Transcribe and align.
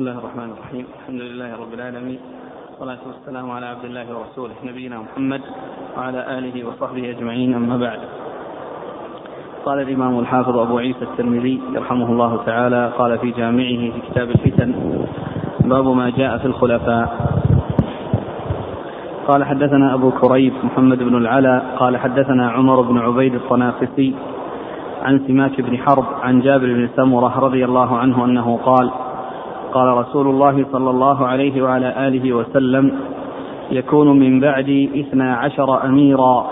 بسم 0.00 0.08
الله 0.08 0.18
الرحمن 0.18 0.50
الرحيم. 0.56 0.84
الحمد 1.00 1.20
لله 1.20 1.50
رب 1.60 1.72
العالمين. 1.74 2.18
والصلاة 2.68 3.02
والسلام 3.06 3.50
على 3.50 3.66
عبد 3.66 3.84
الله 3.84 4.06
ورسوله 4.16 4.56
نبينا 4.64 4.96
محمد 4.98 5.40
وعلى 5.96 6.38
آله 6.38 6.56
وصحبه 6.68 7.10
أجمعين. 7.10 7.54
أما 7.54 7.76
بعد. 7.76 8.00
قال 9.64 9.78
الإمام 9.80 10.18
الحافظ 10.18 10.56
أبو 10.56 10.78
عيسى 10.78 11.04
الترمذي 11.04 11.60
يرحمه 11.72 12.12
الله 12.12 12.36
تعالى 12.46 12.92
قال 12.98 13.18
في 13.18 13.30
جامعه 13.30 13.92
في 13.92 14.00
كتاب 14.10 14.30
الفتن 14.30 14.74
باب 15.68 15.86
ما 15.88 16.10
جاء 16.10 16.38
في 16.38 16.44
الخلفاء. 16.44 17.06
قال 19.28 19.44
حدثنا 19.44 19.94
أبو 19.94 20.10
كريب 20.10 20.52
محمد 20.64 20.98
بن 20.98 21.16
العلا 21.16 21.76
قال 21.76 21.96
حدثنا 21.96 22.50
عمر 22.50 22.80
بن 22.80 22.98
عبيد 22.98 23.34
الطنافسي 23.34 24.14
عن 25.02 25.20
سماك 25.26 25.60
بن 25.60 25.78
حرب 25.78 26.04
عن 26.22 26.40
جابر 26.40 26.66
بن 26.66 26.88
سمرة 26.96 27.38
رضي 27.40 27.64
الله 27.64 27.98
عنه 27.98 28.24
أنه 28.24 28.56
قال 28.56 28.90
قال 29.72 29.88
رسول 29.88 30.26
الله 30.26 30.66
صلى 30.72 30.90
الله 30.90 31.26
عليه 31.26 31.62
وعلى 31.62 32.08
آله 32.08 32.32
وسلم 32.32 32.92
يكون 33.70 34.18
من 34.18 34.40
بعدي 34.40 35.00
اثنا 35.00 35.34
عشر 35.36 35.84
أميرا. 35.84 36.46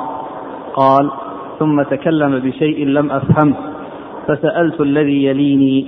قال 0.75 1.11
ثم 1.59 1.83
تكلم 1.83 2.39
بشيء 2.39 2.87
لم 2.87 3.11
أفهمه 3.13 3.55
فسألت 4.29 4.81
الذي 4.81 5.25
يليني. 5.25 5.87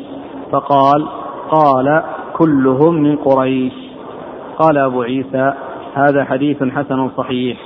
فقال 0.53 1.07
قال 1.51 2.03
كلهم 2.37 2.95
من 2.95 3.17
قريش. 3.17 3.73
قال 4.59 4.79
أبو 4.79 5.03
عيسى 5.03 5.53
هذا 5.95 6.25
حديث 6.25 6.63
حسن 6.63 7.09
صحيح. 7.17 7.59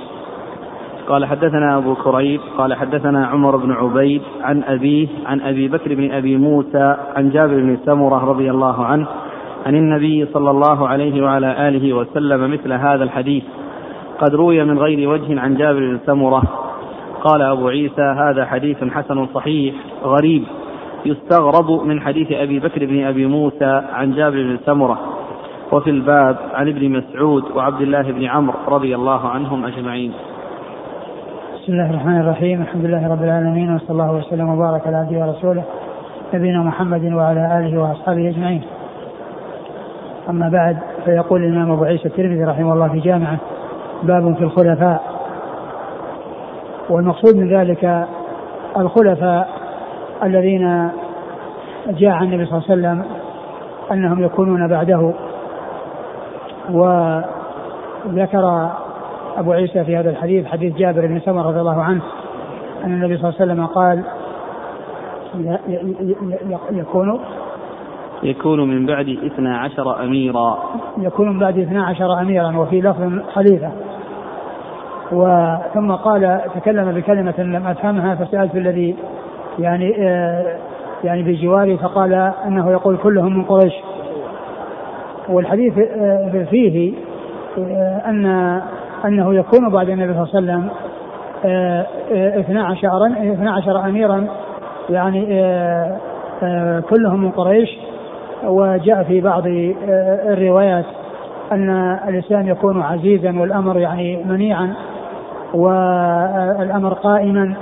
قال 1.07 1.25
حدثنا 1.25 1.77
أبو 1.77 1.95
كريب. 1.95 2.41
قال 2.57 2.73
حدثنا 2.73 3.25
عمر 3.25 3.55
بن 3.57 3.71
عبيد 3.71 4.21
عن 4.41 4.63
أبيه 4.63 5.07
عن 5.25 5.41
أبي 5.41 5.67
بكر 5.67 5.95
بن 5.95 6.11
أبي 6.11 6.37
موسى 6.37 6.95
عن 7.15 7.29
جابر 7.29 7.55
بن 7.55 7.77
سمرة 7.85 8.25
رضي 8.25 8.51
الله 8.51 8.85
عنه 8.85 9.07
عن 9.65 9.75
النبي 9.75 10.25
صلى 10.33 10.51
الله 10.51 10.87
عليه 10.87 11.23
وعلى 11.23 11.67
آله 11.67 11.93
وسلم 11.93 12.51
مثل 12.51 12.73
هذا 12.73 13.03
الحديث. 13.03 13.43
قد 14.19 14.35
روي 14.35 14.63
من 14.63 14.79
غير 14.79 15.09
وجه 15.09 15.39
عن 15.39 15.55
جابر 15.55 15.79
بن 15.79 15.99
سمرة. 16.05 16.43
قال 17.21 17.41
أبو 17.41 17.67
عيسى 17.67 18.01
هذا 18.01 18.45
حديث 18.45 18.83
حسن 18.83 19.27
صحيح 19.33 19.75
غريب. 20.03 20.43
يستغرب 21.05 21.71
من 21.85 22.01
حديث 22.01 22.31
أبي 22.31 22.59
بكر 22.59 22.85
بن 22.85 23.03
أبي 23.03 23.25
موسى 23.25 23.81
عن 23.93 24.11
جابر 24.11 24.43
بن 24.43 24.57
سمرة. 24.65 24.99
وفي 25.71 25.89
الباب 25.89 26.37
عن 26.53 26.67
ابن 26.67 26.89
مسعود 26.89 27.43
وعبد 27.55 27.81
الله 27.81 28.01
بن 28.01 28.25
عمرو 28.25 28.57
رضي 28.67 28.95
الله 28.95 29.27
عنهم 29.27 29.65
أجمعين. 29.65 30.11
بسم 31.55 31.73
الله 31.73 31.89
الرحمن 31.89 32.19
الرحيم. 32.19 32.61
الحمد 32.61 32.85
لله 32.85 33.11
رب 33.11 33.23
العالمين 33.23 33.75
وصلى 33.75 33.89
الله 33.89 34.11
وسلم 34.11 34.49
وبارك 34.49 34.87
على 34.87 34.97
عبده 34.97 35.19
ورسوله 35.19 35.63
نبينا 36.33 36.63
محمد 36.63 37.13
وعلى 37.13 37.59
آله 37.59 37.81
وأصحابه 37.81 38.29
أجمعين. 38.29 38.61
أما 40.29 40.49
بعد 40.49 40.77
فيقول 41.05 41.43
الإمام 41.43 41.71
أبو 41.71 41.83
عيسى 41.83 42.07
الترمذي 42.07 42.43
رحمه 42.43 42.73
الله 42.73 42.87
في 42.87 42.99
جامعة 42.99 43.37
باب 44.03 44.35
في 44.35 44.43
الخلفاء. 44.43 45.03
والمقصود 46.89 47.35
من 47.35 47.49
ذلك 47.57 48.07
الخلفاء 48.77 49.49
الذين 50.23 50.89
جاء 51.87 52.11
عن 52.11 52.23
النبي 52.23 52.45
صلى 52.45 52.57
الله 52.57 52.69
عليه 52.69 52.73
وسلم 52.81 53.05
أنهم 53.91 54.23
يكونون 54.23 54.67
بعده. 54.67 55.13
وذكر 56.71 58.69
أبو 59.37 59.51
عيسى 59.51 59.83
في 59.83 59.97
هذا 59.97 60.09
الحديث 60.09 60.45
حديث 60.45 60.75
جابر 60.75 61.07
بن 61.07 61.19
سمر 61.19 61.45
رضي 61.45 61.59
الله 61.59 61.83
عنه 61.83 62.01
أن 62.83 62.93
النبي 62.93 63.17
صلى 63.17 63.29
الله 63.29 63.41
عليه 63.41 63.53
وسلم 63.53 63.65
قال 63.65 64.03
يكون 66.71 67.19
يكون 68.25 68.67
من 68.67 68.85
بعد 68.85 69.09
اثنا 69.25 69.57
عشر 69.57 70.03
أميرا. 70.03 70.57
يكون 70.97 71.29
من 71.29 71.39
بعد 71.39 71.59
اثنا 71.59 71.85
عشر 71.85 72.21
أميرا 72.21 72.57
وفي 72.57 72.81
لفظ 72.81 73.19
خليفة. 73.33 73.71
وثم 75.11 75.91
قال 75.91 76.41
تكلم 76.55 76.91
بكلمة 76.91 77.33
لم 77.37 77.67
أفهمها 77.67 78.15
فسألت 78.15 78.55
الذي 78.55 78.95
يعني 79.59 79.95
آه 79.99 80.57
يعني 81.03 81.23
بجواري 81.23 81.77
فقال 81.77 82.13
أنه 82.47 82.71
يقول 82.71 82.97
كلهم 82.97 83.37
من 83.37 83.43
قريش. 83.43 83.73
والحديث 85.29 85.77
آه 85.77 86.45
فيه 86.49 86.93
آه 87.57 88.01
أن 88.05 88.25
أنه 89.05 89.35
يكون 89.35 89.69
بعد 89.69 89.89
النبي 89.89 90.13
صلى 90.13 90.23
الله 90.23 90.53
عليه 90.53 90.63
وسلم 90.63 90.69
اثنا 92.39 92.63
عشر 92.65 93.05
اثنا 93.33 93.51
عشر 93.51 93.85
أميرا 93.85 94.27
يعني 94.89 95.25
كلهم 96.89 97.21
من 97.21 97.31
قريش. 97.31 97.69
وجاء 98.47 99.03
في 99.03 99.21
بعض 99.21 99.43
الروايات 100.27 100.85
أن 101.51 101.69
الإسلام 102.07 102.47
يكون 102.47 102.81
عزيزا 102.81 103.39
والأمر 103.39 103.79
يعني 103.79 104.23
منيعا 104.25 104.73
والأمر 105.53 106.93
قائما. 106.93 107.55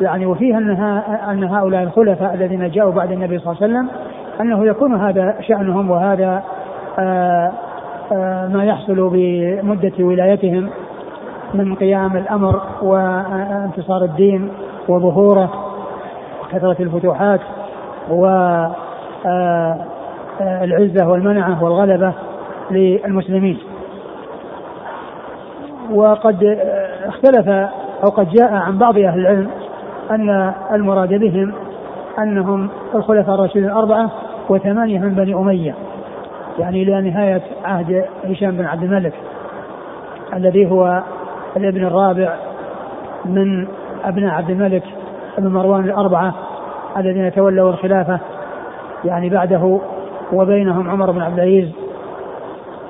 يعني 0.00 0.26
وفيها 0.26 0.58
أنها 0.58 1.30
أن 1.32 1.44
هؤلاء 1.44 1.82
الخلفاء 1.82 2.34
الذين 2.34 2.70
جاءوا 2.70 2.92
بعد 2.92 3.12
النبي 3.12 3.38
صلى 3.38 3.52
الله 3.52 3.62
عليه 3.62 3.72
وسلم 3.72 3.88
أنه 4.40 4.66
يكون 4.66 4.94
هذا 4.94 5.34
شأنهم 5.40 5.90
وهذا 5.90 6.42
ما 8.52 8.64
يحصل 8.64 9.10
بمدة 9.12 9.92
ولايتهم 10.04 10.70
من 11.54 11.74
قيام 11.74 12.16
الأمر 12.16 12.60
وانتصار 12.82 14.04
الدين 14.04 14.52
وظهوره 14.88 15.50
وكثرة 16.42 16.76
الفتوحات 16.80 17.40
والعزة 20.40 21.08
والمنعة 21.08 21.64
والغلبة 21.64 22.12
للمسلمين. 22.70 23.58
وقد 25.90 26.58
اختلف 27.06 27.48
أو 28.04 28.08
قد 28.08 28.28
جاء 28.28 28.52
عن 28.52 28.78
بعض 28.78 28.98
أهل 28.98 29.20
العلم 29.20 29.50
أن 30.10 30.52
المراد 30.72 31.14
بهم 31.14 31.52
أنهم 32.18 32.68
الخلفاء 32.94 33.34
الراشدين 33.34 33.64
الأربعة 33.64 34.10
وثمانية 34.48 34.98
من 34.98 35.14
بني 35.14 35.34
أمية 35.34 35.74
يعني 36.58 36.82
إلى 36.82 37.10
نهاية 37.10 37.42
عهد 37.64 38.04
هشام 38.24 38.50
بن 38.50 38.64
عبد 38.64 38.82
الملك 38.82 39.12
الذي 40.34 40.70
هو 40.70 41.02
الابن 41.56 41.84
الرابع 41.86 42.34
من 43.24 43.66
أبناء 44.04 44.34
عبد 44.34 44.50
الملك 44.50 44.82
بن 45.38 45.48
مروان 45.48 45.84
الأربعة 45.84 46.34
الذين 46.96 47.32
تولوا 47.32 47.70
الخلافة 47.70 48.20
يعني 49.04 49.28
بعده 49.28 49.80
وبينهم 50.32 50.90
عمر 50.90 51.10
بن 51.10 51.20
عبد 51.20 51.38
العزيز 51.38 51.68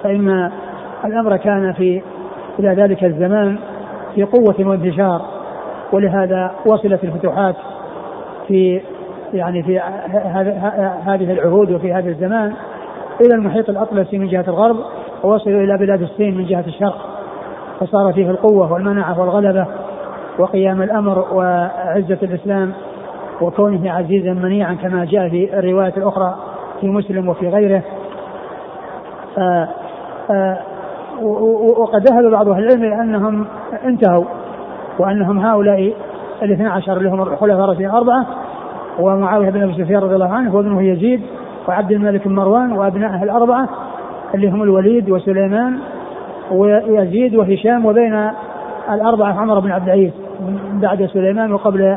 فإن 0.03 0.51
الأمر 1.05 1.37
كان 1.37 1.73
في 1.73 2.03
إلى 2.59 2.69
ذلك 2.69 3.05
الزمان 3.05 3.59
في 4.15 4.23
قوة 4.23 4.55
وانتشار 4.59 5.23
ولهذا 5.93 6.51
وصلت 6.67 7.05
الفتوحات 7.05 7.57
في 8.49 8.81
يعني 9.35 9.63
في 9.63 9.81
هذه 11.07 11.33
العهود 11.33 11.73
وفي 11.73 11.93
هذا 11.93 12.09
الزمان 12.09 12.55
إلى 13.21 13.35
المحيط 13.35 13.71
الأطلسي 13.71 14.19
من 14.19 14.29
جهة 14.29 14.45
الغرب 14.49 14.77
ووصلوا 15.25 15.61
إلى 15.61 15.79
بلاد 15.79 16.03
الصين 16.03 16.39
من 16.39 16.47
جهة 16.47 16.65
الشرق 16.67 16.99
فصار 17.81 18.13
فيه 18.13 18.31
القوة 18.31 18.73
والمنعة 18.73 19.21
والغلبة 19.21 19.67
وقيام 20.39 20.83
الأمر 20.83 21.19
وعزة 21.35 22.19
الإسلام 22.23 22.73
وكونه 23.41 23.93
عزيزا 23.93 24.33
منيعا 24.33 24.75
كما 24.75 25.05
جاء 25.05 25.29
في 25.29 25.59
الرواية 25.59 25.93
الأخرى. 25.97 26.50
في 26.81 26.89
مسلم 26.89 27.29
وفي 27.29 27.49
غيره. 27.49 27.83
ف 29.37 29.41
وقد 31.79 32.09
ذهب 32.09 32.31
بعض 32.31 32.49
أهل 32.49 32.65
العلم 32.65 33.01
أنهم 33.01 33.47
انتهوا 33.85 34.25
وأنهم 34.99 35.39
هؤلاء 35.39 35.93
الاثنى 36.43 36.69
عشر 36.69 36.97
اللي 36.97 37.11
هم 37.11 37.23
الخلفاء 37.23 37.65
الراشدين 37.65 37.91
الأربعة 37.91 38.27
ومعاوية 39.01 39.51
بن 39.51 39.63
أبي 39.63 39.73
سفيان 39.73 40.03
رضي 40.03 40.15
الله 40.15 40.29
عنه 40.29 40.57
وابنه 40.57 40.83
يزيد 40.83 41.21
وعبد 41.69 41.93
الملك 41.93 42.29
بن 42.29 42.35
مروان 42.35 42.73
وابنائه 42.73 43.23
الأربعة 43.23 43.69
اللي 44.35 44.49
هم 44.49 44.63
الوليد 44.63 45.11
وسليمان 45.11 45.79
ويزيد 46.53 47.35
وهشام 47.35 47.87
وبين 47.87 48.31
الأربعة 48.91 49.41
عمر 49.41 49.61
بن 49.61 49.71
عبد 49.71 49.89
العزيز 49.89 50.13
بعد 50.73 51.07
سليمان 51.07 51.53
وقبل 51.53 51.97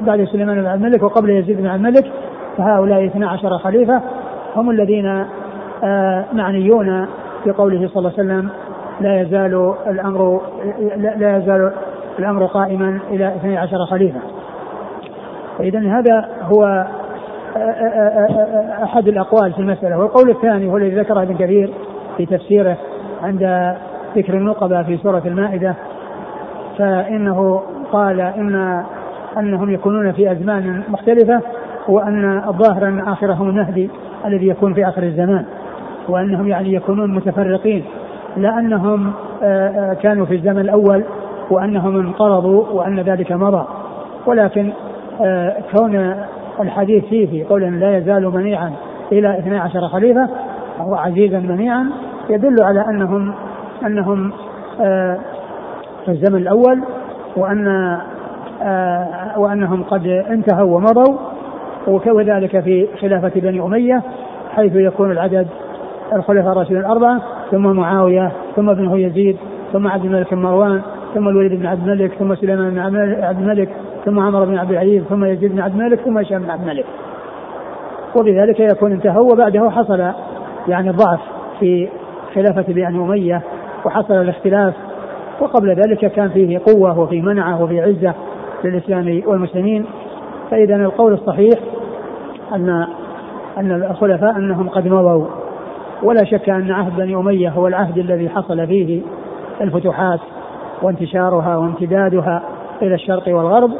بعد 0.00 0.24
سليمان 0.24 0.60
بن 0.60 0.66
عبد 0.66 0.84
الملك 0.84 1.02
وقبل 1.02 1.30
يزيد 1.30 1.56
بن 1.56 1.66
عبد 1.66 1.86
الملك. 1.86 2.12
فهؤلاء 2.58 3.06
12 3.06 3.58
خليفة 3.58 4.02
هم 4.56 4.70
الذين 4.70 5.24
معنيون 6.32 7.06
في 7.44 7.50
قوله 7.50 7.88
صلى 7.88 7.98
الله 7.98 8.12
عليه 8.18 8.28
وسلم 8.28 8.50
لا 9.00 9.20
يزال 9.20 9.74
الأمر 9.86 10.40
لا 10.96 11.36
يزال 11.36 11.72
الأمر 12.18 12.46
قائما 12.46 12.98
إلى 13.10 13.28
12 13.36 13.86
خليفة. 13.86 14.20
فاذا 15.58 15.78
هذا 15.78 16.28
هو 16.42 16.86
أحد 18.82 19.08
الأقوال 19.08 19.52
في 19.52 19.58
المسألة 19.58 19.98
والقول 19.98 20.30
الثاني 20.30 20.70
هو 20.70 20.76
الذي 20.76 21.00
ذكره 21.00 21.22
ابن 21.22 21.36
كثير 21.36 21.72
في 22.16 22.26
تفسيره 22.26 22.76
عند 23.22 23.74
ذكر 24.16 24.34
النقبة 24.34 24.82
في 24.82 24.96
سورة 24.96 25.22
المائدة 25.26 25.74
فإنه 26.78 27.62
قال 27.92 28.20
إن 28.20 28.84
أنهم 29.38 29.70
يكونون 29.70 30.12
في 30.12 30.32
أزمان 30.32 30.82
مختلفة 30.88 31.40
وأن 31.88 32.42
الظاهر 32.48 32.88
ان 32.88 33.00
آخرهم 33.00 33.48
المهدي 33.48 33.90
الذي 34.26 34.48
يكون 34.48 34.74
في 34.74 34.88
آخر 34.88 35.02
الزمان 35.02 35.44
وأنهم 36.08 36.48
يعني 36.48 36.74
يكونون 36.74 37.14
متفرقين 37.14 37.84
لا 38.36 38.58
أنهم 38.58 39.12
آه، 39.42 39.68
آه، 39.68 39.94
كانوا 39.94 40.26
في 40.26 40.34
الزمن 40.34 40.58
الأول 40.58 41.04
وأنهم 41.50 41.96
انقرضوا 41.96 42.64
وأن 42.72 43.00
ذلك 43.00 43.32
مضى. 43.32 43.66
ولكن 44.26 44.72
آه، 45.20 45.56
كون 45.76 46.14
الحديث 46.60 47.04
فيه 47.04 47.26
في 47.26 47.44
قول 47.44 47.62
لا 47.62 47.96
يزال 47.98 48.34
منيعا 48.34 48.72
إلى 49.12 49.38
12 49.38 49.88
خليفة 49.88 50.28
أو 50.80 50.94
عزيزا 50.94 51.38
منيعا 51.38 51.90
يدل 52.30 52.62
على 52.62 52.80
أنهم 52.88 53.34
أنهم 53.86 54.32
في 56.04 56.08
الزمن 56.08 56.36
الأول 56.36 56.82
وأن 57.36 57.98
وأنهم 59.36 59.82
قد 59.82 60.06
انتهوا 60.06 60.76
ومضوا 60.76 61.18
وكذلك 61.88 62.60
في 62.60 62.88
خلافة 63.00 63.40
بني 63.40 63.60
أمية 63.60 64.02
حيث 64.56 64.76
يكون 64.76 65.10
العدد 65.10 65.46
الخلفاء 66.12 66.52
الراشدين 66.52 66.78
الأربعة 66.78 67.22
ثم 67.50 67.62
معاوية 67.62 68.32
ثم 68.56 68.70
ابنه 68.70 68.98
يزيد 68.98 69.36
ثم 69.72 69.86
عبد 69.86 70.04
الملك 70.04 70.32
مروان 70.32 70.82
ثم 71.14 71.28
الوليد 71.28 71.60
بن 71.60 71.66
عبد 71.66 71.88
الملك 71.88 72.12
ثم 72.12 72.34
سليمان 72.34 72.70
بن 72.70 72.78
عبد 73.24 73.40
الملك 73.40 73.68
ثم 74.04 74.20
عمر 74.20 74.44
بن 74.44 74.58
عبد 74.58 74.70
العزيز 74.70 75.02
ثم 75.02 75.24
يزيد 75.24 75.52
بن 75.52 75.60
عبد 75.60 75.74
الملك 75.74 76.00
ثم 76.00 76.18
هشام 76.18 76.42
بن 76.42 76.50
عبد 76.50 76.62
الملك. 76.62 76.84
وبذلك 78.18 78.60
يكون 78.60 78.92
انتهوا 78.92 79.32
وبعده 79.32 79.70
حصل 79.70 80.12
يعني 80.68 80.90
ضعف 80.90 81.20
في 81.60 81.88
خلافة 82.34 82.72
بني 82.72 82.86
أمية 82.86 83.42
وحصل 83.84 84.14
الاختلاف. 84.14 84.74
وقبل 85.40 85.68
ذلك 85.74 86.12
كان 86.12 86.28
فيه 86.28 86.60
قوة 86.66 86.98
وفيه 86.98 87.22
منعة 87.22 87.62
وفيه 87.62 87.82
عزة 87.82 88.14
للإسلام 88.64 89.22
والمسلمين. 89.26 89.84
فإذا 90.50 90.76
القول 90.76 91.12
الصحيح 91.12 91.58
أن 92.54 92.86
أن 93.58 93.72
الخلفاء 93.90 94.36
أنهم 94.36 94.68
قد 94.68 94.88
مضوا. 94.88 95.26
ولا 96.02 96.24
شك 96.24 96.48
أن 96.48 96.70
عهد 96.70 96.96
بني 96.96 97.16
أمية 97.16 97.48
هو 97.48 97.66
العهد 97.66 97.98
الذي 97.98 98.28
حصل 98.28 98.66
فيه 98.66 99.02
الفتوحات 99.60 100.20
وانتشارها 100.82 101.56
وامتدادها 101.56 102.42
إلى 102.82 102.94
الشرق 102.94 103.28
والغرب. 103.28 103.70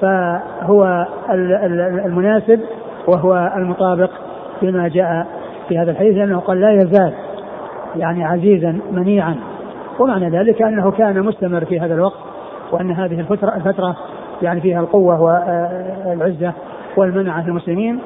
فهو 0.00 1.06
المناسب 2.06 2.60
وهو 3.06 3.52
المطابق 3.56 4.10
بما 4.62 4.88
جاء 4.88 5.26
في 5.68 5.78
هذا 5.78 5.90
الحديث 5.90 6.16
لأنه 6.16 6.40
قال 6.40 6.60
لا 6.60 6.72
يزال 6.72 7.12
يعني 7.96 8.24
عزيزا 8.24 8.80
منيعا. 8.92 9.36
ومعنى 9.98 10.30
ذلك 10.30 10.62
أنه 10.62 10.90
كان 10.90 11.22
مستمر 11.22 11.64
في 11.64 11.80
هذا 11.80 11.94
الوقت 11.94 12.18
وأن 12.72 12.90
هذه 12.90 13.20
الفترة 13.20 13.56
الفترة 13.56 13.96
يعني 14.42 14.60
فيها 14.60 14.80
القوة 14.80 15.20
والعزة 15.22 16.52
والمنعة 16.96 17.44
المسلمين 17.48 17.98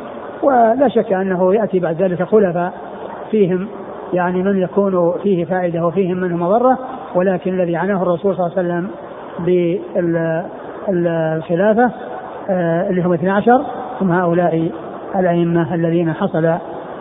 ولا 0.43 0.89
شك 0.89 1.13
أنه 1.13 1.55
يأتي 1.55 1.79
بعد 1.79 2.03
ذلك 2.03 2.23
خلفاء 2.23 2.73
فيهم 3.31 3.69
يعني 4.13 4.43
من 4.43 4.63
يكون 4.63 5.13
فيه 5.23 5.45
فائدة 5.45 5.87
وفيهم 5.87 6.17
منه 6.17 6.37
مضرة 6.37 6.79
ولكن 7.15 7.61
الذي 7.61 7.77
عناه 7.77 8.03
الرسول 8.03 8.37
صلى 8.37 8.47
الله 8.47 8.59
عليه 8.59 8.69
وسلم 8.69 8.91
بالخلافة 10.89 11.91
آه، 12.51 12.91
اللي 12.91 13.03
هم 13.03 13.13
12 13.13 13.65
هم 14.01 14.11
هؤلاء 14.13 14.71
الأئمة 15.17 15.75
الذين 15.75 16.13
حصل 16.13 16.47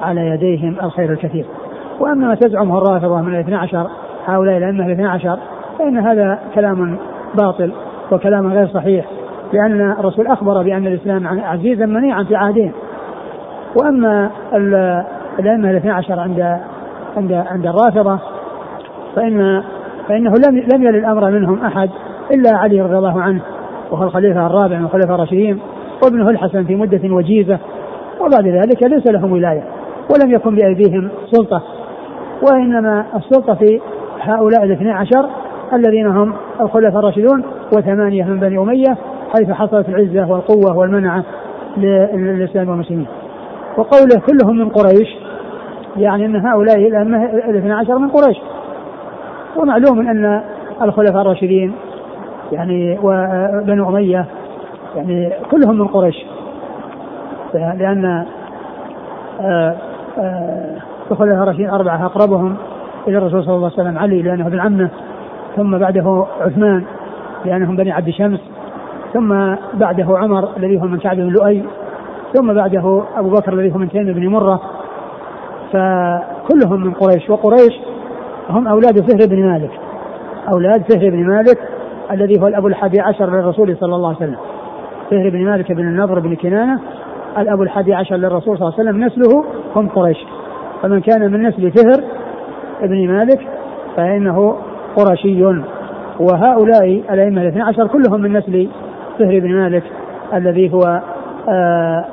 على 0.02 0.28
يديهم 0.28 0.76
الخير 0.84 1.12
الكثير. 1.12 1.46
وأما 2.00 2.28
ما 2.28 2.36
تزعمه 2.36 2.78
الرافضة 2.78 3.22
من 3.22 3.36
الاثنى 3.36 3.56
عشر 3.56 3.88
هؤلاء 4.26 4.58
الأئمة 4.58 4.86
الاثنى 4.86 5.08
عشر 5.08 5.40
فإن 5.80 5.98
هذا 5.98 6.40
كلام 6.56 6.98
باطل 7.36 7.72
وكلام 8.12 8.54
غير 8.54 8.68
صحيح. 8.68 9.06
لأن 9.54 9.92
الرسول 9.92 10.28
أخبر 10.28 10.64
بأن 10.64 10.88
الإسلام 10.88 11.28
عزيزا 11.28 11.86
منيعا 11.86 12.24
في 12.24 12.36
عهدين. 12.36 12.72
وأما 13.82 14.30
الأئمة 15.40 15.72
الاثنى 15.72 15.92
عشر 15.92 16.20
عند 16.20 16.60
عند 17.18 17.32
عند 17.32 17.68
الرافضة 17.68 18.20
فإن 19.16 19.64
فإنه 20.08 20.34
لم 20.48 20.58
لم 20.74 20.84
يل 20.84 20.96
الأمر 20.96 21.32
منهم 21.32 21.62
أحد 21.62 21.90
إلا 22.32 22.58
علي 22.58 22.82
رضي 22.82 22.98
الله 22.98 23.22
عنه 23.22 23.42
وهو 23.92 24.04
الخليفة 24.04 24.48
الرابع 24.48 24.78
من 24.78 24.86
الخلفاء 24.86 25.16
الراشدين 25.16 25.60
وابنه 26.04 26.30
الحسن 26.30 26.64
في 26.64 26.76
مدة 26.76 27.14
وجيزة 27.14 27.60
وبعد 28.20 28.48
ذلك 28.48 28.84
ليس 28.84 29.08
لهم 29.08 29.32
ولاية 29.32 29.64
ولم 30.12 30.32
يكن 30.32 30.56
بأيديهم 30.56 31.10
سلطة. 31.32 31.62
وإنما 32.42 33.06
السلطة 33.16 33.54
في 33.54 33.82
هؤلاء 34.22 34.64
الاثني 34.64 34.92
عشر 34.92 35.30
الذين 35.74 36.08
هم 36.08 36.34
الخلفاء 36.62 37.00
الراشدون 37.00 37.44
وثمانية 37.78 38.24
من 38.24 38.40
بني 38.40 38.58
أمية 38.58 38.98
حيث 39.36 39.52
حصلت 39.52 39.90
العزة 39.90 40.32
والقوة 40.32 40.78
والمنعة 40.78 41.24
للإسلام 41.78 42.70
والمسلمين. 42.70 43.08
وقوله 43.78 44.22
كلهم 44.28 44.58
من 44.58 44.70
قريش 44.70 45.08
يعني 45.98 46.26
أن 46.26 46.36
هؤلاء 46.36 46.88
الأئمة 46.88 47.26
الاثنى 47.26 47.74
عشر 47.74 47.98
من 47.98 48.10
قريش. 48.10 48.38
ومعلوم 49.58 50.08
أن 50.10 50.42
الخلفاء 50.82 51.22
الراشدين 51.22 51.76
يعني 52.52 53.00
وبنو 53.04 53.90
أمية 53.90 54.26
يعني 54.96 55.34
كلهم 55.52 55.78
من 55.78 55.88
قريش. 55.88 56.26
لأن 57.54 58.26
آه، 59.42 59.76
آه، 60.18 60.78
الخلفاء 61.12 61.44
الراشدين 61.44 61.70
أربعة 61.70 62.06
أقربهم 62.06 62.56
إلى 63.08 63.18
الرسول 63.18 63.44
صلى 63.44 63.56
الله 63.56 63.72
عليه 63.72 63.82
وسلم 63.82 63.98
علي 63.98 64.22
لأنه 64.22 64.48
ابن 64.48 64.60
عمه 64.60 64.90
ثم 65.56 65.78
بعده 65.78 66.26
عثمان 66.42 66.84
لأنهم 67.46 67.76
بني 67.76 67.92
عبد 67.92 68.10
شمس 68.10 68.40
ثم 69.16 69.56
بعده 69.74 70.18
عمر 70.18 70.58
الذي 70.58 70.82
هو 70.82 70.88
من 70.88 70.98
كعب 70.98 71.18
بن 71.18 71.30
لؤي 71.30 71.64
ثم 72.34 72.54
بعده 72.54 73.04
أبو 73.16 73.30
بكر 73.30 73.54
الذي 73.54 73.74
هو 73.74 73.78
من 73.78 73.90
تيم 73.90 74.14
بن 74.14 74.28
مرة 74.28 74.62
فكلهم 75.72 76.84
من 76.84 76.94
قريش 76.94 77.30
وقريش 77.30 77.74
هم 78.50 78.68
أولاد 78.68 79.12
فهر 79.12 79.28
بن 79.30 79.46
مالك 79.46 79.72
أولاد 80.50 80.92
فهر 80.92 81.10
بن 81.10 81.28
مالك 81.28 81.60
الذي 82.12 82.42
هو 82.42 82.48
الأب 82.48 82.66
الحادي 82.66 83.02
عشر 83.02 83.30
للرسول 83.30 83.78
صلى 83.78 83.96
الله 83.96 84.08
عليه 84.08 84.18
وسلم. 84.18 84.38
فهر 85.12 85.30
بن 85.30 85.46
مالك 85.46 85.72
بن 85.72 85.88
النضر 85.88 86.20
بن 86.20 86.36
كنانة 86.36 86.80
الأب 87.38 87.62
الحادي 87.62 87.94
عشر 87.94 88.16
للرسول 88.16 88.58
صلى 88.58 88.68
الله 88.68 88.80
عليه 88.80 88.90
وسلم 88.90 89.06
نسله 89.06 89.46
هم 89.76 89.90
قريش. 89.90 90.18
فمن 90.82 91.02
كان 91.02 91.32
من 91.32 91.42
نسل 91.42 91.72
فهر 91.72 92.04
بن 92.82 93.08
مالك 93.08 93.48
فإنه 93.98 94.56
قرشي. 94.96 95.44
وهؤلاء 96.20 97.04
الأئمة 97.14 97.42
الاثنى 97.42 97.62
عشر 97.62 97.88
كلهم 97.88 98.22
من 98.22 98.34
نسل 98.34 98.70
فهر 99.20 99.40
بن 99.40 99.56
مالك 99.56 99.84
الذي 100.34 100.74
هو 100.74 101.02
آه 101.50 102.06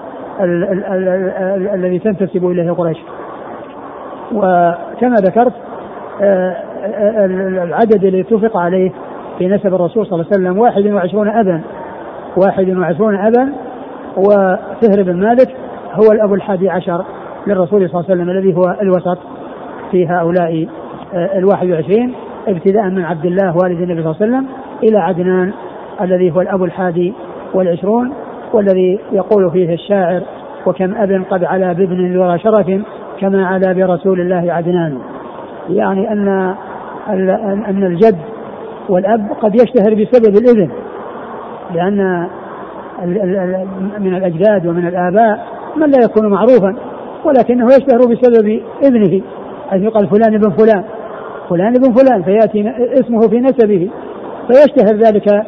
الذي 1.74 1.98
تنتسب 1.98 2.46
إليه 2.46 2.72
قريش. 2.72 2.98
وكما 4.32 5.16
ذكرت 5.16 5.52
آه 6.22 6.56
العدد 7.64 8.04
الذي 8.04 8.20
اتفق 8.20 8.56
عليه 8.56 8.92
في 9.38 9.48
نسب 9.48 9.74
الرسول 9.74 10.06
صلى 10.06 10.20
الله 10.20 10.26
عليه 10.32 10.44
وسلم 10.44 10.58
21 10.58 11.28
أبا. 11.28 11.60
21 12.36 13.16
أبا. 13.16 13.52
وفهر 14.16 15.02
بن 15.02 15.16
مالك 15.16 15.48
هو 15.92 16.12
الأب 16.12 16.34
الحادي 16.34 16.70
عشر 16.70 17.04
للرسول 17.46 17.90
صلى 17.90 18.00
الله 18.00 18.10
عليه 18.10 18.22
وسلم 18.22 18.30
الذي 18.30 18.56
هو 18.56 18.76
الوسط 18.82 19.18
في 19.90 20.06
هؤلاء 20.08 20.68
آه، 21.14 21.38
الواحد 21.38 21.70
وعشرين 21.70 22.14
ابتداء 22.48 22.84
من 22.84 23.04
عبد 23.04 23.26
الله 23.26 23.56
والد 23.56 23.80
النبي 23.80 24.02
صلى 24.02 24.10
الله 24.10 24.16
عليه 24.20 24.26
وسلم 24.26 24.46
إلى 24.82 24.98
عدنان 24.98 25.52
الذي 26.00 26.30
هو 26.30 26.40
الأب 26.40 26.64
الحادي 26.64 27.12
والعشرون 27.54 28.12
والذي 28.52 28.98
يقول 29.12 29.50
فيه 29.50 29.74
الشاعر 29.74 30.22
وكم 30.66 30.94
أب 30.94 31.24
قد 31.30 31.44
علا 31.44 31.72
بابن 31.72 32.16
ذرى 32.16 32.38
شرف 32.38 32.66
كما 33.20 33.46
علا 33.46 33.72
برسول 33.72 34.20
الله 34.20 34.52
عدنان. 34.52 34.98
يعني 35.68 36.12
أن 36.12 36.54
أن 37.68 37.84
الجد 37.84 38.18
والأب 38.88 39.28
قد 39.42 39.54
يشتهر 39.54 39.94
بسبب 39.94 40.36
الإبن 40.36 40.70
لأن 41.74 42.28
من 43.98 44.14
الأجداد 44.14 44.66
ومن 44.66 44.86
الآباء 44.86 45.46
من 45.76 45.90
لا 45.90 45.98
يكون 46.04 46.30
معروفا 46.30 46.76
ولكنه 47.24 47.66
يشتهر 47.66 47.98
بسبب 47.98 48.60
إبنه 48.82 49.22
حيث 49.70 49.82
يقال 49.82 50.08
فلان 50.08 50.34
ابن 50.34 50.50
فلان 50.50 50.84
فلان 51.50 51.76
ابن 51.76 51.92
فلان 51.92 52.22
فيأتي 52.22 52.72
اسمه 53.00 53.20
في 53.20 53.40
نسبه 53.40 53.90
فيشتهر 54.48 54.96
ذلك 54.96 55.46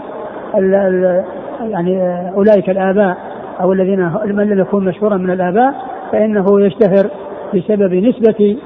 ال 0.59 0.75
ال 0.75 1.25
يعني 1.71 2.01
أولئك 2.37 2.71
الآباء 2.71 3.17
أو 3.61 3.73
الذين 3.73 4.13
من 4.25 4.49
لم 4.49 4.61
يكون 4.61 4.85
مشهورا 4.85 5.17
من 5.17 5.31
الآباء 5.31 5.75
فإنه 6.13 6.61
يشتهر 6.61 7.11
بسبب 7.55 7.95
نسبة 7.95 8.57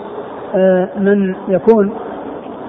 آه، 0.54 0.88
من 0.98 1.34
يكون 1.48 1.92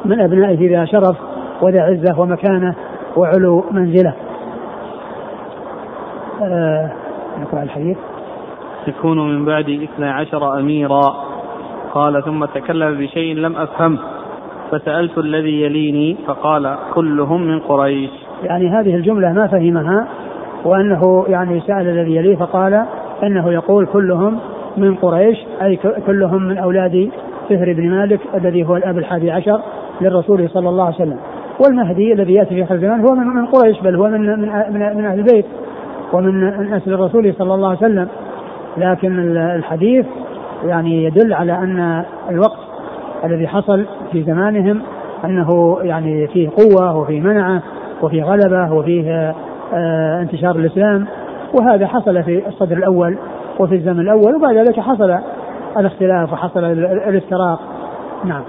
من 0.05 0.19
أبنائه 0.19 0.69
ذا 0.69 0.85
شرف 0.85 1.17
وذا 1.61 1.81
عزة 1.81 2.19
ومكانة 2.19 2.75
وعلو 3.17 3.63
منزلة. 3.71 4.13
آه، 6.41 6.91
نقرأ 7.41 7.63
الحديث. 7.63 7.97
يكون 8.87 9.35
من 9.35 9.45
بعد 9.45 9.69
اثنى 9.69 10.09
عشر 10.09 10.59
أميرا. 10.59 11.15
قال 11.93 12.23
ثم 12.23 12.45
تكلم 12.45 12.97
بشيء 12.97 13.35
لم 13.35 13.55
أفهمه 13.55 13.99
فسألت 14.71 15.17
الذي 15.17 15.61
يليني 15.61 16.17
فقال 16.27 16.75
كلهم 16.93 17.41
من 17.41 17.59
قريش. 17.59 18.11
يعني 18.43 18.69
هذه 18.69 18.95
الجملة 18.95 19.33
ما 19.33 19.47
فهمها 19.47 20.07
وأنه 20.65 21.25
يعني 21.27 21.61
سأل 21.67 21.87
الذي 21.87 22.15
يليه 22.15 22.35
فقال 22.35 22.85
إنه 23.23 23.51
يقول 23.51 23.85
كلهم 23.85 24.39
من 24.77 24.95
قريش 24.95 25.37
أي 25.61 25.79
كلهم 26.07 26.43
من 26.43 26.57
أولاد 26.57 27.09
فهر 27.49 27.73
بن 27.73 27.89
مالك 27.89 28.19
الذي 28.35 28.67
هو 28.67 28.75
الأب 28.75 28.97
الحادي 28.97 29.31
عشر 29.31 29.61
للرسول 30.01 30.49
صلى 30.49 30.69
الله 30.69 30.85
عليه 30.85 30.95
وسلم. 30.95 31.17
والمهدي 31.59 32.13
الذي 32.13 32.33
يأتي 32.33 32.55
في 32.55 32.63
آخر 32.63 32.75
الزمان 32.75 32.99
هو 32.99 33.15
من 33.15 33.45
قريش 33.45 33.81
بل 33.81 33.95
هو 33.95 34.07
من 34.07 34.21
من 34.21 34.39
من, 34.73 34.97
من 34.97 35.05
أهل 35.05 35.19
البيت 35.19 35.45
ومن 36.13 36.45
نسل 36.71 36.93
الرسول 36.93 37.33
صلى 37.33 37.53
الله 37.53 37.67
عليه 37.67 37.77
وسلم. 37.77 38.07
لكن 38.77 39.37
الحديث 39.37 40.05
يعني 40.65 41.03
يدل 41.03 41.33
على 41.33 41.53
أن 41.53 42.03
الوقت 42.29 42.59
الذي 43.25 43.47
حصل 43.47 43.85
في 44.11 44.23
زمانهم 44.23 44.81
أنه 45.25 45.77
يعني 45.81 46.27
فيه 46.27 46.49
قوة 46.49 46.97
وفيه 46.97 47.21
منعة 47.21 47.63
وفيه 48.01 48.23
غلبة 48.23 48.73
وفيه 48.73 49.35
آه 49.73 50.21
انتشار 50.21 50.55
الإسلام 50.55 51.07
وهذا 51.53 51.87
حصل 51.87 52.23
في 52.23 52.47
الصدر 52.47 52.77
الأول 52.77 53.17
وفي 53.59 53.75
الزمن 53.75 53.99
الأول 53.99 54.35
وبعد 54.35 54.55
ذلك 54.55 54.79
حصل 54.79 55.19
الاختلاف 55.77 56.33
وحصل 56.33 56.63
الافتراق. 56.63 57.59
نعم. 58.25 58.41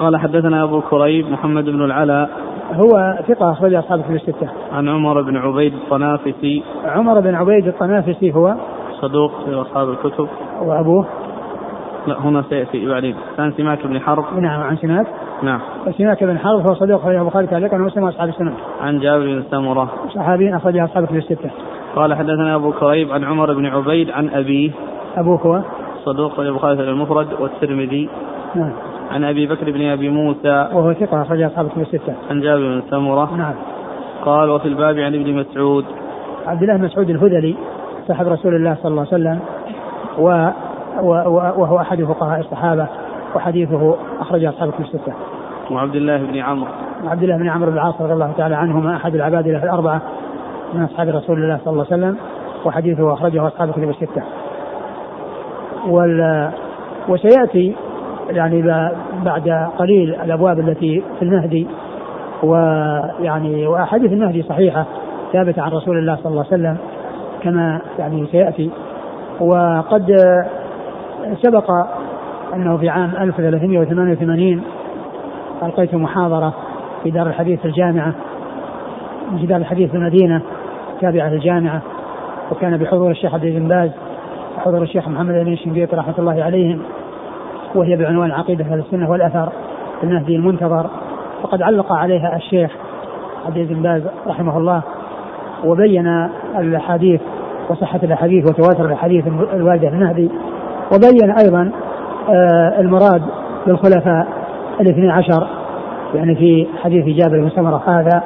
قال 0.00 0.16
حدثنا 0.16 0.62
أبو 0.62 0.80
كريب 0.80 1.30
محمد 1.30 1.64
بن 1.64 1.84
العلاء. 1.84 2.30
هو 2.72 3.18
ثقة 3.28 3.52
أخرج 3.52 3.74
أصحاب 3.74 4.00
في 4.00 4.12
الستة. 4.12 4.48
عن 4.72 4.88
عمر 4.88 5.22
بن 5.22 5.36
عبيد 5.36 5.74
الطنافسي. 5.74 6.62
عمر 6.84 7.20
بن 7.20 7.34
عبيد 7.34 7.66
الطنافسي 7.66 8.34
هو؟ 8.34 8.54
صدوق 9.00 9.30
في 9.44 9.54
أصحاب 9.54 9.88
الكتب. 9.88 10.28
وأبوه؟ 10.62 11.06
لا 12.06 12.20
هنا 12.20 12.42
سيأتي 12.48 12.86
بعدين. 12.86 13.14
كان 13.36 13.52
سماك 13.52 13.86
بن 13.86 14.00
حرب. 14.00 14.24
نعم 14.38 14.60
عن 14.60 14.76
سماك. 14.76 15.06
نعم. 15.42 15.60
سماك 15.98 16.24
بن 16.24 16.38
حرب 16.38 16.66
هو 16.66 16.74
صدوق 16.74 17.00
أخرجه 17.00 17.20
البخاري 17.20 17.46
تعليقا 17.46 17.76
ومسلم 17.76 18.04
وأصحاب 18.04 18.28
السنة 18.28 18.52
عن 18.80 18.98
جابر 18.98 19.24
بن 19.24 19.42
سمرة. 19.50 19.90
صحابي 20.14 20.56
أخرجه 20.56 20.84
أصحاب 20.84 21.02
الكتب 21.02 21.16
الستة. 21.16 21.50
قال 21.96 22.14
حدثنا 22.14 22.54
أبو 22.54 22.72
كريب 22.72 23.12
عن 23.12 23.24
عمر 23.24 23.54
بن 23.54 23.66
عبيد 23.66 24.10
عن 24.10 24.28
أبيه. 24.28 24.70
أبوه 25.16 25.40
هو. 25.40 25.60
صدوق 26.04 26.40
البخاري 26.40 26.90
المفرد 26.90 27.26
والترمذي. 27.40 28.08
نعم. 28.54 28.72
عن 29.10 29.24
أبي 29.24 29.46
بكر 29.46 29.70
بن 29.70 29.82
أبي 29.82 30.08
موسى. 30.08 30.68
وهو 30.72 30.92
ثقة 30.92 31.22
اخرج 31.22 31.42
أصحاب 31.42 31.66
الكتب 31.66 31.80
الستة. 31.80 32.14
عن 32.30 32.40
جابر 32.40 32.60
بن 32.60 32.82
سمرة. 32.90 33.36
نعم. 33.36 33.54
قال 34.24 34.50
وفي 34.50 34.68
الباب 34.68 34.98
عن 34.98 35.14
ابن 35.14 35.34
مسعود. 35.34 35.84
عبد 36.46 36.62
الله 36.62 36.76
مسعود 36.76 37.10
الهذلي 37.10 37.56
صاحب 38.08 38.28
رسول 38.28 38.54
الله 38.54 38.76
صلى 38.82 38.90
الله 38.90 39.06
عليه 39.12 39.14
وسلم 39.14 39.40
و 40.18 40.50
وهو 41.60 41.78
أحد 41.78 42.02
فقهاء 42.02 42.40
الصحابة. 42.40 42.88
وحديثه 43.34 43.96
اخرج 44.20 44.44
أصحاب 44.44 44.68
الكتب 44.68 44.84
الستة. 44.84 45.12
وعبد 45.70 45.94
الله 45.94 46.16
بن 46.16 46.38
عمرو. 46.38 46.70
وعبد 47.04 47.22
الله 47.22 47.36
بن 47.36 47.48
عمرو 47.48 47.70
بن 47.70 47.76
العاص 47.76 48.00
رضي 48.00 48.12
الله 48.12 48.32
تعالى 48.36 48.54
عنهما 48.56 48.96
أحد 48.96 49.14
العباد 49.14 49.46
الأربعة 49.46 50.02
من 50.74 50.82
أصحاب 50.84 51.08
رسول 51.08 51.42
الله 51.42 51.58
صلى 51.64 51.72
الله 51.72 51.86
عليه 51.90 52.02
وسلم 52.02 52.16
وحديثه 52.64 53.12
أخرجه 53.12 53.46
أصحاب 53.46 53.68
الكتب 53.68 53.90
الستة. 53.90 54.22
وال 55.88 56.50
وسيأتي 57.08 57.74
يعني 58.30 58.62
بعد 59.24 59.70
قليل 59.78 60.14
الأبواب 60.14 60.58
التي 60.58 61.02
في 61.18 61.24
المهدي 61.24 61.66
ويعني 62.42 63.66
وأحاديث 63.66 64.12
المهدي 64.12 64.42
صحيحة 64.42 64.84
ثابتة 65.32 65.62
عن 65.62 65.70
رسول 65.70 65.98
الله 65.98 66.16
صلى 66.16 66.30
الله 66.30 66.44
عليه 66.44 66.54
وسلم 66.54 66.76
كما 67.42 67.80
يعني 67.98 68.26
سيأتي 68.26 68.70
وقد 69.40 70.16
سبق 71.42 71.86
أنه 72.54 72.76
في 72.76 72.88
عام 72.88 73.10
1388 73.16 74.62
ألقيت 75.62 75.94
محاضرة 75.94 76.54
في 77.02 77.10
دار 77.10 77.26
الحديث 77.26 77.66
الجامعة 77.66 78.14
في 79.40 79.46
دار 79.46 79.56
الحديث 79.56 79.90
في 79.90 79.96
المدينة 79.96 80.40
تابعة 81.00 81.28
للجامعة 81.28 81.82
وكان 82.50 82.76
بحضور 82.76 83.10
الشيخ 83.10 83.34
عبد 83.34 83.46
بن 83.46 83.68
باز 83.68 83.90
وحضور 84.56 84.82
الشيخ 84.82 85.08
محمد 85.08 85.34
بن 85.34 85.52
الشنقيطي 85.52 85.96
رحمة 85.96 86.14
الله 86.18 86.44
عليهم 86.44 86.80
وهي 87.74 87.96
بعنوان 87.96 88.30
عقيدة 88.30 88.64
أهل 88.64 88.78
السنة 88.78 89.10
والأثر 89.10 89.52
المهدي 90.02 90.36
المنتظر 90.36 90.90
وقد 91.42 91.62
علق 91.62 91.92
عليها 91.92 92.36
الشيخ 92.36 92.70
عبد 93.46 93.58
بن 93.58 93.82
باز 93.82 94.02
رحمه 94.26 94.58
الله 94.58 94.82
وبين 95.64 96.28
الأحاديث 96.58 97.20
وصحة 97.70 98.00
الأحاديث 98.02 98.50
وتواتر 98.50 98.84
الأحاديث 98.84 99.26
الواردة 99.26 99.88
في 99.88 99.94
المهدي 99.94 100.30
وبين 100.94 101.30
أيضا 101.30 101.62
آه، 101.62 101.72
المراد 102.80 103.22
بالخلفاء 103.66 104.26
الاثني 104.80 105.10
عشر. 105.10 105.48
يعني 106.14 106.34
في 106.34 106.66
حديث 106.82 107.04
جابر 107.04 107.40
بن 107.40 107.50
سمرة 107.50 107.82
هذا 107.86 108.22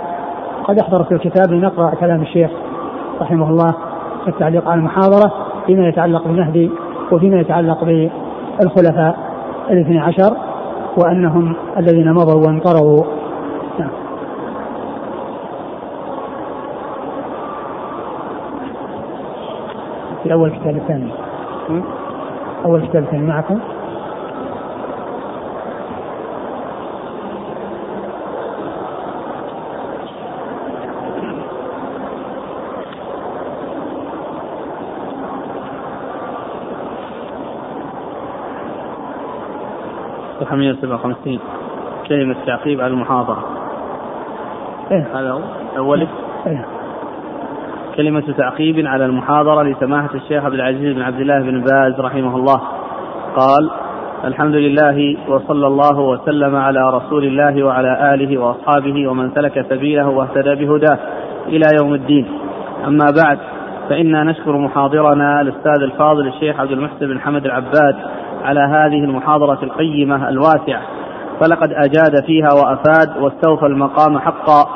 قد 0.64 0.78
أحضر 0.78 1.04
في 1.04 1.14
الكتاب 1.14 1.52
لنقرأ 1.52 1.94
كلام 1.94 2.22
الشيخ 2.22 2.50
رحمه 3.20 3.50
الله 3.50 3.74
في 4.24 4.28
التعليق 4.28 4.68
على 4.68 4.78
المحاضرة 4.78 5.32
فيما 5.66 5.88
يتعلق 5.88 6.24
بالمهدي 6.24 6.70
وفيما 7.12 7.40
يتعلق 7.40 7.84
بالخلفاء 7.84 9.16
الاثني 9.70 9.98
عشر 9.98 10.36
وأنهم 10.96 11.56
الذين 11.76 12.12
مضوا 12.12 12.46
وانقرضوا 12.46 13.04
نعم. 13.78 13.90
في 20.22 20.32
أول 20.32 20.50
كتاب 20.50 20.76
الثاني. 20.76 21.10
أول 22.64 22.86
كتاب 22.86 23.02
الثاني 23.02 23.26
معكم؟ 23.26 23.58
157 40.56 41.38
كلمة 42.08 42.36
تعقيب 42.46 42.80
على 42.80 42.92
المحاضرة. 42.92 43.44
إيه؟ 44.90 45.06
هذا 45.14 45.30
هو. 45.30 45.40
أول 45.76 46.06
إيه؟ 46.46 46.66
كلمة 47.96 48.34
تعقيب 48.38 48.86
على 48.86 49.04
المحاضرة 49.04 49.62
لسماحة 49.62 50.14
الشيخ 50.14 50.44
عبد 50.44 50.54
العزيز 50.54 50.94
بن 50.94 51.02
عبد 51.02 51.20
الله 51.20 51.38
بن 51.38 51.60
باز 51.60 52.00
رحمه 52.00 52.36
الله. 52.36 52.60
قال 53.36 53.70
الحمد 54.24 54.54
لله 54.54 55.16
وصلى 55.28 55.66
الله 55.66 56.00
وسلم 56.00 56.56
على 56.56 56.90
رسول 56.90 57.24
الله 57.24 57.64
وعلى 57.64 58.14
آله 58.14 58.38
وأصحابه 58.38 59.08
ومن 59.08 59.30
سلك 59.34 59.66
سبيله 59.70 60.08
واهتدى 60.08 60.54
بهداه 60.54 60.98
إلى 61.46 61.66
يوم 61.80 61.94
الدين. 61.94 62.26
أما 62.86 63.06
بعد 63.24 63.38
فإنا 63.88 64.24
نشكر 64.24 64.56
محاضرنا 64.56 65.40
الأستاذ 65.40 65.82
الفاضل 65.82 66.26
الشيخ 66.26 66.60
عبد 66.60 66.72
المحسن 66.72 67.06
بن 67.06 67.20
حمد 67.20 67.44
العباد 67.44 67.96
على 68.42 68.60
هذه 68.60 69.04
المحاضرة 69.04 69.58
القيمة 69.62 70.28
الواسعة 70.28 70.82
فلقد 71.40 71.72
أجاد 71.72 72.24
فيها 72.26 72.48
وأفاد 72.52 73.22
واستوفى 73.22 73.66
المقام 73.66 74.18
حقا 74.18 74.68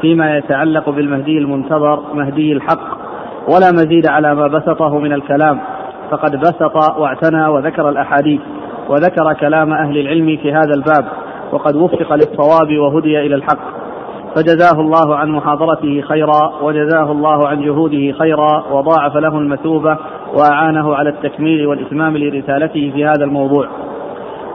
فيما 0.00 0.36
يتعلق 0.36 0.90
بالمهدي 0.90 1.38
المنتظر 1.38 2.02
مهدي 2.14 2.52
الحق 2.52 2.98
ولا 3.48 3.72
مزيد 3.72 4.06
على 4.06 4.34
ما 4.34 4.46
بسطه 4.46 4.98
من 4.98 5.12
الكلام 5.12 5.60
فقد 6.10 6.36
بسط 6.36 6.76
واعتنى 6.98 7.46
وذكر 7.46 7.88
الأحاديث 7.88 8.40
وذكر 8.88 9.32
كلام 9.40 9.72
أهل 9.72 9.98
العلم 9.98 10.36
في 10.42 10.52
هذا 10.52 10.74
الباب 10.76 11.04
وقد 11.52 11.76
وفق 11.76 12.14
للصواب 12.14 12.78
وهدي 12.78 13.20
إلى 13.20 13.34
الحق. 13.34 13.58
فجزاه 14.36 14.80
الله 14.80 15.16
عن 15.16 15.30
محاضرته 15.30 16.00
خيرا 16.00 16.52
وجزاه 16.62 17.12
الله 17.12 17.48
عن 17.48 17.62
جهوده 17.62 18.12
خيرا 18.18 18.64
وضاعف 18.72 19.16
له 19.16 19.38
المثوبة 19.38 19.98
وأعانه 20.38 20.94
على 20.94 21.10
التكميل 21.10 21.66
والإتمام 21.66 22.16
لرسالته 22.16 22.92
في 22.94 23.04
هذا 23.04 23.24
الموضوع. 23.24 23.68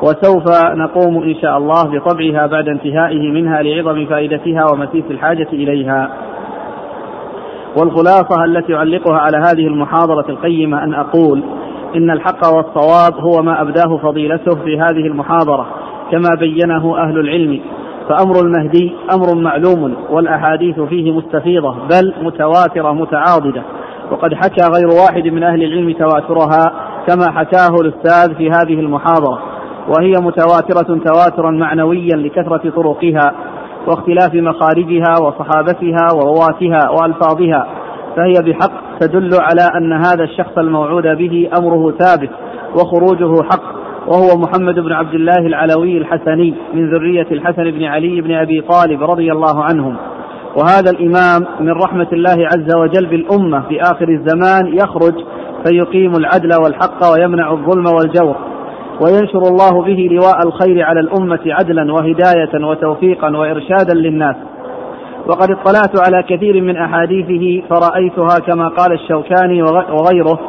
وسوف 0.04 0.44
نقوم 0.74 1.24
إن 1.24 1.36
شاء 1.36 1.58
الله 1.58 1.84
بطبعها 1.84 2.48
بعد 2.48 2.68
انتهائه 2.68 3.32
منها 3.32 3.62
لعظم 3.62 4.06
فائدتها 4.06 4.66
ومسيس 4.74 5.04
الحاجة 5.10 5.48
إليها. 5.54 6.10
والخلاصة 7.80 8.44
التي 8.46 8.76
أعلقها 8.76 9.18
على 9.18 9.38
هذه 9.38 9.68
المحاضرة 9.68 10.26
القيمة 10.30 10.84
أن 10.84 10.94
أقول 10.94 11.44
إن 11.96 12.12
الحق 12.12 12.48
والصواب 12.56 13.14
هو 13.14 13.42
ما 13.42 13.62
أبداه 13.62 13.98
فضيلته 13.98 14.56
في 14.56 14.80
هذه 14.80 15.08
المحاضرة 15.08 15.68
كما 16.12 16.30
بينه 16.40 16.98
أهل 16.98 17.20
العلم. 17.20 17.60
فأمر 18.10 18.40
المهدي 18.42 18.94
أمر 19.14 19.36
معلوم 19.36 19.96
والأحاديث 20.10 20.80
فيه 20.80 21.12
مستفيضة 21.12 21.76
بل 21.90 22.14
متواترة 22.22 22.94
متعاضدة. 22.94 23.64
وقد 24.12 24.34
حكى 24.34 24.64
غير 24.76 24.88
واحد 24.88 25.28
من 25.28 25.44
أهل 25.44 25.64
العلم 25.64 25.92
تواترها 25.92 26.74
كما 27.08 27.32
حكاه 27.32 27.76
الأستاذ 27.82 28.36
في 28.36 28.50
هذه 28.50 28.80
المحاضرة 28.80 29.40
وهي 29.88 30.14
متواترة 30.22 31.00
تواترا 31.06 31.52
معنويا 31.52 32.16
لكثرة 32.16 32.70
طرقها 32.70 33.34
واختلاف 33.88 34.34
مخارجها 34.34 35.16
وصحابتها 35.22 36.14
ورواتها 36.14 36.90
وألفاظها 36.90 37.68
فهي 38.16 38.34
بحق 38.46 39.00
تدل 39.00 39.30
على 39.34 39.62
أن 39.78 39.94
هذا 39.94 40.24
الشخص 40.24 40.58
الموعود 40.58 41.04
به 41.04 41.50
أمره 41.58 41.92
ثابت 41.92 42.30
وخروجه 42.76 43.44
حق 43.44 43.80
وهو 44.08 44.38
محمد 44.38 44.76
بن 44.76 44.92
عبد 44.92 45.14
الله 45.14 45.38
العلوي 45.38 45.98
الحسني 45.98 46.56
من 46.74 46.90
ذرية 46.92 47.28
الحسن 47.32 47.72
بن 47.72 47.84
علي 47.84 48.22
بن 48.22 48.32
أبي 48.32 48.62
طالب 48.62 49.04
رضي 49.04 49.32
الله 49.32 49.64
عنهم. 49.64 49.96
وهذا 50.56 50.92
الإمام 50.92 51.46
من 51.60 51.72
رحمة 51.72 52.08
الله 52.14 52.48
عز 52.48 52.76
وجل 52.76 53.06
بالأمة 53.06 53.62
في 53.70 53.82
آخر 53.82 54.10
الزمان 54.10 54.68
يخرج 54.68 55.14
فيقيم 55.66 56.14
العدل 56.16 56.50
والحق 56.64 57.12
ويمنع 57.14 57.52
الظلم 57.52 57.86
والجور 57.86 58.36
وينشر 59.02 59.42
الله 59.42 59.82
به 59.82 60.08
لواء 60.12 60.48
الخير 60.48 60.84
على 60.84 61.00
الأمة 61.00 61.40
عدلا 61.46 61.94
وهداية 61.94 62.66
وتوفيقا 62.66 63.38
وإرشادا 63.38 63.94
للناس. 63.94 64.36
وقد 65.28 65.52
اطلعت 65.52 66.00
على 66.08 66.24
كثير 66.24 66.62
من 66.62 66.78
أحاديثه 66.78 67.68
فرأيتها 67.70 68.40
كما 68.40 68.68
قال 68.68 68.94
الشوكاني 68.94 69.62
وغيره 69.64 70.40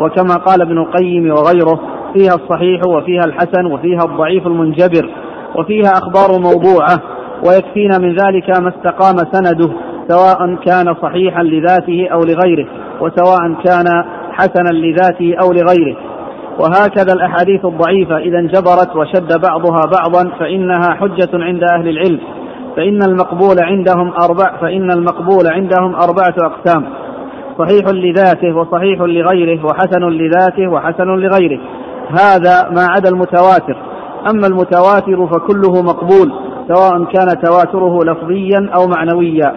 وكما 0.00 0.34
قال 0.34 0.60
ابن 0.62 0.78
القيم 0.78 1.30
وغيره 1.30 1.80
فيها 2.14 2.34
الصحيح 2.34 2.80
وفيها 2.88 3.24
الحسن 3.24 3.66
وفيها 3.66 4.04
الضعيف 4.04 4.46
المنجبر 4.46 5.10
وفيها 5.58 5.92
أخبار 5.92 6.40
موضوعة. 6.40 7.19
ويكفينا 7.48 7.98
من 7.98 8.10
ذلك 8.10 8.60
ما 8.60 8.68
استقام 8.68 9.16
سنده 9.32 9.72
سواء 10.08 10.54
كان 10.66 10.94
صحيحا 11.02 11.42
لذاته 11.42 12.08
أو 12.12 12.20
لغيره 12.20 12.66
وسواء 13.00 13.54
كان 13.64 13.86
حسنا 14.32 14.70
لذاته 14.70 15.34
أو 15.42 15.52
لغيره. 15.52 15.96
وهكذا 16.60 17.12
الأحاديث 17.12 17.64
الضعيفة 17.64 18.16
إذا 18.18 18.38
انجبرت 18.38 18.96
وشد 18.96 19.40
بعضها 19.40 19.80
بعضا 19.98 20.30
فإنها 20.38 20.94
حجة 20.94 21.30
عند 21.34 21.62
أهل 21.62 21.88
العلم. 21.88 22.20
فإن 22.76 23.02
المقبول 23.02 23.56
عندهم 23.60 24.12
أربع 24.22 24.60
فإن 24.60 24.90
المقبول 24.90 25.46
عندهم 25.46 25.94
أربعة 25.94 26.34
أقسام. 26.38 26.84
صحيح 27.58 27.84
لذاته 27.88 28.56
وصحيح 28.56 29.00
لغيره 29.00 29.64
وحسن 29.64 30.08
لذاته 30.08 30.68
وحسن 30.68 31.06
لغيره. 31.06 31.60
هذا 32.10 32.70
ما 32.70 32.86
عدا 32.90 33.08
المتواتر. 33.08 33.76
أما 34.30 34.46
المتواتر 34.46 35.26
فكله 35.26 35.82
مقبول. 35.82 36.49
سواء 36.74 37.04
كان 37.04 37.40
تواتره 37.42 37.98
لفظيا 38.04 38.70
أو 38.74 38.86
معنويا. 38.86 39.54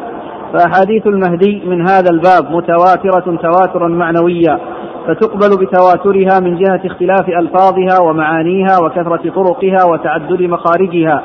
فأحاديث 0.54 1.08
المهدي 1.08 1.62
من 1.66 1.88
هذا 1.88 2.10
الباب 2.12 2.52
متواترة 2.52 3.38
تواترا 3.42 3.88
معنويا 3.88 4.60
فتقبل 5.08 5.66
بتواترها 5.66 6.40
من 6.40 6.58
جهة 6.58 6.82
اختلاف 6.86 7.30
ألفاظها 7.30 8.00
ومعانيها 8.02 8.78
وكثرة 8.84 9.32
طرقها 9.36 9.86
وتعدد 9.92 10.42
مخارجها 10.42 11.24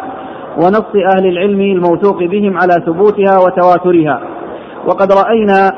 ونص 0.57 1.17
أهل 1.17 1.27
العلم 1.27 1.61
الموثوق 1.61 2.19
بهم 2.19 2.59
على 2.59 2.83
ثبوتها 2.87 3.39
وتواترها. 3.39 4.21
وقد 4.87 5.09
رأينا 5.13 5.73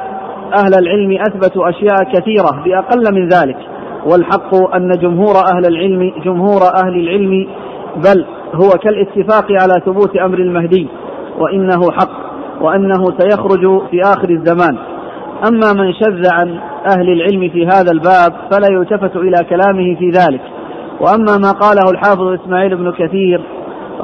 أهل 0.54 0.74
العلم 0.74 1.18
أثبتوا 1.20 1.68
أشياء 1.68 2.04
كثيرة 2.12 2.62
بأقل 2.64 3.14
من 3.14 3.28
ذلك 3.28 3.56
والحق 4.06 4.74
أن 4.74 4.90
جمهور 4.90 5.34
أهل 5.36 5.66
العلم 5.66 6.12
جمهور 6.24 6.60
أهل 6.84 6.94
العلم 7.00 7.46
بل 7.96 8.26
هو 8.54 8.68
كالاتفاق 8.68 9.46
على 9.62 9.82
ثبوت 9.86 10.16
أمر 10.16 10.38
المهدي 10.38 10.88
وإنه 11.38 11.90
حق 11.92 12.30
وأنه 12.60 13.04
سيخرج 13.18 13.88
في 13.90 14.00
آخر 14.02 14.30
الزمان. 14.30 14.78
أما 15.48 15.72
من 15.72 15.92
شذ 15.92 16.28
عن 16.32 16.60
أهل 16.86 17.12
العلم 17.12 17.48
في 17.48 17.66
هذا 17.66 17.90
الباب 17.92 18.32
فلا 18.50 18.66
يلتفت 18.70 19.16
إلى 19.16 19.36
كلامه 19.50 19.94
في 19.98 20.10
ذلك. 20.10 20.40
وأما 21.00 21.36
ما 21.36 21.52
قاله 21.52 21.90
الحافظ 21.90 22.40
إسماعيل 22.42 22.76
بن 22.76 22.92
كثير 22.92 23.40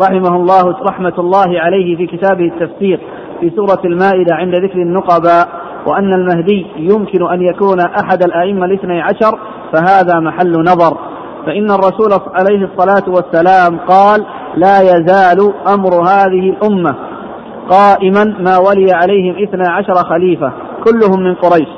رحمه 0.01 0.37
الله 0.37 0.77
رحمة 0.91 1.13
الله 1.19 1.61
عليه 1.61 1.97
في 1.97 2.07
كتابه 2.07 2.45
التفسير 2.45 3.01
في 3.41 3.51
سورة 3.51 3.81
المائدة 3.85 4.35
عند 4.35 4.55
ذكر 4.55 4.79
النقباء 4.79 5.49
وأن 5.87 6.13
المهدي 6.13 6.67
يمكن 6.77 7.29
أن 7.33 7.43
يكون 7.43 7.81
أحد 7.81 8.23
الأئمة 8.25 8.65
الاثني 8.65 9.01
عشر 9.01 9.39
فهذا 9.73 10.21
محل 10.21 10.53
نظر. 10.53 10.99
فإن 11.47 11.71
الرسول 11.71 12.11
عليه 12.35 12.69
الصلاة 12.69 13.09
والسلام 13.09 13.79
قال 13.79 14.27
لا 14.57 14.81
يزال 14.81 15.53
أمر 15.69 15.95
هذه 15.95 16.51
الأمة 16.51 16.95
قائما 17.71 18.25
ما 18.25 18.59
ولي 18.59 18.93
عليهم 18.93 19.43
اثنا 19.43 19.71
عشر 19.71 19.95
خليفة 19.95 20.53
كلهم 20.85 21.21
من 21.21 21.35
قريش. 21.35 21.69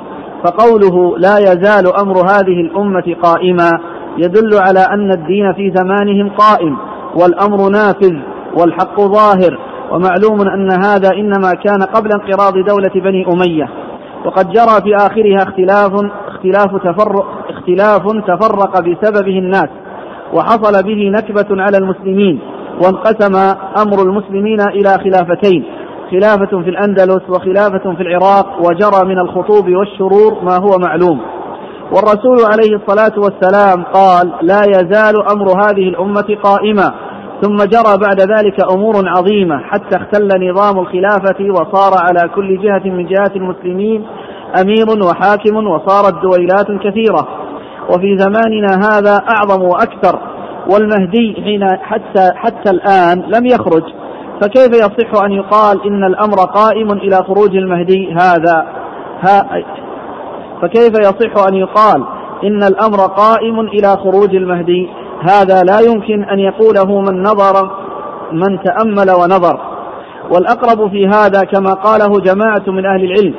فقوله 0.43 1.17
لا 1.17 1.37
يزال 1.37 1.95
أمر 2.01 2.17
هذه 2.17 2.61
الأمة 2.61 3.15
قائما 3.23 3.69
يدل 4.17 4.49
على 4.67 4.79
أن 4.79 5.11
الدين 5.11 5.53
في 5.53 5.73
زمانهم 5.75 6.29
قائم 6.29 6.77
والأمر 7.15 7.69
نافذ 7.69 8.15
والحق 8.57 9.01
ظاهر 9.01 9.59
ومعلوم 9.91 10.41
أن 10.41 10.71
هذا 10.71 11.09
إنما 11.13 11.51
كان 11.53 11.81
قبل 11.95 12.09
انقراض 12.11 12.53
دولة 12.53 13.01
بني 13.03 13.25
أمية. 13.33 13.69
وقد 14.25 14.49
جرى 14.49 14.81
في 14.83 14.95
آخرها 14.95 15.43
اختلاف 15.43 15.91
اختلاف 16.27 16.75
تفرق 16.83 17.25
اختلاف 17.49 18.03
تفرق 18.27 18.79
بسببه 18.79 19.37
الناس 19.39 19.69
وحصل 20.33 20.83
به 20.83 21.09
نكبة 21.09 21.61
على 21.63 21.77
المسلمين. 21.77 22.39
وانقسم 22.83 23.35
أمر 23.77 24.03
المسلمين 24.03 24.61
إلى 24.61 24.89
خلافتين 24.89 25.63
خلافة 26.11 26.61
في 26.63 26.69
الأندلس 26.69 27.29
وخلافة 27.29 27.95
في 27.95 28.01
العراق 28.01 28.47
وجرى 28.59 29.05
من 29.05 29.19
الخطوب 29.19 29.69
والشرور 29.69 30.43
ما 30.43 30.55
هو 30.55 30.77
معلوم. 30.79 31.19
والرسول 31.95 32.37
عليه 32.51 32.75
الصلاة 32.75 33.19
والسلام 33.19 33.83
قال 33.83 34.31
لا 34.41 34.61
يزال 34.67 35.15
أمر 35.31 35.47
هذه 35.63 35.89
الأمة 35.89 36.37
قائما 36.43 36.93
ثم 37.41 37.55
جرى 37.55 37.97
بعد 37.97 38.21
ذلك 38.21 38.71
أمور 38.73 38.93
عظيمة 39.07 39.57
حتى 39.57 39.97
اختل 39.97 40.49
نظام 40.49 40.79
الخلافة 40.79 41.51
وصار 41.51 41.91
على 42.07 42.29
كل 42.35 42.61
جهة 42.61 42.83
من 42.85 43.05
جهات 43.05 43.35
المسلمين 43.35 44.05
أمير 44.61 45.05
وحاكم 45.05 45.67
وصارت 45.67 46.13
دويلات 46.21 46.67
كثيرة. 46.83 47.27
وفي 47.89 48.17
زماننا 48.17 48.73
هذا 48.89 49.21
أعظم 49.29 49.63
وأكثر 49.63 50.19
والمهدي 50.67 51.41
حين 51.43 51.67
حتى 51.81 52.31
حتى 52.35 52.69
الآن 52.69 53.23
لم 53.27 53.45
يخرج 53.45 53.83
فكيف 54.41 54.69
يصح 54.73 55.23
أن 55.23 55.31
يقال 55.31 55.85
إن 55.85 56.03
الأمر 56.03 56.37
قائم 56.37 56.91
إلى 56.91 57.15
خروج 57.15 57.55
المهدي 57.55 58.13
هذا؟ 58.13 58.65
ها 59.21 59.63
فكيف 60.61 60.99
يصح 60.99 61.47
أن 61.47 61.55
يقال 61.55 62.03
إن 62.43 62.63
الأمر 62.63 62.97
قائم 62.97 63.59
إلى 63.59 63.87
خروج 63.87 64.35
المهدي؟ 64.35 64.89
هذا 65.21 65.63
لا 65.63 65.79
يمكن 65.79 66.23
أن 66.23 66.39
يقوله 66.39 67.01
من 67.01 67.21
نظر 67.21 67.71
من 68.31 68.59
تأمل 68.63 69.11
ونظر. 69.11 69.59
والأقرب 70.31 70.91
في 70.91 71.07
هذا 71.07 71.43
كما 71.43 71.73
قاله 71.73 72.19
جماعة 72.19 72.63
من 72.67 72.85
أهل 72.85 73.03
العلم 73.03 73.35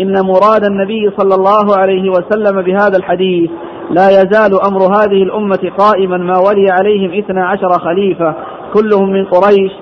إن 0.00 0.26
مراد 0.26 0.64
النبي 0.64 1.10
صلى 1.18 1.34
الله 1.34 1.76
عليه 1.76 2.10
وسلم 2.10 2.62
بهذا 2.62 2.96
الحديث 2.96 3.50
لا 3.90 4.08
يزال 4.08 4.62
أمر 4.66 4.82
هذه 4.82 5.22
الأمة 5.22 5.72
قائما 5.78 6.16
ما 6.16 6.38
ولي 6.38 6.70
عليهم 6.70 7.18
اثنا 7.18 7.46
عشر 7.46 7.68
خليفة 7.68 8.34
كلهم 8.74 9.10
من 9.10 9.24
قريش 9.24 9.72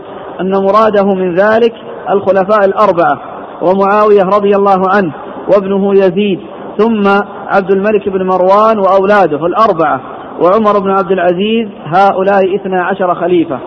أن 0.40 0.50
مراده 0.50 1.14
من 1.14 1.34
ذلك 1.34 1.74
الخلفاء 2.12 2.64
الأربعة 2.64 3.18
ومعاوية 3.62 4.22
رضي 4.22 4.56
الله 4.56 4.82
عنه 4.96 5.12
وابنه 5.54 5.92
يزيد 5.92 6.40
ثم 6.78 7.08
عبد 7.46 7.72
الملك 7.72 8.08
بن 8.08 8.26
مروان 8.26 8.78
وأولاده 8.78 9.46
الأربعة 9.46 10.00
وعمر 10.40 10.80
بن 10.80 10.90
عبد 10.90 11.12
العزيز 11.12 11.68
هؤلاء 11.84 12.56
اثنا 12.56 12.84
عشر 12.84 13.14
خليفة. 13.14 13.58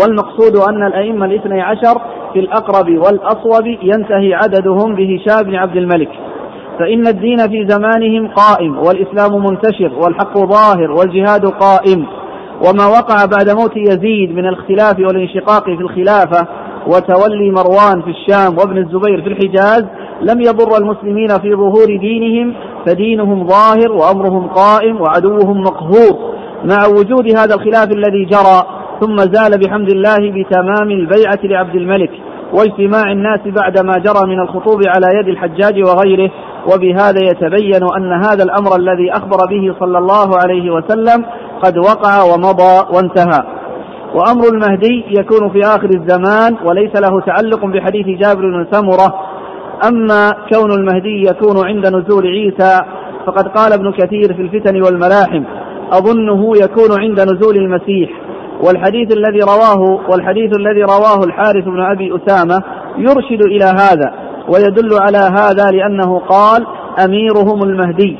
والمقصود 0.00 0.56
أن 0.68 0.86
الأئمة 0.86 1.26
الاثني 1.26 1.62
عشر 1.62 2.00
في 2.32 2.38
الأقرب 2.38 2.88
والأصوب 2.88 3.66
ينتهي 3.66 4.34
عددهم 4.34 4.94
بهشام 4.94 5.42
بن 5.42 5.54
عبد 5.54 5.76
الملك. 5.76 6.08
فإن 6.78 7.06
الدين 7.06 7.38
في 7.38 7.66
زمانهم 7.68 8.28
قائم 8.28 8.78
والإسلام 8.78 9.44
منتشر 9.44 9.92
والحق 10.04 10.38
ظاهر 10.38 10.90
والجهاد 10.90 11.46
قائم. 11.46 12.06
وما 12.68 12.86
وقع 12.86 13.24
بعد 13.24 13.50
موت 13.50 13.76
يزيد 13.76 14.32
من 14.32 14.46
الاختلاف 14.46 14.98
والانشقاق 14.98 15.64
في 15.64 15.80
الخلافة 15.80 16.48
وتولي 16.86 17.50
مروان 17.50 18.02
في 18.02 18.10
الشام 18.10 18.58
وابن 18.58 18.78
الزبير 18.78 19.22
في 19.22 19.28
الحجاز 19.28 19.84
لم 20.22 20.40
يضر 20.40 20.76
المسلمين 20.78 21.28
في 21.28 21.54
ظهور 21.54 21.86
دينهم 22.00 22.54
فدينهم 22.86 23.46
ظاهر 23.48 23.92
وأمرهم 23.92 24.46
قائم 24.46 25.00
وعدوهم 25.00 25.60
مقهور. 25.60 26.32
مع 26.64 26.86
وجود 26.86 27.36
هذا 27.38 27.54
الخلاف 27.54 27.88
الذي 27.92 28.24
جرى 28.24 28.62
ثم 29.00 29.16
زال 29.16 29.60
بحمد 29.60 29.90
الله 29.90 30.16
بتمام 30.16 30.90
البيعة 30.90 31.38
لعبد 31.44 31.74
الملك 31.74 32.10
واجتماع 32.52 33.12
الناس 33.12 33.40
بعد 33.46 33.84
ما 33.84 33.92
جرى 33.98 34.26
من 34.26 34.40
الخطوب 34.40 34.80
على 34.86 35.06
يد 35.18 35.28
الحجاج 35.28 35.82
وغيره 35.82 36.30
وبهذا 36.66 37.20
يتبين 37.24 37.82
أن 37.96 38.12
هذا 38.24 38.44
الأمر 38.44 38.76
الذي 38.76 39.12
أخبر 39.12 39.38
به 39.50 39.74
صلى 39.80 39.98
الله 39.98 40.30
عليه 40.42 40.70
وسلم 40.70 41.24
قد 41.62 41.78
وقع 41.78 42.22
ومضى 42.22 42.86
وانتهى. 42.94 43.42
وأمر 44.14 44.44
المهدي 44.52 45.04
يكون 45.08 45.50
في 45.50 45.60
آخر 45.60 45.90
الزمان 45.94 46.56
وليس 46.64 46.90
له 47.00 47.20
تعلق 47.20 47.66
بحديث 47.66 48.06
جابر 48.06 48.40
بن 48.40 48.66
سمرة. 48.70 49.14
أما 49.88 50.30
كون 50.52 50.72
المهدي 50.72 51.24
يكون 51.30 51.66
عند 51.66 51.86
نزول 51.86 52.26
عيسى 52.26 52.80
فقد 53.26 53.48
قال 53.48 53.72
ابن 53.72 53.92
كثير 53.92 54.34
في 54.34 54.42
الفتن 54.42 54.82
والملاحم 54.82 55.44
أظنه 55.92 56.52
يكون 56.56 57.00
عند 57.00 57.20
نزول 57.20 57.56
المسيح. 57.56 58.10
والحديث 58.66 59.12
الذي 59.12 59.40
رواه 59.40 60.00
والحديث 60.10 60.56
الذي 60.56 60.82
رواه 60.82 61.24
الحارث 61.24 61.64
بن 61.64 61.80
أبي 61.80 62.16
أسامة 62.16 62.62
يرشد 62.98 63.42
إلى 63.42 63.64
هذا. 63.64 64.31
ويدل 64.48 64.98
على 65.00 65.18
هذا 65.18 65.70
لأنه 65.70 66.18
قال 66.18 66.66
أميرهم 67.04 67.62
المهدي. 67.62 68.18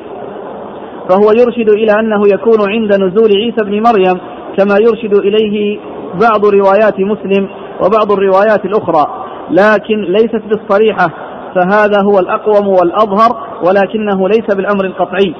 فهو 1.09 1.33
يرشد 1.33 1.71
إلى 1.71 1.93
أنه 2.01 2.23
يكون 2.35 2.71
عند 2.71 2.95
نزول 2.95 3.31
عيسى 3.37 3.65
بن 3.65 3.83
مريم 3.83 4.21
كما 4.59 4.75
يرشد 4.81 5.15
إليه 5.15 5.81
بعض 6.21 6.47
روايات 6.47 7.01
مسلم 7.01 7.49
وبعض 7.81 8.13
الروايات 8.13 8.65
الأخرى. 8.65 9.25
لكن 9.51 10.03
ليست 10.03 10.43
بالصريحة 10.47 11.09
فهذا 11.55 12.03
هو 12.03 12.19
الأقوم 12.19 12.69
والأظهر 12.69 13.47
ولكنه 13.67 14.29
ليس 14.29 14.55
بالأمر 14.57 14.85
القطعي. 14.85 15.35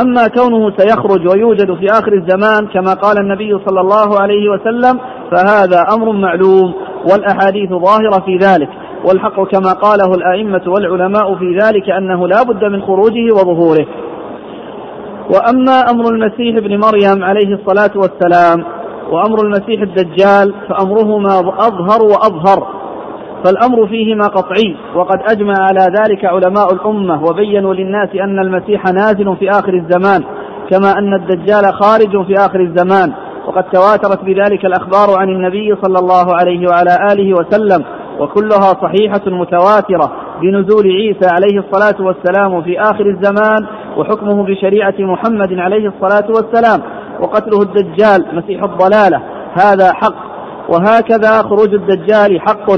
أما 0.00 0.28
كونه 0.28 0.72
سيخرج 0.76 1.28
ويوجد 1.28 1.74
في 1.74 1.86
آخر 1.90 2.12
الزمان 2.12 2.66
كما 2.66 2.94
قال 2.94 3.18
النبي 3.18 3.58
صلى 3.66 3.80
الله 3.80 4.20
عليه 4.20 4.48
وسلم 4.48 5.00
فهذا 5.30 5.84
أمر 5.94 6.12
معلوم 6.12 6.74
والأحاديث 7.12 7.70
ظاهرة 7.70 8.24
في 8.24 8.36
ذلك. 8.36 8.68
والحق 9.04 9.42
كما 9.42 9.72
قاله 9.72 10.14
الأئمة 10.14 10.62
والعلماء 10.66 11.34
في 11.34 11.58
ذلك 11.62 11.90
أنه 11.90 12.28
لا 12.28 12.42
بد 12.42 12.64
من 12.64 12.82
خروجه 12.82 13.32
وظهوره. 13.32 13.86
وأما 15.34 15.90
أمر 15.90 16.08
المسيح 16.08 16.56
ابن 16.56 16.80
مريم 16.80 17.24
عليه 17.24 17.54
الصلاة 17.54 17.90
والسلام 17.96 18.64
وأمر 19.12 19.44
المسيح 19.44 19.82
الدجال 19.82 20.54
فأمرهما 20.68 21.38
أظهر 21.38 22.02
وأظهر 22.02 22.78
فالأمر 23.44 23.86
فيهما 23.86 24.26
قطعي 24.26 24.76
وقد 24.94 25.18
أجمع 25.30 25.54
على 25.58 25.80
ذلك 25.80 26.24
علماء 26.24 26.72
الأمة 26.72 27.24
وبينوا 27.24 27.74
للناس 27.74 28.08
أن 28.14 28.38
المسيح 28.38 28.84
نازل 28.84 29.36
في 29.36 29.50
آخر 29.50 29.74
الزمان 29.74 30.24
كما 30.70 30.98
أن 30.98 31.14
الدجال 31.14 31.74
خارج 31.74 32.26
في 32.26 32.34
آخر 32.34 32.60
الزمان 32.60 33.12
وقد 33.46 33.64
تواترت 33.64 34.24
بذلك 34.24 34.64
الأخبار 34.64 35.18
عن 35.18 35.28
النبي 35.28 35.76
صلى 35.82 35.98
الله 35.98 36.34
عليه 36.34 36.66
وعلى 36.68 37.12
آله 37.12 37.34
وسلم 37.34 37.84
وكلها 38.20 38.72
صحيحة 38.82 39.22
متواترة 39.26 40.12
بنزول 40.42 40.86
عيسى 40.86 41.26
عليه 41.26 41.58
الصلاة 41.60 42.06
والسلام 42.06 42.62
في 42.62 42.80
آخر 42.80 43.06
الزمان 43.06 43.66
وحكمه 43.96 44.44
بشريعة 44.44 44.94
محمد 44.98 45.52
عليه 45.52 45.88
الصلاة 45.88 46.28
والسلام 46.28 46.82
وقتله 47.20 47.62
الدجال 47.62 48.26
مسيح 48.32 48.62
الضلالة. 48.62 49.22
هذا 49.52 49.92
حق 49.92 50.28
وهكذا 50.68 51.42
خروج 51.42 51.74
الدجال 51.74 52.40
حق. 52.40 52.70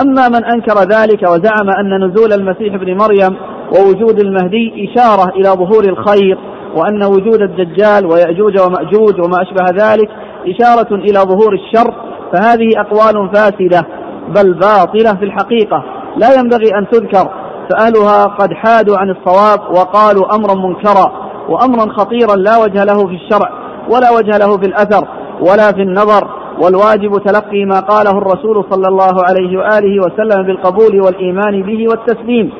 أما 0.00 0.28
من 0.28 0.44
أنكر 0.44 0.78
ذلك 0.78 1.22
وزعم 1.22 1.70
أن 1.80 2.04
نزول 2.04 2.32
المسيح 2.32 2.74
ابن 2.74 2.96
مريم 2.96 3.36
ووجود 3.76 4.20
المهدي 4.20 4.90
إشارة 4.90 5.28
إلى 5.28 5.48
ظهور 5.48 5.84
الخير 5.84 6.38
وأن 6.76 7.04
وجود 7.04 7.42
الدجال 7.42 8.06
ويأجوج 8.06 8.60
ومأجوج 8.60 9.20
وما 9.24 9.42
أشبه 9.42 9.84
ذلك 9.84 10.08
إشارة 10.46 10.94
إلى 10.94 11.18
ظهور 11.18 11.54
الشر 11.54 11.94
فهذه 12.32 12.68
أقوال 12.76 13.30
فاسدة. 13.34 13.86
بل 14.28 14.54
باطلة 14.54 15.18
في 15.18 15.24
الحقيقة. 15.24 15.84
لا 16.16 16.28
ينبغي 16.38 16.78
أن 16.78 16.88
تذكر. 16.88 17.30
فأهلها 17.70 18.24
قد 18.24 18.52
حادوا 18.52 18.96
عن 18.98 19.10
الصواب 19.10 19.60
وقالوا 19.70 20.34
أمرا 20.34 20.54
منكرا 20.54 21.12
وأمرا 21.48 21.92
خطيرا 21.92 22.36
لا 22.36 22.56
وجه 22.56 22.84
له 22.84 23.06
في 23.06 23.14
الشرع 23.14 23.50
ولا 23.90 24.10
وجه 24.10 24.38
له 24.38 24.58
في 24.58 24.66
الأثر 24.66 25.08
ولا 25.40 25.72
في 25.72 25.82
النظر. 25.82 26.28
والواجب 26.62 27.12
تلقي 27.24 27.64
ما 27.64 27.80
قاله 27.80 28.18
الرسول 28.18 28.64
صلى 28.70 28.88
الله 28.88 29.24
عليه 29.28 29.58
وآله 29.58 30.00
وسلم 30.00 30.42
بالقبول 30.46 31.00
والإيمان 31.00 31.62
به 31.62 31.86
والتسليم. 31.90 32.52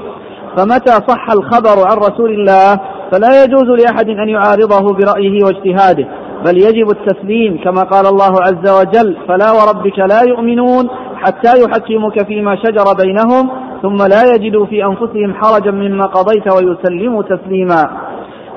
فمتى 0.56 0.92
صح 1.08 1.30
الخبر 1.30 1.88
عن 1.88 1.96
رسول 1.96 2.30
الله 2.30 2.80
فلا 3.12 3.44
يجوز 3.44 3.68
لأحد 3.80 4.08
أن 4.08 4.28
يعارضه 4.28 4.92
برأيه 4.92 5.44
واجتهاده. 5.44 6.08
بل 6.44 6.56
يجب 6.56 6.90
التسليم 6.90 7.60
كما 7.64 7.82
قال 7.82 8.06
الله 8.06 8.42
عز 8.42 8.70
وجل 8.80 9.16
فلا 9.28 9.52
وربك 9.52 9.98
لا 9.98 10.22
يؤمنون 10.22 10.88
حتى 11.16 11.60
يحكمك 11.62 12.26
فيما 12.26 12.56
شجر 12.56 12.84
بينهم 13.04 13.50
ثم 13.82 13.96
لا 13.96 14.34
يجدوا 14.34 14.66
في 14.66 14.84
أنفسهم 14.84 15.34
حرجا 15.34 15.70
مما 15.70 16.06
قضيت 16.06 16.52
ويسلموا 16.54 17.22
تسليما. 17.22 17.90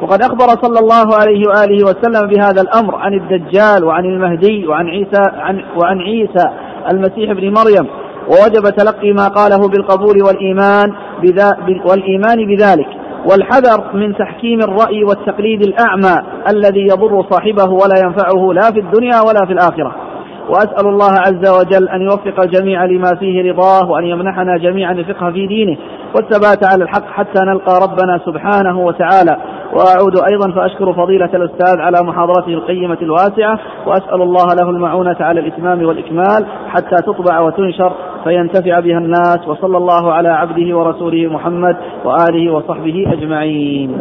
وقد 0.01 0.21
أخبر 0.21 0.47
صلى 0.63 0.79
الله 0.79 1.15
عليه 1.15 1.43
وآله 1.47 1.83
وسلم 1.83 2.27
بهذا 2.29 2.61
الأمر 2.61 2.95
عن 2.95 3.13
الدجال 3.13 3.83
وعن 3.83 4.05
المهدي 4.05 4.67
وعن 4.67 4.85
عيسى 4.85 5.23
عن 5.33 5.63
وعن 5.81 5.97
عيسى 5.99 6.49
المسيح 6.91 7.29
ابن 7.29 7.53
مريم. 7.53 7.87
ووجب 8.27 8.75
تلقي 8.77 9.13
ما 9.13 9.27
قاله 9.27 9.67
بالقبول 9.67 10.23
والإيمان 10.27 10.93
بذا 11.21 11.57
والإيمان 11.85 12.37
بذلك. 12.47 12.87
والحذر 13.31 13.93
من 13.93 14.15
تحكيم 14.15 14.59
الرأي 14.59 15.03
والتقليد 15.03 15.61
الأعمى 15.61 16.15
الذي 16.51 16.81
يضر 16.81 17.25
صاحبه 17.31 17.71
ولا 17.71 17.95
ينفعه 18.05 18.53
لا 18.53 18.71
في 18.71 18.79
الدنيا 18.79 19.21
ولا 19.21 19.45
في 19.45 19.53
الآخرة. 19.53 20.08
وأسأل 20.49 20.87
الله 20.87 21.11
عز 21.11 21.49
وجل 21.59 21.89
أن 21.89 22.01
يوفق 22.01 22.41
الجميع 22.43 22.85
لما 22.85 23.15
فيه 23.19 23.51
رضاه 23.51 23.89
وأن 23.91 24.05
يمنحنا 24.05 24.57
جميعا 24.57 24.91
الفقه 24.91 25.31
في 25.31 25.47
دينه 25.47 25.77
والثبات 26.15 26.71
على 26.73 26.83
الحق 26.83 27.05
حتى 27.05 27.41
نلقى 27.41 27.73
ربنا 27.81 28.19
سبحانه 28.25 28.79
وتعالى. 28.79 29.37
وأعود 29.73 30.17
أيضا 30.31 30.51
فأشكر 30.51 30.93
فضيلة 30.93 31.29
الأستاذ 31.33 31.79
على 31.79 31.97
محاضرته 32.03 32.53
القيمة 32.53 32.97
الواسعة. 33.01 33.59
وأسأل 33.87 34.21
الله 34.21 34.45
له 34.61 34.69
المعونة 34.69 35.17
على 35.19 35.39
الإتمام 35.39 35.83
والإكمال 35.85 36.45
حتى 36.67 36.95
تطبع 36.95 37.39
وتنشر 37.39 37.93
فينتفع 38.23 38.79
بها 38.79 38.97
الناس. 38.97 39.47
وصلى 39.47 39.77
الله 39.77 40.13
على 40.13 40.29
عبده 40.29 40.77
ورسوله 40.77 41.33
محمد 41.33 41.77
وآله 42.05 42.53
وصحبه 42.53 43.05
أجمعين. 43.13 43.97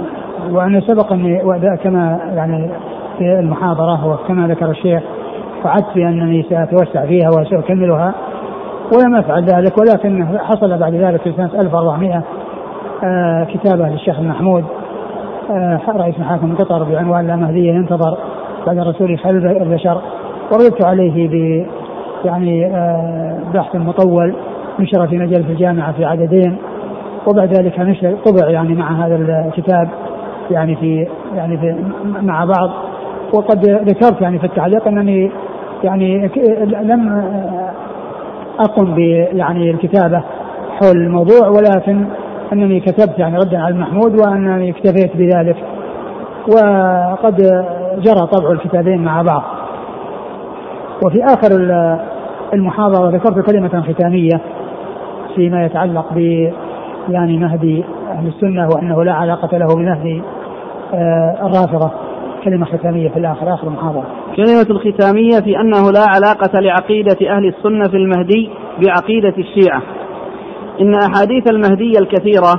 وأنا 0.51 0.81
سبق 0.81 1.13
أني 1.13 1.43
كما 1.85 2.21
يعني 2.35 2.71
في 3.19 3.39
المحاضرة 3.41 4.07
وكما 4.07 4.47
ذكر 4.47 4.71
الشيخ 4.71 5.03
وعدت 5.65 5.95
بأنني 5.95 6.47
سأتوسع 6.51 7.07
فيها 7.07 7.29
وسأكملها 7.29 8.15
ولم 8.93 9.15
أفعل 9.15 9.45
ذلك 9.45 9.79
ولكن 9.79 10.39
حصل 10.39 10.79
بعد 10.79 10.95
ذلك 10.95 11.23
في 11.23 11.33
سنة 11.33 11.61
1400 11.61 12.23
آه 13.05 13.45
كتابة 13.45 13.89
للشيخ 13.89 14.19
المحمود 14.19 14.65
آه 15.51 15.81
رئيس 15.89 16.19
محاكم 16.19 16.57
قطر 16.57 16.83
بعنوان 16.85 17.27
لا 17.27 17.37
مهدي 17.37 17.67
ينتظر 17.67 18.19
بعد 18.67 18.79
رسول 18.79 19.19
خير 19.19 19.63
البشر 19.63 20.01
ورددت 20.53 20.85
عليه 20.85 21.29
ب 21.29 21.67
يعني 22.25 22.67
آه 22.67 23.39
بحث 23.55 23.77
مطول 23.77 24.35
نشر 24.79 25.07
في 25.07 25.19
مجلة 25.19 25.51
الجامعة 25.51 25.93
في 25.93 26.05
عددين 26.05 26.57
وبعد 27.27 27.59
ذلك 27.59 27.81
نشر 27.81 28.17
طبع 28.25 28.51
يعني 28.51 28.75
مع 28.75 29.07
هذا 29.07 29.17
الكتاب 29.17 29.89
يعني 30.51 30.77
في 30.77 31.07
يعني 31.35 31.59
في 31.59 31.77
مع 32.23 32.45
بعض 32.45 32.71
وقد 33.35 33.65
ذكرت 33.69 34.21
يعني 34.21 34.39
في 34.39 34.47
التعليق 34.47 34.89
أنني 34.89 35.31
يعني 35.85 36.31
لم 36.83 37.23
أقم 38.59 38.99
يعني 39.33 39.71
الكتابة 39.71 40.23
حول 40.81 40.97
الموضوع 40.97 41.49
ولكن 41.49 42.05
أنني 42.53 42.81
كتبت 42.81 43.19
يعني 43.19 43.37
ردا 43.39 43.59
على 43.59 43.75
المحمود 43.75 44.21
وأنني 44.21 44.71
اكتفيت 44.71 45.17
بذلك. 45.17 45.57
وقد 46.49 47.37
جرى 47.99 48.27
طبع 48.27 48.53
الكتابين 48.53 49.05
مع 49.05 49.23
بعض. 49.23 49.43
وفي 51.07 51.25
آخر 51.25 51.71
المحاضرة 52.55 53.11
ذكرت 53.11 53.51
كلمة 53.51 53.83
ختامية 53.93 54.41
فيما 55.35 55.65
يتعلق 55.65 56.13
ب 56.13 56.19
يعني 57.09 57.39
مهدي 57.39 57.85
أهل 58.11 58.27
السنة 58.27 58.69
وأنه 58.69 59.05
لا 59.05 59.13
علاقة 59.13 59.59
له 59.59 59.67
بمهدي 59.67 60.23
آه، 60.95 61.37
الرافضة. 61.43 61.91
كلمة 62.45 62.67
ختامية 62.67 63.09
في 63.09 63.19
الآخر 63.19 63.55
آخر 63.55 63.67
المحاضرة. 63.67 64.07
كلمة 64.39 64.67
الختامية 64.71 65.41
في 65.41 65.61
أنه 65.61 65.91
لا 65.91 66.05
علاقة 66.15 66.61
لعقيدة 66.61 67.37
أهل 67.37 67.47
السنة 67.47 67.85
في 67.91 67.97
المهدي 67.97 68.51
بعقيدة 68.83 69.35
الشيعة. 69.39 69.83
إن 70.81 70.95
أحاديث 70.95 71.51
المهدي 71.51 71.99
الكثيرة 71.99 72.55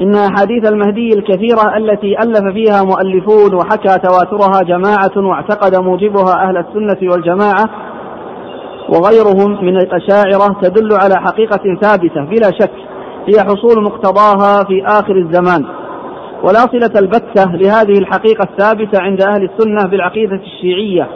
إن 0.00 0.14
أحاديث 0.14 0.72
المهدي 0.72 1.08
الكثيرة 1.08 1.76
التي 1.76 2.18
ألف 2.18 2.52
فيها 2.52 2.82
مؤلفون 2.82 3.54
وحكى 3.54 3.98
تواترها 3.98 4.62
جماعة 4.62 5.28
واعتقد 5.28 5.82
موجبها 5.82 6.48
أهل 6.48 6.56
السنة 6.56 7.10
والجماعة 7.12 7.64
وغيرهم 8.88 9.64
من 9.64 9.76
الأشاعرة 9.76 10.60
تدل 10.62 10.88
على 11.04 11.14
حقيقة 11.14 11.78
ثابتة 11.82 12.24
بلا 12.24 12.50
شك 12.60 12.72
هي 13.28 13.40
حصول 13.40 13.84
مقتضاها 13.84 14.64
في 14.64 14.84
آخر 14.86 15.16
الزمان. 15.16 15.81
ولا 16.44 16.58
صلة 16.58 16.92
البتة 17.00 17.44
لهذه 17.54 17.98
الحقيقة 17.98 18.48
الثابتة 18.50 19.00
عند 19.02 19.22
أهل 19.22 19.42
السنة 19.42 19.90
بالعقيدة 19.90 20.36
الشيعية 20.36 21.08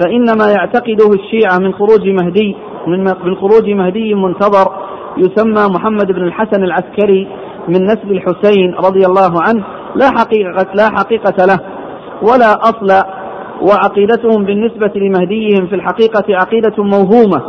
فإنما 0.00 0.50
يعتقده 0.50 1.10
الشيعة 1.14 1.58
من 1.58 1.72
خروج 1.72 2.08
مهدي 2.08 2.56
من 3.24 3.34
خروج 3.36 3.68
مهدي 3.70 4.14
منتظر 4.14 4.72
يسمى 5.16 5.74
محمد 5.74 6.12
بن 6.12 6.22
الحسن 6.22 6.64
العسكري 6.64 7.28
من 7.68 7.84
نسل 7.84 8.10
الحسين 8.10 8.74
رضي 8.74 9.06
الله 9.06 9.42
عنه 9.48 9.64
لا 9.96 10.10
حقيقة 10.18 10.66
لا 10.74 10.88
حقيقة 10.98 11.44
له 11.46 11.58
ولا 12.22 12.52
أصل 12.60 13.04
وعقيدتهم 13.62 14.44
بالنسبة 14.44 14.92
لمهديهم 14.96 15.66
في 15.66 15.74
الحقيقة 15.74 16.24
عقيدة 16.28 16.82
موهومة 16.82 17.42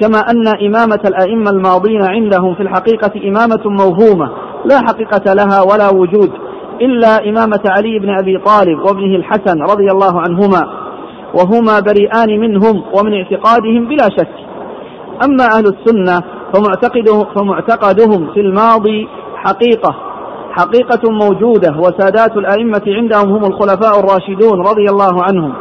كما 0.00 0.18
أن 0.18 0.48
إمامة 0.66 1.00
الأئمة 1.04 1.50
الماضين 1.50 2.04
عندهم 2.04 2.54
في 2.54 2.62
الحقيقة 2.62 3.28
إمامة 3.28 3.62
موهومة 3.64 4.30
لا 4.64 4.78
حقيقة 4.88 5.34
لها 5.34 5.62
ولا 5.62 5.88
وجود. 5.90 6.30
إلا 6.80 7.28
إمامة 7.28 7.60
علي 7.66 7.98
بن 7.98 8.10
أبي 8.10 8.38
طالب 8.38 8.78
وابنه 8.78 9.16
الحسن 9.16 9.62
رضي 9.62 9.90
الله 9.90 10.20
عنهما 10.20 10.84
وهما 11.34 11.80
بريئان 11.80 12.40
منهم 12.40 12.82
ومن 12.98 13.14
اعتقادهم 13.14 13.88
بلا 13.88 14.08
شك. 14.18 14.34
أما 15.24 15.44
أهل 15.44 15.66
السنة 15.66 16.22
فمعتقده 16.54 17.26
فمعتقدهم 17.36 18.32
في 18.34 18.40
الماضي 18.40 19.08
حقيقة 19.36 19.94
حقيقة 20.50 21.10
موجودة 21.10 21.76
وسادات 21.78 22.36
الأئمة 22.36 22.82
عندهم 22.86 23.32
هم 23.32 23.44
الخلفاء 23.44 24.00
الراشدون 24.00 24.60
رضي 24.60 24.84
الله 24.90 25.22
عنهم. 25.22 25.52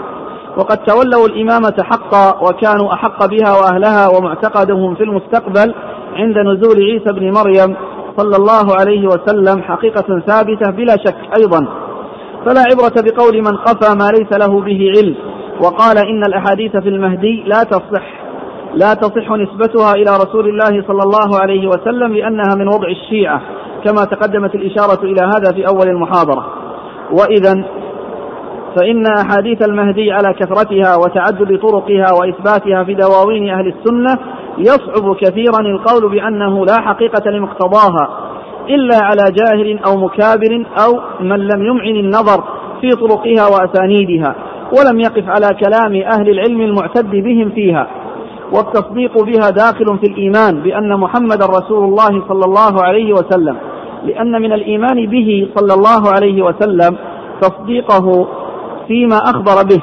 وقد 0.58 0.78
تولوا 0.78 1.28
الإمامة 1.28 1.76
حقا 1.84 2.41
وكانوا 2.41 2.93
أحق 2.93 3.26
بها 3.26 3.52
وأهلها 3.58 4.08
ومعتقدهم 4.17 4.95
في 4.95 5.04
المستقبل 5.04 5.73
عند 6.15 6.38
نزول 6.38 6.84
عيسى 6.84 7.13
بن 7.13 7.32
مريم 7.32 7.76
صلى 8.17 8.36
الله 8.36 8.76
عليه 8.80 9.08
وسلم 9.08 9.62
حقيقة 9.62 10.19
ثابتة 10.28 10.71
بلا 10.71 10.95
شك 11.06 11.17
أيضا. 11.38 11.67
فلا 12.45 12.63
عبرة 12.71 12.95
بقول 13.02 13.38
من 13.38 13.58
خفى 13.58 13.97
ما 13.97 14.10
ليس 14.17 14.47
له 14.47 14.62
به 14.62 14.91
علم. 14.97 15.15
وقال 15.63 15.97
إن 15.97 16.23
الأحاديث 16.23 16.71
في 16.71 16.89
المهدي 16.89 17.43
لا 17.47 17.63
تصح 17.63 18.23
لا 18.73 18.93
تصح 18.93 19.32
نسبتها 19.32 19.93
إلى 19.93 20.12
رسول 20.26 20.49
الله 20.49 20.84
صلى 20.88 21.04
الله 21.04 21.41
عليه 21.41 21.67
وسلم 21.67 22.13
لأنها 22.13 22.56
من 22.56 22.67
وضع 22.67 22.88
الشيعة 22.88 23.41
كما 23.86 24.06
تقدمت 24.06 24.56
الإشارة 24.56 25.04
إلى 25.04 25.21
هذا 25.21 25.52
في 25.56 25.67
أول 25.67 25.88
المحاضرة. 25.88 26.47
وإذا 27.12 27.65
فإن 28.80 29.06
أحاديث 29.08 29.62
المهدي 29.67 30.12
على 30.12 30.34
كثرتها 30.34 30.95
وتعدد 30.95 31.60
طرقها 31.62 32.12
وإثباتها 32.21 32.84
في 32.84 32.93
دواوين 32.93 33.49
أهل 33.49 33.67
السنة 33.67 34.19
يصعب 34.58 35.16
كثيرا 35.16 35.60
القول 35.60 36.12
بأنه 36.12 36.66
لا 36.66 36.82
حقيقة 36.82 37.32
لمقتضاها 37.32 38.10
إلا 38.70 38.96
على 39.04 39.24
جاهل 39.32 39.80
أو 39.86 39.98
مكابر 39.98 40.66
أو 40.86 41.00
من 41.20 41.39
لم 41.39 41.63
يمعن 41.66 41.96
النظر 41.96 42.44
في 42.82 42.89
طرقها 42.89 43.48
وأسانيدها 43.48 44.36
ولم 44.78 45.00
يقف 45.00 45.30
على 45.30 45.48
كلام 45.48 46.02
أهل 46.13 46.30
العلم 46.30 46.62
المعتد 46.62 47.12
بهم 47.12 47.50
فيها. 47.50 47.88
والتصديق 48.54 49.24
بها 49.24 49.50
داخل 49.50 49.98
في 50.02 50.08
الإيمان 50.08 50.63
بأن 50.63 51.00
محمد 51.00 51.44
رسول 51.44 51.84
الله 51.84 52.28
صلى 52.28 52.46
الله 52.46 52.84
عليه 52.84 53.13
وسلم 53.13 53.58
لأن 54.06 54.42
من 54.42 54.54
الإيمان 54.54 55.06
به 55.10 55.48
صلى 55.56 55.74
الله 55.74 56.13
عليه 56.13 56.42
وسلم 56.42 56.98
تصديقه 57.42 58.28
فيما 58.88 59.18
أخبر 59.18 59.63
به. 59.70 59.82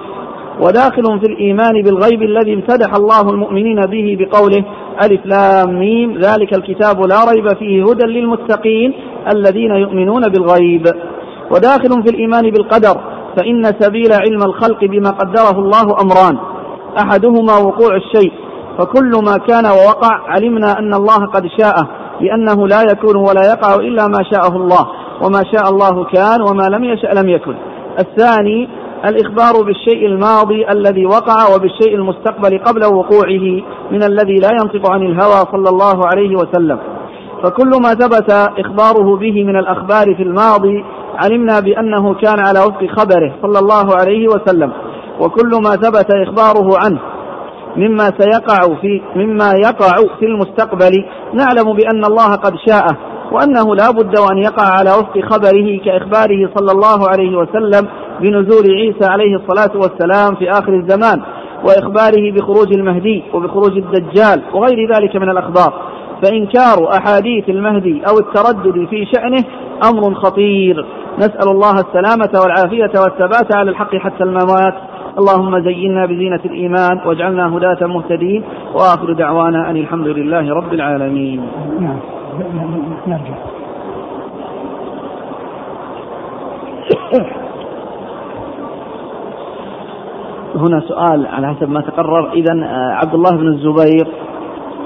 وداخل 0.61 1.21
في 1.21 1.27
الإيمان 1.27 1.83
بالغيب 1.83 2.23
الذي 2.23 2.55
امتدح 2.55 2.95
الله 2.95 3.21
المؤمنين 3.21 3.81
به 3.87 4.17
بقوله 4.21 4.65
ألف 5.03 5.27
لام 5.27 5.79
ميم 5.79 6.19
ذلك 6.19 6.59
الكتاب 6.59 7.01
لا 7.01 7.25
ريب 7.33 7.49
فيه 7.59 7.85
هدى 7.85 8.07
للمتقين 8.07 8.95
الذين 9.35 9.71
يؤمنون 9.71 10.23
بالغيب. 10.23 10.87
وداخل 11.51 12.03
في 12.03 12.11
الإيمان 12.15 12.51
بالقدر 12.51 13.01
فإن 13.37 13.65
سبيل 13.65 14.13
علم 14.13 14.43
الخلق 14.43 14.85
بما 14.85 15.11
قدره 15.11 15.59
الله 15.59 15.83
أمران. 16.03 16.39
أحدهما 16.99 17.57
وقوع 17.57 17.97
الشيء 17.97 18.33
فكل 18.79 19.11
ما 19.25 19.37
كان 19.49 19.67
ووقع 19.67 20.21
علمنا 20.29 20.79
أن 20.79 20.95
الله 20.95 21.27
قد 21.27 21.47
شاءه 21.61 21.89
لأنه 22.21 22.69
لا 22.69 22.83
يكون 22.93 23.17
ولا 23.17 23.43
يقع 23.53 23.75
إلا 23.75 24.07
ما 24.07 24.23
شاءه 24.33 24.57
الله 24.57 24.87
وما 25.23 25.43
شاء 25.53 25.71
الله 25.71 26.05
كان 26.05 26.43
وما 26.43 26.63
لم 26.63 26.85
يشأ 26.85 27.07
لم 27.07 27.29
يكن. 27.29 27.55
الثاني 27.99 28.69
الإخبار 29.05 29.65
بالشيء 29.65 30.07
الماضي 30.07 30.69
الذي 30.71 31.07
وقع 31.07 31.55
وبالشيء 31.55 31.95
المستقبل 31.95 32.59
قبل 32.59 32.85
وقوعه 32.85 33.63
من 33.91 34.03
الذي 34.03 34.35
لا 34.35 34.51
ينطق 34.53 34.91
عن 34.91 35.03
الهوى 35.03 35.45
صلى 35.53 35.69
الله 35.69 36.07
عليه 36.07 36.37
وسلم. 36.37 36.79
فكل 37.45 37.71
ما 37.83 37.95
ثبت 37.95 38.33
إخباره 38.59 39.17
به 39.17 39.45
من 39.45 39.57
الأخبار 39.57 40.15
في 40.17 40.23
الماضي 40.23 40.85
علمنا 41.25 41.61
بأنه 41.61 42.15
كان 42.15 42.39
على 42.39 42.61
وفق 42.61 42.87
خبره 43.01 43.35
صلى 43.43 43.59
الله 43.59 43.97
عليه 44.01 44.29
وسلم. 44.29 44.73
وكل 45.21 45.51
ما 45.65 45.71
ثبت 45.71 46.07
إخباره 46.27 46.79
عنه 46.85 46.99
مما 47.77 48.05
سيقع 48.19 48.81
في 48.81 49.03
مما 49.17 49.53
يقع 49.65 50.17
في 50.19 50.27
المستقبل 50.27 51.05
نعلم 51.35 51.77
بأن 51.77 52.05
الله 52.05 52.35
قد 52.35 52.53
شاءه 52.69 52.97
وأنه 53.33 53.75
لا 53.75 53.91
بد 53.91 54.19
وأن 54.19 54.39
يقع 54.39 54.67
على 54.79 54.91
وفق 54.91 55.21
خبره 55.31 55.79
كإخباره 55.85 56.51
صلى 56.55 56.73
الله 56.73 57.09
عليه 57.09 57.37
وسلم 57.37 57.89
بنزول 58.21 58.71
عيسى 58.71 59.05
عليه 59.05 59.37
الصلاة 59.37 59.77
والسلام 59.77 60.35
في 60.35 60.51
آخر 60.51 60.75
الزمان 60.75 61.23
وإخباره 61.65 62.33
بخروج 62.33 62.73
المهدي 62.73 63.23
وبخروج 63.35 63.77
الدجال 63.77 64.43
وغير 64.55 64.95
ذلك 64.95 65.17
من 65.17 65.31
الأخبار. 65.31 65.73
فإنكار 66.23 66.91
أحاديث 66.99 67.49
المهدي 67.49 68.03
أو 68.11 68.19
التردد 68.19 68.89
في 68.91 69.07
شأنه 69.15 69.45
أمر 69.91 70.15
خطير. 70.15 70.87
نسأل 71.19 71.49
الله 71.49 71.73
السلامة 71.73 72.41
والعافية 72.43 73.01
والثبات 73.01 73.57
على 73.57 73.71
الحق 73.71 73.97
حتى 73.97 74.25
الممات. 74.25 74.75
اللهم 75.19 75.61
زينا 75.65 76.07
بزينة 76.07 76.41
الإيمان 76.45 77.01
واجعلنا 77.07 77.57
هداة 77.57 77.87
مهتدين. 77.87 78.45
وآخر 78.75 79.13
دعوانا 79.13 79.71
أن 79.71 79.77
الحمد 79.77 80.07
لله 80.07 80.55
رب 80.55 80.73
العالمين. 80.73 81.43
نعم 81.81 82.01
نرجع 83.07 83.35
هنا 90.61 90.81
سؤال 90.81 91.27
على 91.27 91.55
حسب 91.55 91.69
ما 91.69 91.81
تقرر. 91.81 92.33
إذا 92.33 92.55
آه، 92.65 92.93
عبد 92.93 93.15
الله 93.15 93.31
بن 93.31 93.47
الزبير 93.47 94.09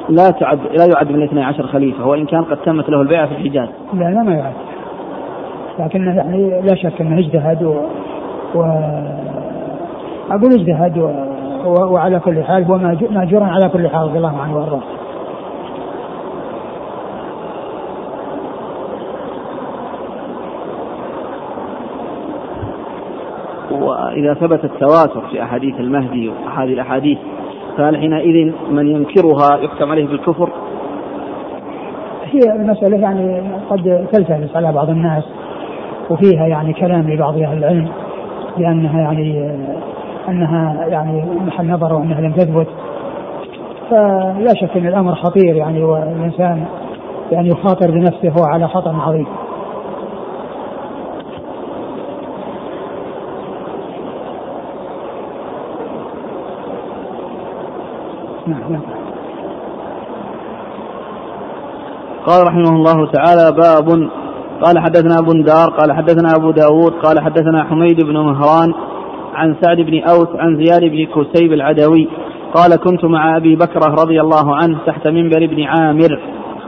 لا 0.08 0.30
تعد 0.40 0.58
لا 0.58 0.86
يعد 0.94 1.08
من 1.08 1.14
الاثني 1.14 1.44
عشر 1.44 1.66
خليفة 1.66 2.06
وإن 2.06 2.26
كان 2.26 2.44
قد 2.44 2.56
تمت 2.56 2.88
له 2.88 3.00
البيعة 3.00 3.26
في 3.26 3.32
الحجاز. 3.32 3.68
لا 3.94 4.04
لا 4.04 4.22
ما 4.22 4.34
يعد. 4.34 4.54
لكن 5.78 6.06
يعني 6.06 6.60
لا 6.60 6.74
شك 6.74 7.00
أنه 7.00 7.18
اجتهد 7.18 7.62
و, 7.62 7.74
و... 8.54 8.62
أقول 10.30 10.52
اجتهد 10.52 10.98
و... 10.98 11.10
و... 11.66 11.92
وعلى 11.92 12.20
كل 12.20 12.42
حال 12.42 12.64
هو 12.64 12.78
ماجورا 13.10 13.44
على 13.44 13.68
كل 13.68 13.88
حال 13.88 14.02
رضي 14.02 14.18
الله 14.18 14.38
عنه 14.38 14.56
وأرضاه. 14.56 14.82
وإذا 24.14 24.34
ثبت 24.34 24.64
التواتر 24.64 25.20
في 25.30 25.42
أحاديث 25.42 25.80
المهدي 25.80 26.28
وهذه 26.28 26.72
الأحاديث 26.72 27.18
فهل 27.76 27.96
حينئذ 27.96 28.52
من 28.70 28.88
ينكرها 28.88 29.58
يحكم 29.58 29.90
عليه 29.90 30.06
بالكفر؟ 30.06 30.48
هي 32.24 32.52
المسألة 32.52 32.96
يعني 32.96 33.42
قد 33.70 34.06
تلتبس 34.12 34.56
على 34.56 34.72
بعض 34.72 34.90
الناس 34.90 35.24
وفيها 36.10 36.46
يعني 36.46 36.72
كلام 36.72 37.10
لبعض 37.10 37.38
أهل 37.38 37.58
العلم 37.58 37.88
بأنها 38.58 39.00
يعني 39.00 39.50
أنها 40.28 40.86
يعني 40.86 41.24
محل 41.46 41.70
نظر 41.70 41.94
وأنها 41.94 42.20
لم 42.20 42.32
تثبت 42.32 42.68
فلا 43.90 44.54
شك 44.54 44.76
أن 44.76 44.86
الأمر 44.86 45.14
خطير 45.14 45.56
يعني 45.56 45.84
والإنسان 45.84 46.64
يعني 47.32 47.48
يخاطر 47.48 47.90
بنفسه 47.90 48.28
هو 48.28 48.44
على 48.44 48.68
خطر 48.68 48.94
عظيم. 49.00 49.26
نعم 58.46 58.72
نعم. 58.72 58.82
قال 62.26 62.46
رحمه 62.46 62.76
الله 62.76 63.10
تعالى 63.10 63.56
باب 63.56 64.10
قال 64.62 64.78
حدثنا 64.78 65.18
أبو 65.18 65.32
دار 65.32 65.70
قال 65.70 65.92
حدثنا 65.92 66.28
أبو 66.36 66.50
داود 66.50 66.92
قال 66.92 67.20
حدثنا 67.20 67.64
حميد 67.64 68.04
بن 68.04 68.18
مهران 68.18 68.74
عن 69.34 69.56
سعد 69.62 69.76
بن 69.76 70.02
أوس 70.02 70.28
عن 70.38 70.64
زياد 70.64 70.80
بن 70.80 71.06
كسيب 71.06 71.52
العدوي 71.52 72.08
قال 72.54 72.76
كنت 72.76 73.04
مع 73.04 73.36
أبي 73.36 73.56
بكره 73.56 73.90
رضي 73.90 74.20
الله 74.20 74.56
عنه 74.56 74.78
تحت 74.86 75.06
منبر 75.06 75.44
ابن 75.44 75.62
عامر 75.62 76.20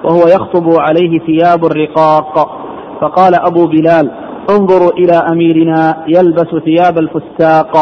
وهو 0.05 0.21
يخطب 0.27 0.81
عليه 0.81 1.19
ثياب 1.19 1.65
الرقاق. 1.65 2.61
فقال 3.01 3.35
أبو 3.35 3.67
بلال 3.67 4.11
انظروا 4.51 4.91
إلى 4.91 5.13
أميرنا 5.13 6.05
يلبس 6.09 6.65
ثياب 6.65 6.99
الفساق. 6.99 7.73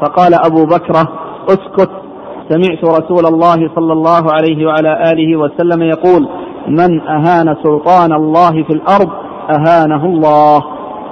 فقال 0.00 0.34
أبو 0.34 0.64
بكره 0.64 1.08
اسكت 1.48 2.03
سمعت 2.48 2.84
رسول 2.84 3.26
الله 3.26 3.70
صلى 3.74 3.92
الله 3.92 4.32
عليه 4.32 4.66
وعلى 4.66 5.12
آله 5.12 5.36
وسلم 5.36 5.82
يقول 5.82 6.28
من 6.68 7.00
أهان 7.00 7.56
سلطان 7.62 8.12
الله 8.12 8.50
في 8.50 8.70
الأرض 8.70 9.10
أهانه 9.50 10.04
الله. 10.04 10.60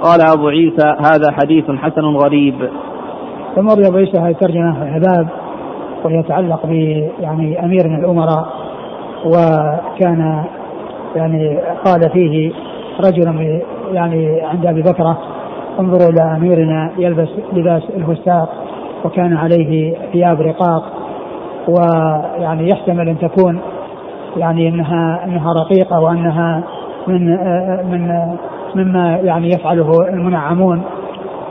قال 0.03 0.21
أبو 0.37 0.47
عيسى 0.47 0.95
هذا 0.99 1.31
حديث 1.31 1.71
حسن 1.71 2.05
غريب. 2.05 2.69
ثم 3.55 3.69
أبو 3.69 3.97
عيسى 3.97 4.17
هذه 4.17 4.35
ترجمة 4.41 4.93
عباد 4.93 5.27
ويتعلق 6.05 6.65
ب 6.65 6.71
يعني 7.19 7.65
أمير 7.65 7.87
من 7.87 7.95
الأمراء 7.95 8.45
وكان 9.25 10.45
يعني 11.15 11.59
قال 11.85 12.09
فيه 12.13 12.51
رجل 12.99 13.61
يعني 13.91 14.41
عند 14.41 14.65
أبي 14.65 14.81
بكرة 14.81 15.17
انظروا 15.79 16.09
إلى 16.09 16.37
أميرنا 16.37 16.91
يلبس 16.97 17.29
لباس 17.53 17.83
الفستاق 17.95 18.49
وكان 19.05 19.37
عليه 19.37 19.95
ثياب 20.13 20.41
رقاق 20.41 20.83
ويعني 21.67 22.69
يحتمل 22.69 23.09
أن 23.09 23.17
تكون 23.19 23.59
يعني 24.37 24.69
إنها 24.69 25.23
إنها 25.25 25.53
رقيقة 25.53 25.99
وأنها 25.99 26.63
من 27.07 27.25
من 27.91 28.11
مما 28.75 29.17
يعني 29.17 29.47
يفعله 29.47 29.91
المنعمون. 30.09 30.83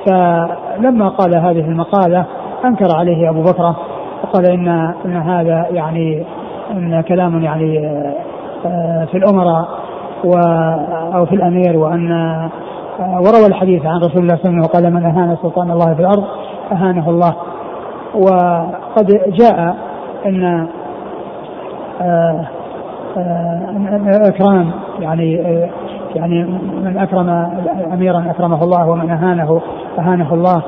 فلما 0.07 1.09
قال 1.09 1.37
هذه 1.37 1.61
المقالة 1.61 2.25
أنكر 2.65 2.97
عليه 2.97 3.31
أبو 3.31 3.43
بكر 3.43 3.75
وقال 4.25 4.47
إن 4.47 4.69
إن 5.05 5.17
هذا 5.17 5.67
يعني 5.71 6.25
إن 6.71 7.01
كلام 7.01 7.43
يعني 7.43 7.81
في 9.11 9.19
الأمراء 9.19 9.69
و 10.25 10.37
أو 11.15 11.27
في 11.27 11.35
الأمير 11.35 11.79
وأن 11.79 12.11
وروى 13.01 13.47
الحديث 13.47 13.87
عن 13.87 14.01
رسول 14.01 14.23
الله 14.23 14.37
صلى 14.37 14.51
الله 14.51 14.59
عليه 14.59 14.61
وسلم 14.61 14.61
وقال 14.61 14.93
من 14.93 15.05
أهان 15.05 15.37
سلطان 15.43 15.71
الله 15.71 15.95
في 15.95 16.01
الأرض 16.01 16.25
أهانه 16.73 17.11
الله. 17.11 17.35
وقد 18.15 19.07
جاء 19.41 19.77
أن 20.27 20.69
آه 22.03 22.47
اكرام 24.29 24.71
يعني 25.01 25.33
يعني 26.15 26.45
من 26.85 26.99
أكرم 26.99 27.31
أميرا 27.93 28.31
أكرمه 28.31 28.65
الله 28.65 28.91
ومن 28.91 29.11
أهانه 29.11 29.61
أهانه 29.99 30.35
الله. 30.35 30.63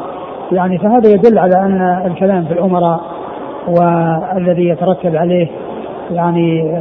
يعني 0.53 0.79
فهذا 0.79 1.09
يدل 1.11 1.39
على 1.39 1.57
أن 1.57 2.07
الكلام 2.07 2.45
في 2.45 2.53
الأمراء 2.53 3.01
والذي 3.69 4.69
يترتب 4.69 5.17
عليه 5.17 5.49
يعني 6.11 6.79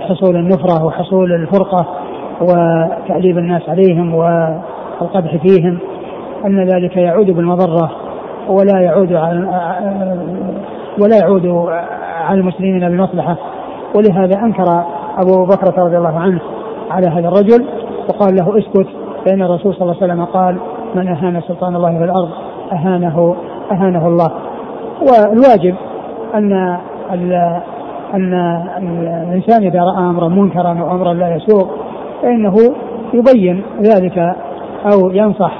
حصول 0.00 0.36
النفرة 0.36 0.84
وحصول 0.84 1.32
الفرقة 1.32 1.86
وتعذيب 2.40 3.38
الناس 3.38 3.68
عليهم 3.68 4.14
والقدح 4.14 5.36
فيهم 5.36 5.78
أن 6.46 6.64
ذلك 6.64 6.96
يعود 6.96 7.30
بالمضرة 7.30 7.90
ولا 8.48 8.80
يعود 8.80 9.12
على 9.12 9.48
ولا 11.02 11.16
يعود 11.16 11.68
على 12.24 12.40
المسلمين 12.40 12.88
بمصلحة. 12.88 13.36
ولهذا 13.94 14.38
أنكر 14.42 14.84
أبو 15.18 15.44
بكر 15.44 15.82
رضي 15.82 15.96
الله 15.96 16.18
عنه 16.20 16.40
على 16.90 17.06
هذا 17.06 17.28
الرجل 17.28 17.66
وقال 18.08 18.34
له 18.36 18.58
اسكت 18.58 18.88
فإن 19.26 19.42
الرسول 19.42 19.74
صلى 19.74 19.82
الله 19.82 19.96
عليه 20.02 20.12
وسلم 20.12 20.24
قال 20.24 20.56
من 20.94 21.08
أهان 21.08 21.40
سلطان 21.40 21.76
الله 21.76 21.98
في 21.98 22.04
الأرض 22.04 22.28
أهانه 22.72 23.36
أهانه 23.72 24.08
الله. 24.08 24.30
والواجب 25.00 25.74
أن 26.34 26.78
أن 28.14 28.34
الإنسان 28.78 29.62
إذا 29.62 29.82
رأى 29.82 29.98
أمرا 29.98 30.28
منكرا 30.28 30.78
أو 30.80 30.90
أمرا 30.90 31.14
لا 31.14 31.36
يسوق 31.36 31.70
فإنه 32.22 32.54
يبين 33.14 33.64
ذلك 33.80 34.18
أو 34.92 35.10
ينصح 35.10 35.52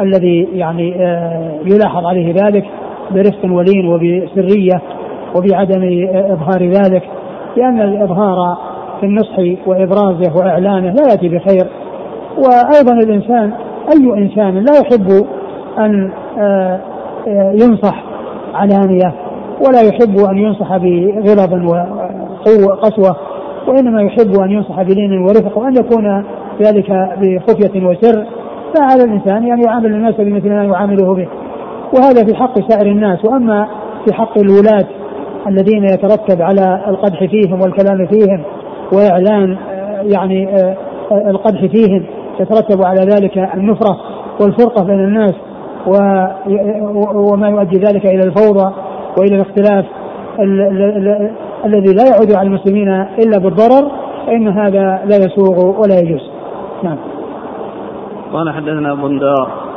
الذي 0.00 0.48
يعني 0.52 1.06
آه، 1.06 1.52
يلاحظ 1.64 2.06
عليه 2.06 2.34
ذلك 2.34 2.64
برفق 3.12 3.44
ولين 3.44 3.86
وبسرية 3.86 4.82
وبعدم 5.36 6.08
إظهار 6.14 6.62
ذلك 6.62 7.02
لأن 7.56 7.80
الإظهار 7.80 8.58
في 9.00 9.06
النصح 9.06 9.38
وإبرازه 9.66 10.36
وإعلانه 10.36 10.92
لا 10.92 11.10
يأتي 11.10 11.28
بخير. 11.28 11.66
وأيضا 12.36 12.92
الإنسان 12.92 13.52
أي 13.92 14.22
إنسان 14.22 14.54
لا 14.54 14.72
يحب 14.80 15.26
أن 15.78 16.10
آه، 16.38 16.80
ينصح 17.52 18.04
علانية 18.54 19.14
ولا 19.68 19.80
يحب 19.80 20.18
أن 20.30 20.38
ينصح 20.38 20.76
بغضب 20.76 21.64
وقوة 21.64 22.76
قسوة 22.82 23.16
وإنما 23.68 24.02
يحب 24.02 24.40
أن 24.40 24.50
ينصح 24.50 24.82
بلين 24.82 25.18
ورفق 25.18 25.58
وأن 25.58 25.74
يكون 25.76 26.24
ذلك 26.62 26.90
بخفية 26.90 27.86
وسر. 27.86 28.26
فعلى 28.76 29.04
الإنسان 29.04 29.52
أن 29.52 29.62
يعامل 29.62 29.86
الناس 29.86 30.14
بمثل 30.14 30.48
ما 30.48 30.64
يعامله 30.64 31.14
به. 31.14 31.28
وهذا 31.92 32.24
في 32.24 32.34
حق 32.34 32.60
سائر 32.68 32.86
الناس 32.86 33.24
وأما 33.24 33.68
في 34.06 34.14
حق 34.14 34.38
الولاة 34.38 34.86
الذين 35.46 35.84
يترتب 35.84 36.42
على 36.42 36.84
القدح 36.88 37.18
فيهم 37.18 37.60
والكلام 37.60 38.06
فيهم 38.06 38.42
وإعلان 38.92 39.56
يعني 40.02 40.48
القدح 41.12 41.60
فيهم 41.60 42.04
يترتب 42.40 42.82
على 42.82 43.00
ذلك 43.00 43.38
النفرة 43.54 43.96
والفرقة 44.40 44.84
بين 44.84 45.04
الناس 45.04 45.34
وما 45.86 47.48
يؤدي 47.48 47.76
ذلك 47.78 48.06
إلى 48.06 48.22
الفوضى 48.22 48.74
وإلى 49.18 49.36
الاختلاف 49.36 49.84
الذي 51.64 51.94
لا 51.94 52.04
يعود 52.06 52.32
على 52.32 52.46
المسلمين 52.46 52.88
إلا 53.18 53.38
بالضرر 53.38 53.90
فإن 54.26 54.48
هذا 54.48 55.00
لا 55.04 55.16
يسوغ 55.16 55.80
ولا 55.80 56.00
يجوز. 56.00 56.30
نعم. 56.82 56.96
قال 58.32 58.50
حدثنا 58.50 58.94
بندار 58.94 59.67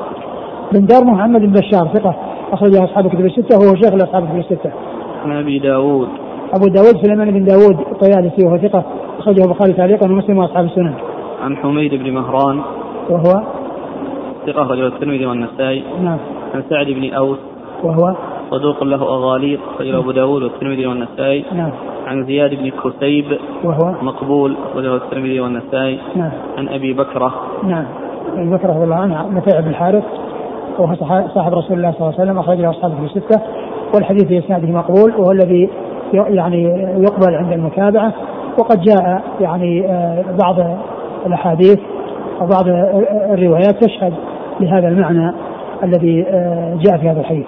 بندار 0.73 1.03
محمد 1.03 1.41
بن 1.41 1.51
بشار 1.51 1.87
ثقة. 1.87 2.15
أخرجه 2.51 2.83
أصحاب 2.83 3.05
الكتب 3.05 3.25
الستة 3.25 3.59
وهو 3.59 3.75
شيخ 3.75 3.93
لأصحاب 3.93 4.23
الكتب 4.23 4.37
الستة. 4.37 4.71
عن 5.25 5.31
أبي 5.31 5.59
داوود 5.59 6.07
أبو 6.53 6.67
داوود 6.67 7.05
سليمان 7.05 7.31
بن 7.31 7.43
داوود 7.45 7.79
الطيالسي 7.91 8.45
وهو 8.45 8.57
ثقة. 8.57 8.83
أخرجه 9.19 9.43
البخاري 9.43 9.73
تعليقا 9.73 10.11
ومسلم 10.11 10.37
وأصحاب 10.37 10.65
السنن. 10.65 10.93
عن 11.43 11.57
حميد 11.57 11.95
بن 11.95 12.11
مهران. 12.11 12.61
وهو؟ 13.09 13.43
ثقة 14.45 14.61
أخرجه 14.61 14.87
الترمذي 14.87 15.25
والنسائي. 15.25 15.83
نعم. 16.03 16.17
عن 16.55 16.63
سعد 16.69 16.85
بن 16.85 17.13
أوس. 17.13 17.37
وهو؟ 17.83 18.15
صدوق 18.51 18.83
له 18.83 19.01
أغاليط 19.01 19.59
أخرجه 19.75 19.97
أبو 19.97 20.11
داود 20.11 20.43
والترمذي 20.43 20.85
والنسائي. 20.85 21.45
نعم. 21.53 21.71
عن 22.07 22.25
زياد 22.25 22.49
بن 22.49 22.69
كسيب. 22.69 23.37
وهو؟ 23.63 23.95
مقبول 24.01 24.57
أخرجه 24.71 24.95
الترمذي 24.95 25.39
والنسائي. 25.39 25.99
نعم. 26.15 26.31
عن 26.57 26.69
أبي 26.69 26.93
بكرة. 26.93 27.33
نعم. 27.63 27.85
أبي 28.33 28.49
بكرة 28.49 28.71
رضي 28.73 28.83
الله 28.83 28.95
عنه 28.95 29.29
نفيع 29.29 29.59
بن 29.59 29.67
الحارث. 29.67 30.03
وهو 30.79 30.95
صاحب 31.35 31.53
رسول 31.53 31.77
الله 31.77 31.91
صلى 31.91 31.99
الله 32.01 32.13
عليه 32.19 32.23
وسلم 32.23 32.39
أخرج 32.39 32.59
له 32.59 32.69
أصحابه 32.69 32.95
في 32.95 33.03
الستة 33.03 33.41
والحديث 33.95 34.23
في 34.23 34.39
إسناده 34.39 34.67
مقبول 34.67 35.15
وهو 35.15 35.31
الذي 35.31 35.69
يعني 36.13 36.63
يقبل 36.97 37.35
عند 37.35 37.51
المتابعة 37.51 38.13
وقد 38.59 38.81
جاء 38.81 39.21
يعني 39.39 39.85
آه، 39.87 40.25
بعض 40.43 40.55
الأحاديث 41.25 41.79
وبعض 42.41 42.67
الروايات 43.33 43.83
تشهد 43.83 44.13
لهذا 44.59 44.87
المعنى 44.87 45.33
الذي 45.83 46.25
آه، 46.27 46.77
جاء 46.81 46.97
في 46.97 47.09
هذا 47.09 47.19
الحديث. 47.19 47.45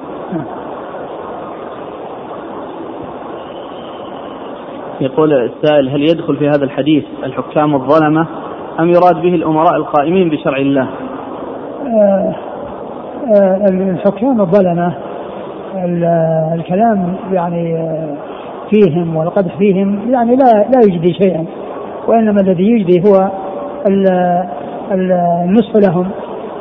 يقول 5.01 5.33
السائل 5.33 5.89
هل 5.89 6.01
يدخل 6.01 6.37
في 6.37 6.47
هذا 6.47 6.63
الحديث 6.63 7.03
الحكام 7.23 7.75
الظلمة 7.75 8.27
أم 8.79 8.89
يراد 8.89 9.21
به 9.21 9.35
الأمراء 9.35 9.75
القائمين 9.75 10.29
بشرع 10.29 10.57
الله 10.57 10.87
آه 11.87 12.52
الحكام 13.69 14.41
الظلمة 14.41 14.95
الكلام 16.53 17.15
يعني 17.31 17.75
آه، 17.77 18.15
فيهم 18.69 19.15
والقدح 19.15 19.57
فيهم 19.57 20.11
يعني 20.11 20.35
لا 20.35 20.53
لا 20.53 20.79
يجدي 20.87 21.13
شيئا 21.13 21.45
وإنما 22.07 22.41
الذي 22.41 22.63
يجدي 22.63 23.09
هو 23.09 23.31
النصح 24.91 25.75
لهم 25.75 26.07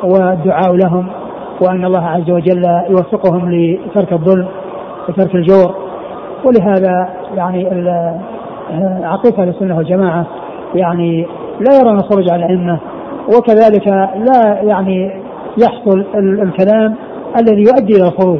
والدعاء 0.03 0.75
لهم 0.75 1.07
وأن 1.61 1.85
الله 1.85 2.07
عز 2.07 2.31
وجل 2.31 2.63
يوفقهم 2.89 3.51
لترك 3.51 4.13
الظلم 4.13 4.47
وترك 5.09 5.35
الجور. 5.35 5.75
ولهذا 6.45 7.09
يعني 7.35 7.67
عقيدة 9.03 9.43
السنة 9.43 9.77
والجماعة 9.77 10.27
يعني 10.75 11.27
لا 11.59 11.79
يرون 11.79 11.95
الخروج 11.95 12.31
على 12.31 12.45
الأئمة 12.45 12.79
وكذلك 13.27 13.87
لا 14.15 14.61
يعني 14.61 15.22
يحصل 15.57 16.05
الكلام 16.15 16.95
الذي 17.39 17.61
يؤدي 17.61 17.95
إلى 17.95 18.07
الخروج. 18.07 18.39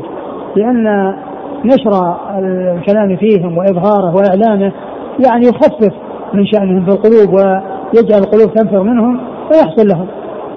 لأن 0.55 1.13
نشر 1.65 2.17
الكلام 2.77 3.15
فيهم 3.15 3.57
وإظهاره 3.57 4.15
وإعلانه 4.15 4.71
يعني 5.27 5.45
يخفف 5.45 5.93
من 6.33 6.45
شأنهم 6.45 6.85
في 6.85 6.91
القلوب 6.91 7.29
ويجعل 7.29 8.19
القلوب 8.19 8.53
تنفر 8.53 8.83
منهم 8.83 9.19
فيحصل 9.51 9.87
لهم. 9.87 10.07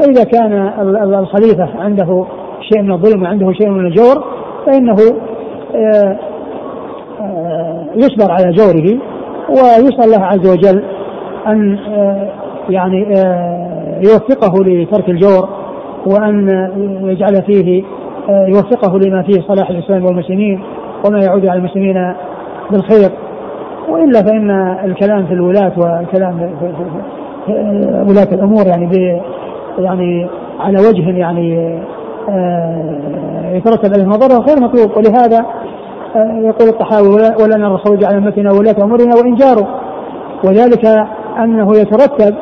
فإذا 0.01 0.25
كان 0.25 0.73
الخليفة 1.15 1.69
عنده 1.79 2.27
شيء 2.61 2.83
من 2.83 2.93
الظلم 2.93 3.23
وعنده 3.23 3.53
شيء 3.53 3.69
من 3.69 3.87
الجور 3.87 4.25
فإنه 4.67 4.97
آه، 5.75 6.19
آه، 7.21 7.87
يصبر 7.97 8.33
على 8.33 8.53
جوره 8.53 8.99
ويسأل 9.49 10.05
الله 10.05 10.25
عز 10.25 10.51
وجل 10.51 10.85
أن 11.47 11.79
آه، 11.79 12.29
يعني 12.69 13.07
يوفقه 14.09 14.65
لترك 14.65 15.09
الجور. 15.09 15.49
وأن 16.07 16.49
يجعل 17.05 17.43
فيه 17.43 17.85
آه، 18.29 18.47
يوفقه 18.47 18.99
لما 18.99 19.23
فيه 19.23 19.41
صلاح 19.49 19.71
الإسلام 19.71 20.05
والمسلمين 20.05 20.63
وما 21.07 21.19
يعود 21.19 21.47
على 21.47 21.59
المسلمين 21.59 22.15
بالخير. 22.71 23.11
وإلا 23.89 24.23
فإن 24.23 24.51
الكلام 24.85 25.27
في 25.27 25.35
الولاة 25.35 25.73
والكلام 25.77 26.39
في, 26.39 27.53
ولاة 28.09 28.35
الأمور 28.35 28.67
يعني 28.67 28.87
ب 28.87 29.21
يعني 29.79 30.29
على 30.61 30.79
وجه 30.79 31.19
يعني 31.19 31.79
يترتب 33.57 33.93
عليه 33.95 34.03
المضره 34.03 34.39
غير 34.39 34.61
مطلوب. 34.61 34.97
ولهذا 34.97 35.47
يقول 36.17 36.69
الطحاوي 36.69 37.09
ولا 37.43 37.57
نرى 37.57 37.75
الخروج 37.75 38.05
على 38.05 38.19
أمتنا 38.19 38.53
ولاة 38.53 38.85
أمورنا 38.85 39.15
وإن 39.15 39.35
جاروا. 39.35 39.67
وذلك 40.45 40.87
أنه 41.39 41.71
يترتب 41.77 42.35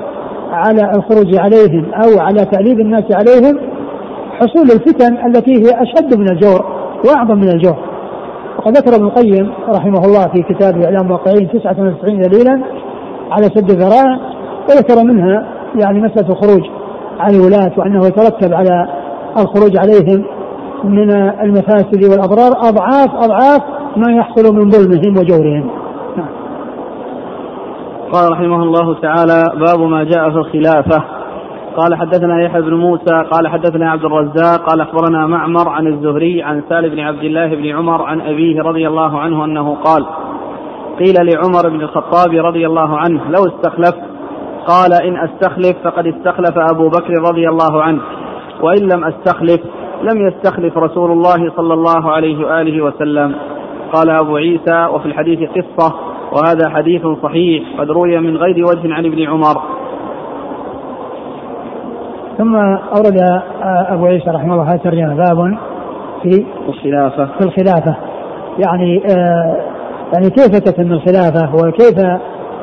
على 0.55 0.93
الخروج 0.97 1.39
عليهم 1.39 1.85
أو 1.95 2.21
على 2.21 2.45
تعليم 2.45 2.81
الناس 2.81 3.05
عليهم 3.13 3.59
حصول 4.41 4.63
الفتن 4.63 5.27
التي 5.27 5.53
هي 5.53 5.83
أشد 5.83 6.19
من 6.19 6.31
الجور 6.31 6.65
وأعظم 7.07 7.37
من 7.37 7.49
الجور 7.49 7.77
وقد 8.59 8.77
ذكر 8.77 8.97
ابن 8.97 9.05
القيم 9.05 9.53
رحمه 9.69 10.05
الله 10.05 10.23
في 10.23 10.43
كتابه 10.55 10.85
إعلام 10.85 11.07
الواقعين 11.07 11.49
99 11.49 12.21
دليلا 12.21 12.63
على 13.31 13.45
سد 13.45 13.71
الذرائع 13.71 14.19
وذكر 14.71 15.05
منها 15.05 15.47
يعني 15.83 16.01
مسألة 16.01 16.29
الخروج 16.31 16.63
على 17.21 17.37
الولاة 17.37 17.73
وأنه 17.79 18.07
يترتب 18.07 18.55
على 18.55 18.87
الخروج 19.39 19.77
عليهم 19.77 20.25
من 20.85 21.11
المفاسد 21.43 22.05
والأضرار 22.05 22.53
أضعاف 22.69 23.11
أضعاف 23.25 23.63
ما 23.97 24.13
يحصل 24.13 24.55
من 24.55 24.71
ظلمهم 24.71 25.19
وجورهم. 25.19 25.71
قال 28.15 28.33
رحمه 28.33 28.63
الله 28.63 28.95
تعالى 28.95 29.43
باب 29.55 29.81
ما 29.81 30.05
جاء 30.05 30.31
في 30.31 30.37
الخلافة. 30.37 31.05
قال 31.77 31.95
حدثنا 31.95 32.43
يحيى 32.43 32.63
بن 32.63 32.75
موسى 32.75 33.25
قال 33.31 33.49
حدثنا 33.49 33.91
عبد 33.91 34.05
الرزاق 34.05 34.71
قال 34.71 34.81
أخبرنا 34.81 35.27
معمر 35.27 35.69
عن 35.69 35.87
الزهري 35.87 36.43
عن 36.43 36.63
سالم 36.69 36.95
بن 36.95 37.01
عبد 37.01 37.25
الله 37.25 37.47
بن 37.47 37.67
عمر 37.67 38.03
عن 38.03 38.21
أبيه 38.21 38.63
رضي 38.63 38.89
الله 38.89 39.19
عنه 39.21 39.45
أنه 39.45 39.75
قال 39.75 40.07
قيل 40.99 41.15
لعمر 41.15 41.69
بن 41.69 41.81
الخطاب 41.81 42.35
رضي 42.35 42.67
الله 42.67 42.99
عنه 42.99 43.21
لو 43.31 43.47
استخلفت 43.47 44.03
قال 44.67 44.93
إن 45.03 45.17
أستخلف 45.17 45.77
فقد 45.85 46.07
استخلف 46.07 46.59
أبو 46.73 46.89
بكر 46.89 47.13
رضي 47.31 47.49
الله 47.49 47.83
عنه 47.83 48.01
وإن 48.63 48.89
لم 48.93 49.05
أستخلف 49.05 49.61
لم 50.03 50.27
يستخلف 50.27 50.79
رسول 50.79 51.11
الله 51.11 51.53
صلى 51.57 51.75
الله 51.75 52.13
عليه 52.13 52.47
وآله 52.47 52.85
وسلم. 52.85 53.35
قال 53.93 54.11
أبو 54.11 54.37
عيسى 54.37 54.87
وفي 54.93 55.07
الحديث 55.07 55.51
قصة 55.51 55.95
وهذا 56.35 56.71
حديث 56.71 57.03
صحيح 57.23 57.63
قد 57.79 57.91
روي 57.91 58.21
من 58.21 58.37
غير 58.37 58.65
وجه 58.65 58.95
عن 58.95 59.07
ابن 59.07 59.27
عمر. 59.29 59.63
ثم 62.39 62.57
أورد 62.97 63.43
أبو 63.63 64.07
عيسى 64.07 64.31
رحمه 64.31 64.55
الله 64.55 64.75
الترجمة 64.75 65.15
باب 65.15 65.59
في 66.23 66.47
الخلافة. 66.69 67.27
في 67.27 67.45
الخلافة. 67.45 67.97
يعني 68.59 69.03
آه 69.17 69.57
يعني 70.15 70.31
كيف 70.31 70.59
تتم 70.59 70.93
الخلافة 70.93 71.55
وكيف 71.55 71.99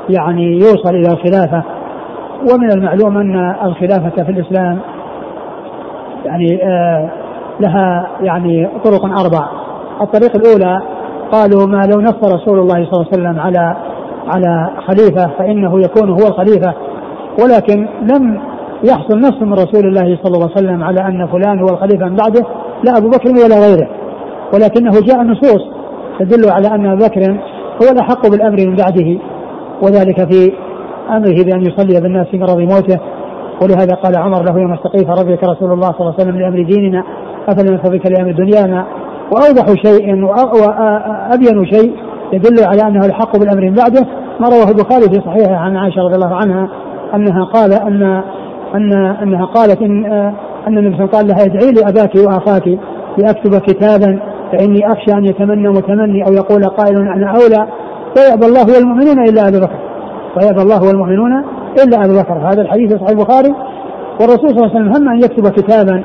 يعني 0.09 0.53
يوصل 0.53 0.95
إلى 0.95 1.13
الخلافة؟ 1.13 1.63
ومن 2.53 2.71
المعلوم 2.71 3.17
أن 3.17 3.55
الخلافة 3.65 4.23
في 4.23 4.31
الإسلام 4.31 4.79
يعني 6.25 6.63
آه 6.63 7.09
لها 7.59 8.07
يعني 8.21 8.69
طرق 8.83 9.05
أربع. 9.05 9.47
الطريق 10.01 10.35
الأولى 10.35 10.81
قالوا 11.31 11.65
ما 11.67 11.81
لو 11.93 12.01
نص 12.01 12.23
رسول 12.23 12.59
الله 12.59 12.85
صلى 12.85 12.93
الله 12.93 13.05
عليه 13.05 13.13
وسلم 13.13 13.39
على 13.39 13.75
على 14.27 14.69
خليفة 14.87 15.31
فإنه 15.39 15.81
يكون 15.81 16.09
هو 16.09 16.27
الخليفة. 16.27 16.73
ولكن 17.43 17.87
لم 18.01 18.41
يحصل 18.83 19.19
نص 19.19 19.41
من 19.41 19.53
رسول 19.53 19.87
الله 19.87 20.19
صلى 20.23 20.35
الله 20.35 20.49
عليه 20.55 20.67
وسلم 20.67 20.83
على 20.83 21.01
أن 21.01 21.27
فلان 21.27 21.59
هو 21.59 21.67
الخليفة 21.69 22.05
من 22.05 22.15
بعده 22.15 22.45
لا 22.83 22.97
أبو 22.97 23.09
بكر 23.09 23.29
ولا 23.29 23.59
غيره. 23.67 23.87
ولكنه 24.53 24.91
جاء 24.91 25.21
نصوص 25.21 25.61
تدل 26.19 26.51
على 26.51 26.67
أن 26.67 26.85
أبا 26.85 27.07
بكر 27.07 27.31
هو 27.83 27.91
الأحق 27.91 28.29
بالأمر 28.29 28.57
من 28.67 28.75
بعده 28.75 29.19
وذلك 29.81 30.33
في 30.33 30.53
أمره 31.09 31.43
بأن 31.43 31.61
يصلي 31.61 32.01
بالناس 32.01 32.27
في 32.27 32.37
مرض 32.37 32.57
موته. 32.57 32.99
ولهذا 33.61 33.95
قال 34.03 34.17
عمر 34.17 34.43
له 34.43 34.59
يوم 34.59 34.73
استقيف 34.73 35.09
رضيك 35.09 35.43
رسول 35.43 35.71
الله 35.71 35.91
صلى 35.91 35.99
الله 35.99 36.13
عليه 36.19 36.23
وسلم 36.23 36.39
لأمر 36.39 36.63
ديننا 36.63 37.03
أفلم 37.49 37.73
يرضيك 37.73 38.05
لأمر 38.05 38.31
دنيانا؟ 38.31 38.85
وأوضح 39.31 39.65
شيء 39.83 40.23
وأبين 40.25 41.65
شيء 41.65 41.95
يدل 42.33 42.63
على 42.65 42.81
أنه 42.81 43.05
الحق 43.05 43.37
بالأمر 43.37 43.61
من 43.61 43.73
بعده 43.73 44.01
ما 44.39 44.49
رواه 44.49 44.69
البخاري 44.69 45.03
في 45.03 45.21
صحيحه 45.25 45.55
عن 45.55 45.77
عائشة 45.77 46.01
رضي 46.01 46.15
الله 46.15 46.35
عنها 46.35 46.67
أنها 47.15 47.43
قال 47.43 47.73
أن 47.73 48.23
أن 48.75 48.93
أنها 48.93 49.45
قالت 49.45 49.81
إن 49.81 50.05
أن 50.67 50.77
النبي 50.77 50.97
صلى 50.97 51.05
الله 51.05 51.09
عليه 51.13 51.17
وسلم 51.17 51.17
قال 51.17 51.27
لها 51.27 51.45
ادعي 51.45 51.71
لي 51.71 51.89
أباك 51.89 52.15
وأخاك 52.15 52.79
لأكتب 53.17 53.57
كتابا 53.57 54.19
فإني 54.51 54.91
أخشى 54.91 55.13
أن 55.13 55.25
يتمنى 55.25 55.69
متمني 55.69 56.27
أو 56.27 56.33
يقول 56.33 56.63
قائل 56.63 56.97
أنا 56.97 57.27
أولى 57.27 57.67
فيأبى 58.15 58.45
الله 58.45 58.65
والمؤمنون 58.75 59.29
إلا 59.29 59.47
أبي 59.47 59.59
بكر. 59.59 59.79
ويأبى 60.37 60.61
الله 60.61 60.87
والمؤمنون 60.87 61.45
إلا 61.83 62.05
أبي 62.05 62.13
بكر. 62.19 62.33
هذا 62.33 62.61
الحديث 62.61 62.93
في 62.93 62.99
صحيح 62.99 63.09
البخاري. 63.09 63.55
والرسول 64.21 64.49
صلى 64.49 64.57
الله 64.57 64.69
عليه 64.69 64.75
وسلم 64.75 64.95
هم 64.95 65.09
أن 65.09 65.17
يكتب 65.17 65.47
كتابا 65.47 66.03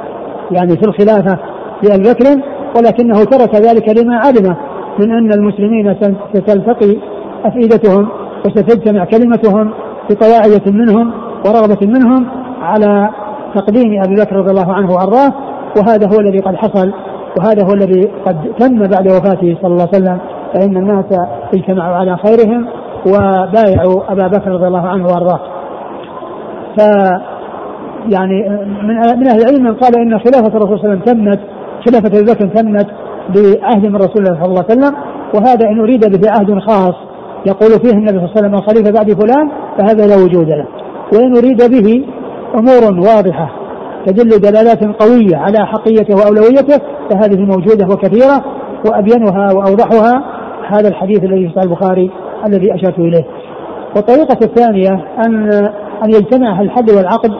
يعني 0.50 0.76
في 0.76 0.82
الخلافة 0.88 1.38
لأبي 1.82 2.02
بكر 2.02 2.42
ولكنه 2.76 3.24
ترك 3.24 3.54
ذلك 3.54 3.98
لما 3.98 4.16
علم 4.16 4.56
من 4.98 5.12
أن 5.12 5.32
المسلمين 5.32 5.96
ستلتقي 6.34 6.96
أفئدتهم 7.44 8.08
وستجتمع 8.46 9.04
كلمتهم 9.04 9.70
بطواعية 10.10 10.62
منهم 10.66 11.12
ورغبة 11.46 11.86
منهم 11.86 12.26
على 12.62 13.10
تقديم 13.54 14.02
أبي 14.04 14.14
بكر 14.14 14.36
رضي 14.36 14.50
الله 14.50 14.72
عنه 14.72 14.92
وأرضاه 14.92 15.32
وهذا 15.76 16.08
هو 16.14 16.20
الذي 16.20 16.38
قد 16.38 16.56
حصل 16.56 16.92
وهذا 17.38 17.64
هو 17.64 17.74
الذي 17.74 18.10
قد 18.26 18.36
تم 18.58 18.78
بعد 18.78 19.08
وفاته 19.08 19.56
صلى 19.62 19.72
الله 19.72 19.88
عليه 19.92 20.04
وسلم 20.04 20.18
فإن 20.54 20.76
الناس 20.76 21.04
اجتمعوا 21.54 21.96
على 21.96 22.16
خيرهم 22.16 22.66
وبايعوا 23.06 24.12
أبا 24.12 24.26
بكر 24.26 24.50
رضي 24.50 24.66
الله 24.66 24.88
عنه 24.88 25.06
وأرضاه. 25.06 25.40
ف 26.78 26.80
يعني 28.08 28.48
من 28.82 29.18
من 29.18 29.28
أهل 29.28 29.40
العلم 29.40 29.64
من 29.64 29.74
قال 29.74 29.98
إن 29.98 30.18
خلافة 30.18 30.56
الرسول 30.56 30.78
صلى 30.78 30.92
الله 30.92 31.02
عليه 31.02 31.02
وسلم 31.02 31.24
تمت 31.24 31.40
خلافة 31.86 32.18
أبي 32.18 32.32
بكر 32.32 32.46
تمت 32.46 32.86
بعهد 33.34 33.86
من 33.86 33.96
رسول 33.96 34.18
الله 34.18 34.42
صلى 34.42 34.44
الله 34.44 34.64
عليه 34.68 34.80
وسلم 34.80 34.96
وهذا 35.34 35.68
إن 35.68 35.80
أريد 35.80 36.00
به 36.00 36.30
عهد 36.30 36.58
خاص 36.58 36.94
يقول 37.46 37.70
فيه 37.70 37.90
النبي 37.90 38.08
صلى 38.10 38.18
الله 38.18 38.30
عليه 38.36 38.38
وسلم 38.38 38.54
الخليفه 38.54 38.90
بعد 38.90 39.12
فلان 39.12 39.50
فهذا 39.78 40.06
لا 40.06 40.16
وجود 40.16 40.48
له 40.48 40.66
وإن 41.12 41.36
أريد 41.36 41.70
به 41.70 42.04
أمور 42.54 43.00
واضحة 43.08 43.50
تدل 44.06 44.28
دلالات 44.28 44.84
قوية 44.84 45.36
على 45.36 45.66
حقيته 45.66 46.14
وأولويته 46.14 46.78
فهذه 47.10 47.40
موجودة 47.40 47.86
وكثيرة 47.86 48.44
وأبينها 48.90 49.52
وأوضحها 49.52 50.24
هذا 50.68 50.88
الحديث 50.88 51.24
الذي 51.24 51.48
في 51.48 51.60
البخاري 51.60 52.10
الذي 52.46 52.74
أشرت 52.74 52.98
إليه. 52.98 53.24
والطريقة 53.96 54.38
الثانية 54.42 55.04
ان 55.26 55.50
أن 56.04 56.10
يجتمع 56.10 56.60
الحد 56.60 56.90
والعقد 56.90 57.30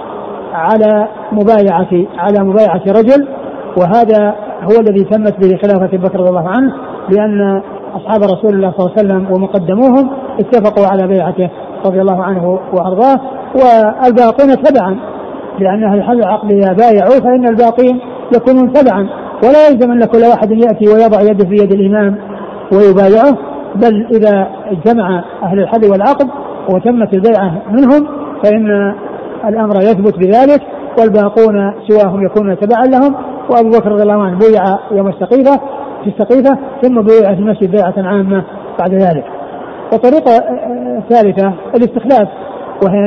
على 0.53 1.09
مبايعة 1.33 1.89
على 2.19 2.45
مبايعة 2.45 2.83
رجل 2.87 3.29
وهذا 3.77 4.35
هو 4.63 4.81
الذي 4.81 5.05
تمت 5.05 5.35
به 5.41 5.59
خلافة 5.63 5.97
بكر 5.97 6.21
رضي 6.21 6.29
الله 6.29 6.49
عنه 6.49 6.73
لأن 7.11 7.63
أصحاب 7.95 8.23
رسول 8.23 8.55
الله 8.55 8.71
صلى 8.71 8.87
الله 8.87 8.93
عليه 8.99 9.07
وسلم 9.07 9.33
ومقدموهم 9.33 10.11
اتفقوا 10.41 10.87
على 10.87 11.07
بيعته 11.07 11.51
رضي 11.87 12.01
الله 12.01 12.23
عنه 12.23 12.59
وأرضاه 12.73 13.21
والباقون 13.55 14.63
تبعا. 14.63 14.97
لأن 15.59 15.85
أهل 15.85 15.99
الحل 15.99 16.19
العقد 16.19 16.53
إذا 16.53 16.73
بايعوا 16.73 17.21
فإن 17.21 17.49
الباقين 17.49 18.01
يكونون 18.37 18.73
تبعا 18.73 19.09
ولا 19.45 19.69
يلزم 19.69 19.93
أن 19.93 20.05
كل 20.05 20.19
واحد 20.19 20.51
يأتي 20.51 20.89
ويضع 20.89 21.21
يده 21.21 21.49
في 21.49 21.55
يد 21.55 21.73
الإمام 21.73 22.19
ويبايعه 22.73 23.39
بل 23.75 24.07
إذا 24.17 24.49
اجتمع 24.71 25.25
أهل 25.43 25.59
الحل 25.59 25.91
والعقد 25.91 26.29
وتمت 26.75 27.15
البيعة 27.15 27.63
منهم 27.71 28.07
فإن 28.45 28.95
الأمر 29.49 29.77
يثبت 29.77 30.19
بذلك 30.19 30.63
والباقون 30.99 31.73
سواهم 31.89 32.27
يكونون 32.27 32.59
تبعا 32.59 32.85
لهم 32.85 33.15
وأبو 33.51 33.71
بكر 33.71 33.93
رضي 33.93 34.03
الله 34.03 34.23
عنه 34.23 34.39
بويع 34.39 34.63
يوم 34.91 35.09
السقيفة 35.09 35.61
في 36.05 36.11
السقيفة 36.11 36.59
ثم 36.83 37.01
بويع 37.01 37.35
في 37.35 37.41
المسجد 37.41 37.71
بيعة 37.71 37.95
عامة 37.97 38.45
بعد 38.79 38.95
ذلك. 38.95 39.25
والطريقة 39.93 40.33
الثالثه 40.99 41.53
الاستخلاف. 41.75 42.29
وهي 42.85 43.05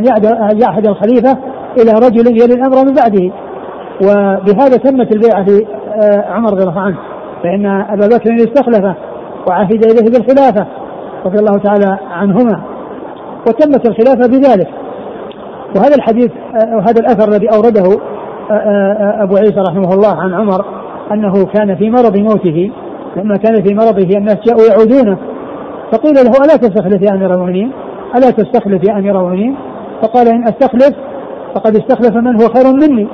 أن 0.52 0.60
يعهد 0.62 0.88
الخليفة 0.88 1.38
إلى 1.78 1.92
رجل 1.92 2.28
يلي 2.28 2.54
الأمر 2.54 2.86
من 2.86 2.94
بعده. 2.94 3.32
وبهذا 4.02 4.78
تمت 4.78 5.16
البيعة 5.16 5.44
في 5.46 5.66
عمر 6.30 6.54
رضي 6.54 6.64
الله 6.64 6.80
عنه. 6.80 6.98
فإن 7.44 7.66
أبا 7.66 8.08
بكر 8.08 8.36
استخلفه 8.36 8.96
وعهد 9.48 9.86
إليه 9.86 10.10
بالخلافة 10.12 10.68
رضي 11.26 11.40
الله 11.40 11.58
تعالى 11.58 11.98
عنهما. 12.12 12.62
وتمت 13.48 13.90
الخلافة 13.90 14.28
بذلك. 14.28 14.68
وهذا 15.76 15.96
الحديث 15.96 16.32
وهذا 16.54 17.00
الأثر 17.00 17.30
الذي 17.30 17.48
أورده 17.50 18.02
أبو 19.24 19.36
عيسى 19.36 19.60
رحمه 19.70 19.93
الله 19.93 20.22
عن 20.22 20.34
عمر 20.34 20.66
أنه 21.12 21.45
كان 21.45 21.76
في 21.76 21.89
مرض 21.89 22.18
موته 22.18 22.72
لما 23.16 23.38
كان 23.38 23.64
في 23.64 23.74
مرضه 23.74 24.18
الناس 24.18 24.38
جاءوا 24.47 24.62
يعودونه 24.70 25.18
فقيل 25.91 26.14
له 26.14 26.45
ألا 26.45 26.56
تستخلف 26.56 27.02
يا 27.02 27.16
أمير 27.16 27.34
المؤمنين؟ 27.34 27.72
ألا 28.16 28.32
تستخلف 28.32 28.84
يا 28.89 28.93
أمير 28.93 29.20
المؤمنين؟ 29.20 29.56
فقال 30.02 30.28
إن 30.28 30.43
أستخلف 30.43 30.95
فقد 31.56 31.76
استخلف 31.76 32.16
من 32.16 32.41
هو 32.41 32.47
خير 32.47 32.74
مني. 32.74 33.08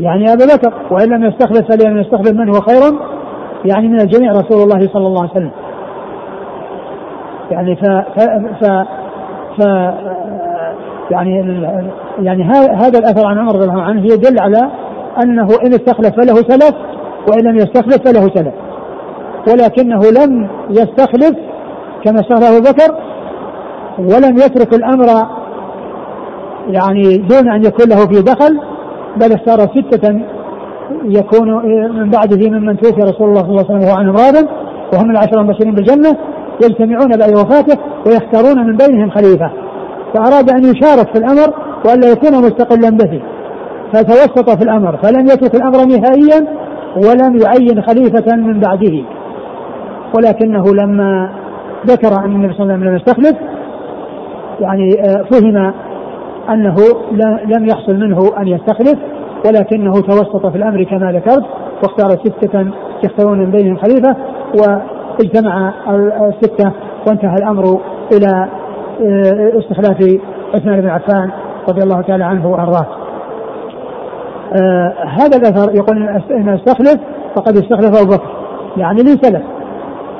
يعني 0.00 0.32
ابا 0.32 0.44
بكر 0.44 0.72
وإن 0.90 1.08
لم 1.08 1.24
يستخلف 1.24 1.68
فلم 1.68 1.98
يستخلف 1.98 2.32
من 2.32 2.48
هو 2.48 2.60
خير 2.60 2.98
يعني 3.64 3.88
من 3.88 4.00
الجميع 4.00 4.32
رسول 4.32 4.62
الله 4.62 4.80
صلى 4.92 5.06
الله 5.06 5.22
عليه 5.22 5.30
وسلم. 5.30 5.50
يعني 7.50 7.76
ف 7.76 7.84
ف 7.84 8.20
ف, 8.60 8.64
ف 9.58 9.62
يعني 11.10 11.62
يعني 12.18 12.44
هذا 12.74 12.98
الأثر 12.98 13.26
عن 13.26 13.38
عمر 13.38 13.54
رضي 13.54 13.64
الله 13.64 13.82
عنه 13.82 14.04
يدل 14.04 14.40
على 14.40 14.70
أنه 15.22 15.48
إن 15.66 15.72
استخلف 15.72 16.14
فله 16.16 16.34
سلف 16.34 16.74
وإن 17.28 17.44
لم 17.44 17.56
يستخلف 17.56 17.96
فله 18.08 18.28
سلف. 18.34 18.54
ولكنه 19.48 20.00
لم 20.00 20.48
يستخلف 20.70 21.36
كما 22.04 22.20
استخلف 22.20 22.44
أبو 22.44 22.60
بكر 22.60 22.94
ولم 23.98 24.36
يترك 24.36 24.74
الأمر 24.74 25.06
يعني 26.68 27.18
دون 27.18 27.48
أن 27.48 27.64
يكون 27.64 27.88
له 27.88 28.06
فيه 28.06 28.20
دخل 28.20 28.60
بل 29.16 29.32
اختار 29.32 29.58
ستة 29.58 30.20
يكون 31.04 31.48
من 31.98 32.10
بعده 32.10 32.50
ممن 32.50 32.76
توفي 32.76 33.00
رسول 33.00 33.28
الله 33.28 33.40
صلى 33.42 33.50
الله 33.50 33.66
عليه 33.70 33.78
وسلم 33.78 33.98
عنهم 33.98 34.16
راض 34.16 34.48
وهم 34.94 35.10
العشرة 35.10 35.40
المبشرين 35.40 35.74
بالجنة 35.74 36.16
يجتمعون 36.64 37.16
بعد 37.16 37.30
وفاته 37.32 37.78
ويختارون 38.06 38.66
من 38.66 38.76
بينهم 38.76 39.10
خليفة. 39.10 39.65
فأراد 40.16 40.50
أن 40.50 40.64
يشارك 40.64 41.12
في 41.12 41.18
الأمر 41.18 41.54
وألا 41.84 42.12
يكون 42.12 42.38
مستقلا 42.38 42.90
به 42.90 43.22
فتوسط 43.92 44.50
في 44.50 44.64
الأمر 44.64 44.96
فلم 44.96 45.26
يترك 45.26 45.54
الأمر 45.54 45.84
نهائيا 45.84 46.46
ولم 46.96 47.38
يعين 47.42 47.82
خليفة 47.82 48.36
من 48.36 48.60
بعده. 48.60 49.04
ولكنه 50.16 50.64
لما 50.74 51.30
ذكر 51.86 52.24
أن 52.24 52.32
النبي 52.32 52.54
صلى 52.54 52.62
الله 52.62 52.74
عليه 52.74 52.82
وسلم 52.82 52.84
لم 52.84 52.96
يستخلف 52.96 53.36
يعني 54.60 54.90
آه، 55.00 55.22
فهم 55.30 55.72
أنه 56.50 56.76
لم 57.44 57.66
يحصل 57.66 57.96
منه 57.96 58.18
أن 58.40 58.48
يستخلف 58.48 58.98
ولكنه 59.46 59.92
توسط 59.92 60.46
في 60.46 60.56
الأمر 60.56 60.84
كما 60.84 61.12
ذكرت 61.12 61.44
واختار 61.82 62.10
ستة 62.10 62.66
يختارون 63.04 63.38
من 63.38 63.50
بينهم 63.50 63.76
خليفة 63.76 64.16
واجتمع 64.54 65.72
الستة 66.28 66.72
وانتهى 67.08 67.34
الأمر 67.34 67.80
إلى 68.12 68.48
استخلاف 69.58 70.18
عثمان 70.54 70.80
بن 70.80 70.88
عفان 70.88 71.30
رضي 71.68 71.82
الله 71.82 72.00
تعالى 72.00 72.24
عنه 72.24 72.46
وأرضاه. 72.46 72.86
آه 74.52 74.94
هذا 75.04 75.36
الأثر 75.36 75.74
يقول 75.74 76.08
إن 76.30 76.48
استخلف 76.48 76.96
فقد 77.36 77.56
استخلف 77.56 78.02
أبو 78.02 78.12
بكر. 78.12 78.30
يعني 78.76 79.02
لي 79.02 79.10
سلف. 79.10 79.42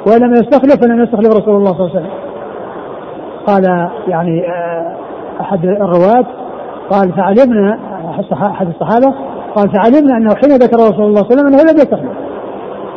ولم 0.07 0.33
يستخلف 0.33 0.77
فلم 0.85 1.03
يستخلف 1.03 1.29
رسول 1.29 1.57
الله 1.57 1.72
صلى 1.72 1.81
الله 1.81 1.91
عليه 1.91 2.01
وسلم. 2.01 2.11
قال 3.47 3.91
يعني 4.09 4.49
آه 4.49 4.97
أحد 5.41 5.64
الرواة 5.64 6.27
قال 6.91 7.12
فعلمنا 7.12 7.79
أحد 8.43 8.68
الصحابة 8.68 9.14
قال 9.55 9.70
فعلمنا 9.70 10.16
أنه 10.16 10.35
حين 10.35 10.51
ذكر 10.51 10.77
رسول 10.77 11.07
الله 11.07 11.22
صلى 11.22 11.31
الله 11.31 11.31
عليه 11.31 11.35
وسلم 11.35 11.47
أنه 11.47 11.62
لم 11.62 11.77
يستخلف. 11.77 12.12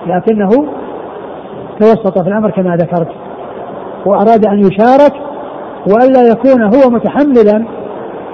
لكنه 0.08 0.50
توسط 1.80 2.22
في 2.22 2.30
الأمر 2.30 2.52
كما 2.52 2.76
ذكرت. 2.76 3.08
وأراد 4.06 4.46
أن 4.48 4.60
يشارك 4.60 5.14
وألا 5.88 6.30
يكون 6.32 6.64
هو 6.64 6.90
متحملا 6.90 7.66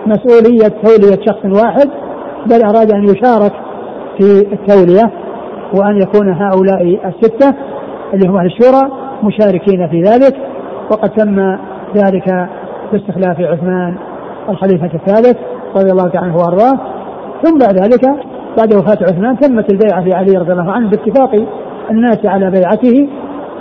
مسؤولية 0.07 0.67
تولية 0.83 1.25
شخص 1.25 1.63
واحد 1.63 1.89
بل 2.45 2.63
أراد 2.63 2.91
أن 2.91 3.03
يشارك 3.03 3.51
في 4.17 4.47
التولية 4.53 5.11
وأن 5.73 5.97
يكون 5.97 6.29
هؤلاء 6.29 6.99
الستة 7.05 7.53
اللي 8.13 8.29
هم 8.29 8.37
أهل 8.37 8.45
الشورى 8.45 8.91
مشاركين 9.23 9.87
في 9.87 10.01
ذلك. 10.01 10.35
وقد 10.91 11.09
تم 11.09 11.39
ذلك 11.95 12.49
باستخلاف 12.91 13.39
عثمان 13.39 13.97
الخليفة 14.49 14.89
الثالث 14.93 15.37
رضي 15.75 15.91
الله 15.91 16.07
تعالى 16.07 16.27
عنه 16.27 16.35
وأرضاه. 16.35 16.79
ثم 17.43 17.57
بعد 17.57 17.77
ذلك 17.77 18.05
بعد 18.57 18.73
وفاة 18.73 18.97
عثمان 19.03 19.39
تمت 19.39 19.71
البيعة 19.73 20.03
في 20.03 20.13
علي 20.13 20.37
رضي 20.37 20.51
الله 20.51 20.71
عنه 20.71 20.89
باتفاق 20.89 21.45
الناس 21.91 22.25
على 22.25 22.51
بيعته. 22.51 23.09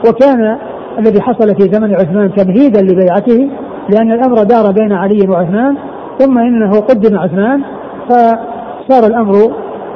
وكان 0.08 0.58
الذي 0.98 1.20
حصل 1.20 1.56
في 1.56 1.72
زمن 1.72 1.94
عثمان 1.94 2.34
تمهيدا 2.34 2.82
لبيعته. 2.82 3.50
لأن 3.88 4.12
الأمر 4.12 4.42
دار 4.42 4.72
بين 4.72 4.92
علي 4.92 5.28
وعثمان 5.28 5.76
ثم 6.18 6.38
إنه 6.38 6.80
قدم 6.80 7.18
عثمان 7.18 7.62
فصار 8.08 9.06
الأمر 9.06 9.34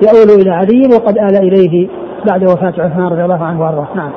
يؤول 0.02 0.40
إلى 0.40 0.50
علي 0.50 0.82
وقد 0.94 1.18
آل 1.18 1.36
إليه 1.36 1.88
بعد 2.28 2.44
وفاة 2.44 2.74
عثمان 2.78 3.06
رضي 3.06 3.24
الله 3.24 3.44
عنه 3.44 3.60
وأرضاه. 3.60 3.88
نعم. 3.94 4.10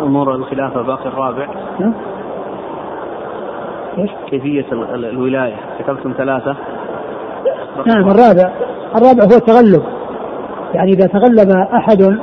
أمور 0.00 0.34
الخلافة 0.34 0.82
باقي 0.82 1.06
الرابع. 1.06 1.46
نعم. 1.80 1.94
إيش؟ 3.98 4.10
كيفية 4.30 4.66
الولاية؟ 4.94 5.56
ذكرتم 5.80 6.12
ثلاثة. 6.18 6.56
نعم 7.86 8.08
الرابع. 8.10 8.52
الرابع 8.96 9.24
هو 9.24 9.36
التغلب 9.36 9.82
يعني 10.74 10.92
إذا 10.92 11.06
تغلب 11.06 11.50
أحد 11.50 12.18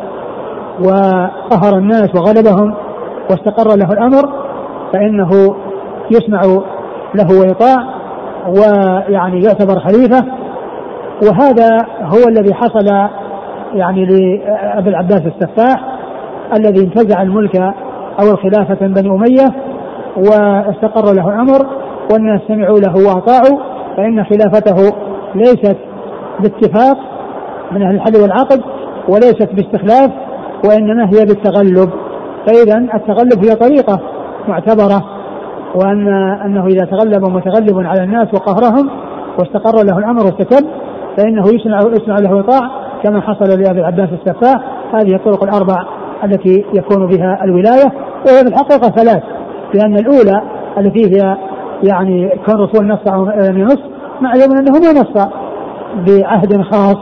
وقهر 0.80 1.78
الناس 1.78 2.16
وغلبهم 2.16 2.76
واستقر 3.30 3.76
له 3.78 3.94
الأمر 3.94 4.30
فإنه 4.94 5.56
يسمع 6.12 6.42
له 7.16 7.40
ويطاع 7.40 7.76
ويعني 8.48 9.44
يعتبر 9.44 9.80
خليفة 9.80 10.26
وهذا 11.24 11.78
هو 12.02 12.28
الذي 12.28 12.54
حصل 12.54 12.88
يعني 13.74 14.06
لأبي 14.06 14.90
العباس 14.90 15.22
السفاح 15.22 15.98
الذي 16.58 16.86
انتزع 16.86 17.22
الملك 17.22 17.56
أو 18.22 18.32
الخلافة 18.32 18.78
من 18.82 18.94
بني 18.94 19.10
أمية 19.10 19.46
واستقر 20.18 21.14
له 21.14 21.30
الأمر 21.30 21.68
والناس 22.12 22.42
سمعوا 22.48 22.80
له 22.80 22.94
وأطاعوا 23.08 23.60
فإن 23.98 24.24
خلافته 24.24 24.96
ليست 25.36 25.78
باتفاق 26.40 26.98
من 27.72 27.82
أهل 27.82 27.96
الحل 27.96 28.22
والعقد 28.22 28.62
وليست 29.10 29.50
باستخلاف 29.54 30.12
وإنما 30.66 31.06
هي 31.06 31.26
بالتغلب. 31.26 31.90
فإذا 32.48 32.78
التغلب 32.78 33.46
هي 33.46 33.56
طريقة 33.56 34.00
معتبرة 34.48 35.17
وأن 35.78 36.08
أنه 36.46 36.66
إذا 36.66 36.86
تغلب 36.86 37.30
متغلب 37.30 37.86
على 37.88 38.04
الناس 38.04 38.28
وقهرهم 38.34 38.90
واستقر 39.40 39.86
له 39.86 40.00
الأمر 40.00 40.24
واستتب 40.26 40.68
فإنه 41.18 41.44
يسمع 41.54 41.80
يسمع 41.80 42.16
له 42.20 42.34
ويطاع 42.36 42.70
كما 43.04 43.22
حصل 43.22 43.60
لأبي 43.60 43.80
العباس 43.80 44.10
السفاح. 44.14 44.62
هذه 44.94 45.16
الطرق 45.16 45.44
الأربع 45.44 45.86
التي 46.24 46.66
يكون 46.74 47.08
بها 47.08 47.44
الولاية 47.44 47.92
وهي 48.28 48.40
في 48.44 48.48
الحقيقة 48.48 48.90
ثلاث 48.90 49.24
لأن 49.74 49.96
الأولى 49.96 50.42
التي 50.78 51.06
هي 51.06 51.38
يعني 51.84 52.30
كون 52.46 52.56
الرسول 52.56 52.88
نص 52.88 53.08
أو 53.08 53.26
لم 53.26 53.58
ينص 53.58 53.80
معلوم 54.22 54.58
أنه 54.58 54.72
ما 54.72 55.02
نص 55.02 55.28
بعهد 56.08 56.62
خاص 56.62 56.98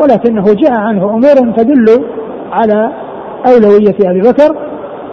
ولكنه 0.00 0.44
جاء 0.44 0.78
عنه 0.78 1.04
أمور 1.04 1.52
تدل 1.56 2.04
على 2.52 2.90
أولوية 3.46 3.96
أبي 4.10 4.20
بكر 4.20 4.56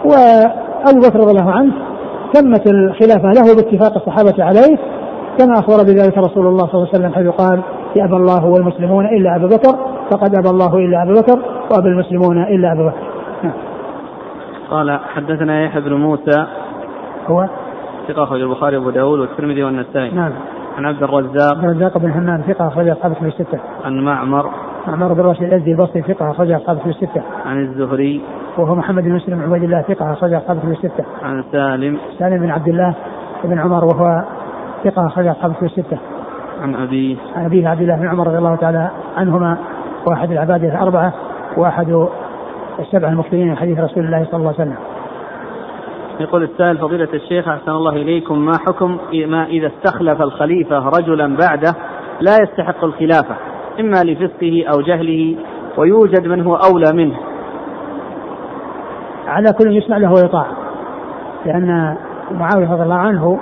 وأبو 0.04 1.00
بكر 1.00 1.20
رضي 1.20 1.30
الله 1.30 1.52
عنه 1.52 1.72
تمت 2.34 2.66
الخلافة 2.66 3.28
له 3.28 3.54
باتفاق 3.54 3.94
الصحابة 3.96 4.44
عليه 4.44 4.78
كما 5.38 5.58
أخبر 5.58 5.82
بذلك 5.82 6.18
رسول 6.18 6.46
الله 6.46 6.66
صلى 6.66 6.74
الله 6.74 6.88
عليه 6.88 6.98
وسلم 6.98 7.12
حيث 7.12 7.28
قال 7.28 7.62
يأبى 7.96 8.16
الله 8.16 8.44
والمسلمون 8.44 9.06
إلا 9.06 9.36
أبا 9.36 9.46
بكر 9.46 9.78
فقد 10.10 10.34
أبى 10.34 10.48
الله 10.48 10.76
إلا 10.76 11.02
أبا 11.02 11.12
بكر 11.20 11.38
وأبى 11.70 11.88
المسلمون 11.88 12.42
إلا 12.42 12.72
أبا 12.72 12.86
بكر. 12.86 13.02
نعم. 13.42 13.52
قال 14.70 15.00
حدثنا 15.14 15.64
يحيى 15.64 15.80
بن 15.80 15.92
موسى 15.92 16.46
هو؟ 17.26 17.48
ثقة 18.08 18.24
أخرج 18.24 18.40
البخاري 18.40 18.76
وأبو 18.76 18.90
داود 18.90 19.18
والترمذي 19.18 19.64
والنسائي. 19.64 20.10
نعم. 20.10 20.32
عن 20.78 20.84
عبد 20.84 21.02
الرزاق 21.02 21.52
عبد 21.52 21.64
الرزاق 21.64 21.98
بن 21.98 22.12
حمام 22.12 22.40
ثقة 22.40 22.68
أخرج 22.68 22.88
أصحاب 22.88 23.12
في 23.12 23.26
الستة. 23.26 23.58
عن 23.84 24.00
معمر 24.00 24.50
معمر 24.88 25.12
بن 25.12 25.20
راشد 25.20 25.42
الأزدي 25.42 25.72
البصري 25.72 26.02
ثقة 26.02 26.30
أخرج 26.30 26.50
أصحاب 26.50 26.78
في 26.78 26.86
الستة. 26.86 27.22
عن 27.46 27.62
الزهري. 27.62 28.22
وهو 28.58 28.74
محمد 28.74 29.02
بن 29.02 29.12
مسلم 29.12 29.42
عبيد 29.42 29.62
الله 29.62 29.82
ثقة 29.82 30.12
أخرج 30.12 30.32
أصحاب 30.32 30.58
في 30.58 30.66
الستة. 30.66 31.04
عن 31.22 31.44
سالم. 31.52 31.98
سالم 32.18 32.38
بن 32.38 32.50
عبد 32.50 32.68
الله 32.68 32.94
بن 33.44 33.58
عمر 33.58 33.84
وهو 33.84 34.24
ثقة 34.84 35.06
أخرج 35.06 35.26
أصحاب 35.26 35.52
في 35.52 35.64
الستة. 35.64 35.98
عن 36.62 36.74
أبيه 36.74 37.16
عن 37.36 37.44
أبيه 37.44 37.68
عبد 37.68 37.80
الله 37.80 37.96
بن 37.96 38.08
عمر 38.08 38.26
رضي 38.26 38.38
الله 38.38 38.56
تعالى 38.56 38.90
عنهما 39.16 39.58
وأحد 40.06 40.30
العباد 40.30 40.64
الأربعة 40.64 41.12
وأحد 41.56 42.06
السبعة 42.78 43.08
المكثرين 43.08 43.48
من 43.48 43.56
حديث 43.56 43.78
رسول 43.78 44.04
الله 44.04 44.24
صلى 44.24 44.36
الله 44.36 44.54
عليه 44.58 44.70
وسلم. 44.70 44.76
يقول 46.20 46.42
السائل 46.42 46.78
فضيلة 46.78 47.08
الشيخ 47.14 47.48
أحسن 47.48 47.70
الله 47.70 47.92
إليكم. 47.92 48.38
ما 48.38 48.52
حكم 48.66 48.98
ما 49.26 49.46
إذا 49.46 49.66
استخلف 49.66 50.22
الخليفة 50.22 50.88
رجلا 50.88 51.36
بعده 51.36 51.74
لا 52.20 52.32
يستحق 52.42 52.84
الخلافة؟ 52.84 53.36
إما 53.80 53.96
لفسقه 54.04 54.64
أو 54.74 54.80
جهله 54.80 55.36
ويوجد 55.76 56.26
من 56.26 56.46
هو 56.46 56.54
أولى 56.54 56.92
منه. 56.92 57.16
على 59.26 59.52
كل 59.52 59.76
يسمع 59.76 59.96
له 59.96 60.12
ويطاع. 60.12 60.46
لأن 61.46 61.96
معاوية 62.30 62.72
رضي 62.72 62.82
الله 62.82 62.94
عنه 62.94 63.38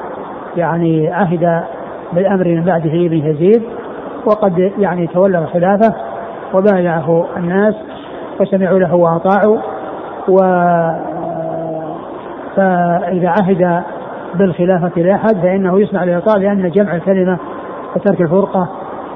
يعني 0.57 1.09
عهد 1.09 1.63
بالأمر 2.13 2.49
من 2.49 2.65
بعده 2.65 2.91
ابن 2.91 3.27
يزيد 3.27 3.63
وقد 4.27 4.73
يعني 4.79 5.07
تولى 5.07 5.39
الخلافة 5.39 5.95
وبايعه 6.55 7.27
الناس 7.37 7.75
وسمعوا 8.41 8.79
له 8.79 8.95
وأطاعوا 8.95 9.59
و 10.29 10.37
فإذا 12.57 13.29
عهد 13.29 13.83
بالخلافة 14.35 15.03
لأحد 15.03 15.37
فإنه 15.43 15.81
يسمع 15.81 16.05
لإطاع 16.05 16.37
لأن 16.37 16.71
جمع 16.71 16.95
الكلمة 16.95 17.39
وترك 17.97 18.21
الفرقة 18.21 18.69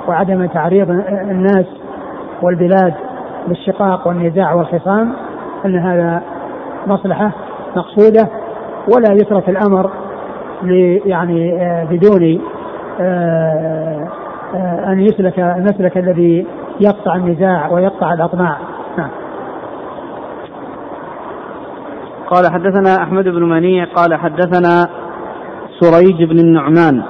وعدم 0.08 0.46
تعريض 0.46 0.90
الناس 1.30 1.66
والبلاد 2.42 2.94
بالشقاق 3.48 4.08
والنزاع 4.08 4.54
والخصام 4.54 5.12
أن 5.64 5.78
هذا 5.78 6.22
مصلحة 6.86 7.32
مقصودة 7.76 8.28
ولا 8.94 9.12
يترك 9.12 9.48
الأمر 9.48 9.90
يعني 11.06 11.62
آه، 11.62 11.84
بدون 11.84 12.40
آه، 13.00 14.08
آه، 14.54 14.92
أن 14.92 15.00
يسلك 15.00 15.38
المسلك 15.38 15.98
الذي 15.98 16.46
يقطع 16.80 17.16
النزاع 17.16 17.72
ويقطع 17.72 18.12
الأطماع. 18.12 18.58
نعم. 18.98 19.10
قال 22.26 22.52
حدثنا 22.52 23.02
أحمد 23.02 23.24
بن 23.24 23.42
منيع 23.42 23.84
قال 23.84 24.14
حدثنا 24.14 24.88
سريج 25.80 26.24
بن 26.24 26.38
النعمان. 26.38 27.02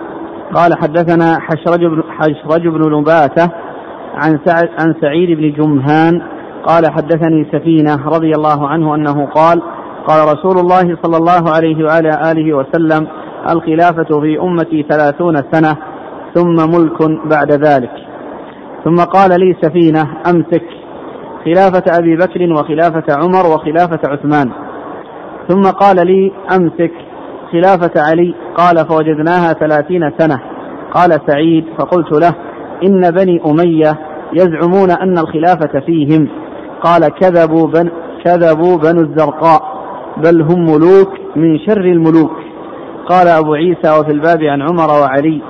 قال 0.55 0.75
حدثنا 0.79 1.39
حشرج 1.41 1.81
بن 1.87 2.03
حشرج 2.09 2.69
بن 2.69 2.81
لباتة 2.81 3.53
عن 4.15 4.39
سعد 4.45 4.69
عن 4.79 4.95
سعيد 5.01 5.39
بن 5.39 5.53
جمهان 5.53 6.23
قال 6.67 6.93
حدثني 6.93 7.47
سفينة 7.53 8.09
رضي 8.09 8.33
الله 8.37 8.69
عنه 8.69 8.95
أنه 8.95 9.27
قال 9.27 9.63
قال 10.07 10.29
رسول 10.33 10.59
الله 10.59 10.99
صلى 11.03 11.17
الله 11.17 11.51
عليه 11.55 11.85
وعلى 11.85 12.33
آله 12.33 12.57
وسلم 12.57 13.09
الخلافة 13.51 14.21
في 14.21 14.41
أمتي 14.41 14.87
ثلاثون 14.91 15.37
سنة 15.53 15.77
ثم 16.35 16.79
ملك 16.79 17.03
بعد 17.25 17.53
ذلك. 17.53 17.93
ثم 18.85 18.97
قال 18.97 19.31
لي 19.41 19.57
سفينة 19.63 20.03
أمسك. 20.31 20.67
خلافة 21.45 21.99
أبي 21.99 22.17
بكر 22.17 22.53
وخلافة 22.53 23.05
عمر 23.11 23.47
وخلافة 23.55 24.01
عثمان. 24.05 24.51
ثم 25.49 25.63
قال 25.63 26.07
لي 26.07 26.33
أمسك. 26.57 27.06
خلافة 27.53 27.93
علي 27.97 28.35
قال 28.57 28.77
فوجدناها 28.89 29.53
ثلاثين 29.53 30.11
سنة. 30.19 30.41
قال 30.95 31.11
سعيد 31.27 31.65
فقلت 31.79 32.13
له 32.13 32.35
إن 32.83 33.11
بني 33.11 33.41
أمية 33.47 33.99
يزعمون 34.33 34.91
أن 34.91 35.19
الخلافة 35.19 35.81
فيهم. 35.87 36.29
قال 36.83 37.09
كذبوا 37.09 37.67
بن 37.67 37.91
كذبوا 38.25 38.77
بنو 38.77 39.01
الزرقاء 39.01 39.63
بل 40.17 40.43
هم 40.43 40.63
ملوك 40.63 41.13
من 41.37 41.59
شر 41.59 41.81
الملوك. 41.81 42.33
قال 43.09 43.29
أبو 43.29 43.55
عيسى 43.55 44.01
وفي 44.01 44.13
الباب 44.13 44.43
عن 44.43 44.63
عمر 44.63 44.91
وعلي 45.01 45.43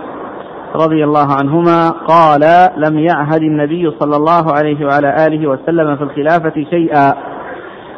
رضي 0.75 1.05
الله 1.05 1.35
عنهما 1.39 1.91
قال 1.91 2.71
لم 2.77 2.99
يعهد 2.99 3.43
النبي 3.43 3.91
صلى 4.01 4.17
الله 4.17 4.53
عليه 4.53 4.87
وعلى 4.87 5.27
آله 5.27 5.51
وسلم 5.51 5.97
في 5.97 6.03
الخلافة 6.03 6.65
شيئا. 6.71 7.13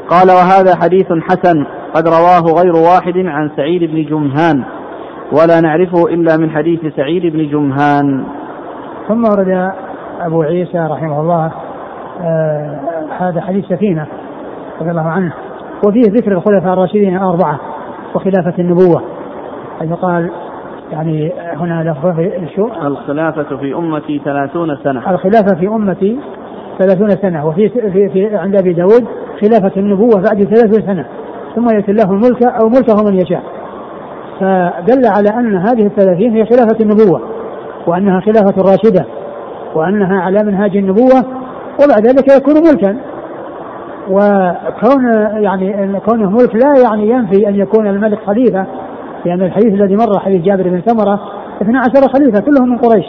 قال 0.08 0.30
وهذا 0.30 0.76
حديث 0.82 1.06
حسن. 1.28 1.66
قد 1.94 2.08
رواه 2.08 2.62
غير 2.62 2.72
واحد 2.76 3.16
عن 3.16 3.50
سعيد 3.56 3.90
بن 3.90 4.04
جمهان 4.04 4.64
ولا 5.32 5.60
نعرفه 5.60 6.02
إلا 6.08 6.36
من 6.36 6.50
حديث 6.50 6.80
سعيد 6.96 7.32
بن 7.32 7.48
جمهان. 7.50 8.24
ثم 9.08 9.24
ورد 9.24 9.72
أبو 10.20 10.42
عيسى 10.42 10.78
رحمه 10.78 11.20
الله 11.20 11.52
آه 12.22 12.80
هذا 13.18 13.40
حديث 13.40 13.64
سفينة 13.64 14.06
رضي 14.80 14.90
الله 14.90 15.02
عنه 15.02 15.32
وفيه 15.86 16.02
ذكر 16.10 16.32
الخلفاء 16.32 16.72
الراشدين 16.72 17.16
الأربعة 17.16 17.60
وخلافة 18.14 18.54
النبوة 18.58 19.02
حيث 19.80 19.92
قال 19.92 20.30
يعني 20.92 21.32
هنا 21.56 21.90
لفظ 21.90 22.20
شو؟ 22.56 22.68
الخلافة 22.86 23.56
في 23.56 23.74
أمتي 23.74 24.18
ثلاثون 24.24 24.76
سنة. 24.76 25.10
الخلافة 25.10 25.56
في 25.60 25.68
أمتي 25.68 26.18
ثلاثون 26.78 27.10
سنة 27.10 27.46
وفي 27.46 27.68
في, 27.68 28.08
في 28.08 28.36
عند 28.36 28.56
أبي 28.56 28.72
داود 28.72 29.06
خلافة 29.40 29.72
النبوة 29.76 30.14
بعد 30.14 30.44
ثلاثون 30.44 30.86
سنة. 30.86 31.06
ثم 31.58 31.76
يأتي 31.76 31.90
الله 31.90 32.12
الملك 32.12 32.42
أو 32.42 32.68
ملكه 32.68 33.04
من 33.04 33.14
يشاء. 33.14 33.42
فدل 34.40 35.06
على 35.06 35.28
أن 35.28 35.56
هذه 35.56 35.86
الثلاثين 35.86 36.32
هي 36.32 36.44
خلافة 36.44 36.76
النبوة 36.80 37.20
وأنها 37.86 38.20
خلافة 38.20 38.62
راشدة 38.62 39.06
وأنها 39.74 40.20
على 40.20 40.38
منهاج 40.44 40.76
النبوة 40.76 41.24
وبعد 41.84 42.06
ذلك 42.06 42.36
يكون 42.36 42.54
ملكا. 42.54 42.96
وكون 44.10 45.04
يعني 45.42 46.00
كونه 46.00 46.30
ملك 46.30 46.54
لا 46.54 46.82
يعني 46.82 47.10
ينفي 47.10 47.48
أن 47.48 47.54
يكون 47.54 47.86
الملك 47.86 48.18
خليفة 48.26 48.66
لأن 49.24 49.42
الحديث 49.42 49.74
الذي 49.74 49.96
مر 49.96 50.20
حديث 50.20 50.42
جابر 50.42 50.62
بن 50.62 50.82
سمرة 50.86 51.20
12 51.62 52.08
خليفة 52.12 52.40
كلهم 52.40 52.68
من 52.68 52.78
قريش. 52.78 53.06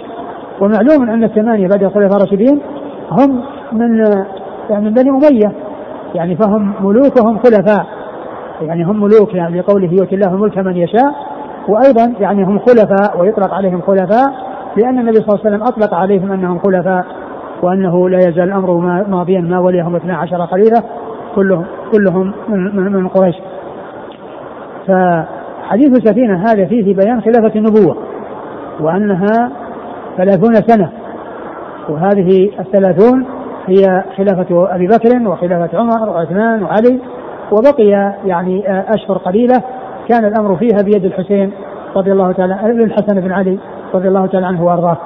ومعلوم 0.62 1.10
أن 1.10 1.24
الثمانية 1.24 1.68
بعد 1.68 1.84
الخلفاء 1.84 2.18
الراشدين 2.18 2.62
هم 3.12 3.44
من 3.72 4.00
يعني 4.70 4.86
من 4.86 4.94
بني 4.94 5.10
أمية 5.10 5.52
يعني 6.16 6.36
فهم 6.36 6.74
ملوك 6.82 7.24
وهم 7.24 7.38
خلفاء. 7.38 7.99
يعني 8.62 8.84
هم 8.84 9.02
ملوك 9.02 9.34
يعني 9.34 9.60
لقوله 9.60 9.94
يؤتي 9.94 10.16
الله 10.16 10.34
الملك 10.34 10.58
من 10.58 10.78
يشاء 10.78 11.14
وأيضا 11.68 12.14
يعني 12.20 12.44
هم 12.44 12.60
خلفاء 12.60 13.22
ويطلق 13.22 13.54
عليهم 13.54 13.82
خلفاء 13.82 14.50
لأن 14.78 15.00
النبي 15.00 15.16
صلى 15.16 15.28
الله 15.28 15.40
عليه 15.46 15.50
وسلم 15.50 15.64
أطلق 15.64 15.94
عليهم 15.94 16.32
أنهم 16.32 16.60
خلفاء 16.60 17.06
وأنه 17.64 18.10
لا 18.10 18.18
يزال 18.18 18.44
الأمر 18.44 18.78
ماضيا 19.08 19.42
ما 19.42 19.60
وليهم 19.60 19.96
12 19.96 20.46
خليفة 20.46 20.84
كلهم 21.36 21.66
كلهم 21.92 22.34
من, 22.50 22.92
من 22.92 23.08
قريش. 23.08 23.36
فحديث 24.88 25.98
السفينة 25.98 26.44
هذا 26.44 26.66
فيه 26.66 26.96
بيان 26.96 27.22
خلافة 27.22 27.52
النبوة 27.56 27.98
وأنها 28.80 29.52
ثلاثون 30.18 30.54
سنة. 30.54 30.90
وهذه 31.90 32.52
الثلاثون 32.60 33.26
هي 33.68 34.04
خلافة 34.18 34.76
أبي 34.76 34.88
بكر 34.88 35.30
وخلافة 35.30 35.78
عمر 35.78 36.10
وعثمان 36.10 36.64
وعلي 36.64 37.00
وبقي 37.52 38.14
يعني 38.26 38.64
أشهر 38.68 39.18
قليلة 39.18 39.64
كان 40.10 40.26
الأمر 40.26 40.56
فيها 40.56 40.82
بيد 40.82 41.06
الحسين 41.06 41.52
رضي 41.96 42.12
الله 42.12 42.32
تعالى 42.32 42.54
الحسن 42.84 43.22
بن 43.22 43.32
علي 43.32 43.60
رضي 43.94 44.08
الله 44.08 44.26
تعالى 44.26 44.48
عنه 44.48 44.66
وأرضاه. 44.66 44.98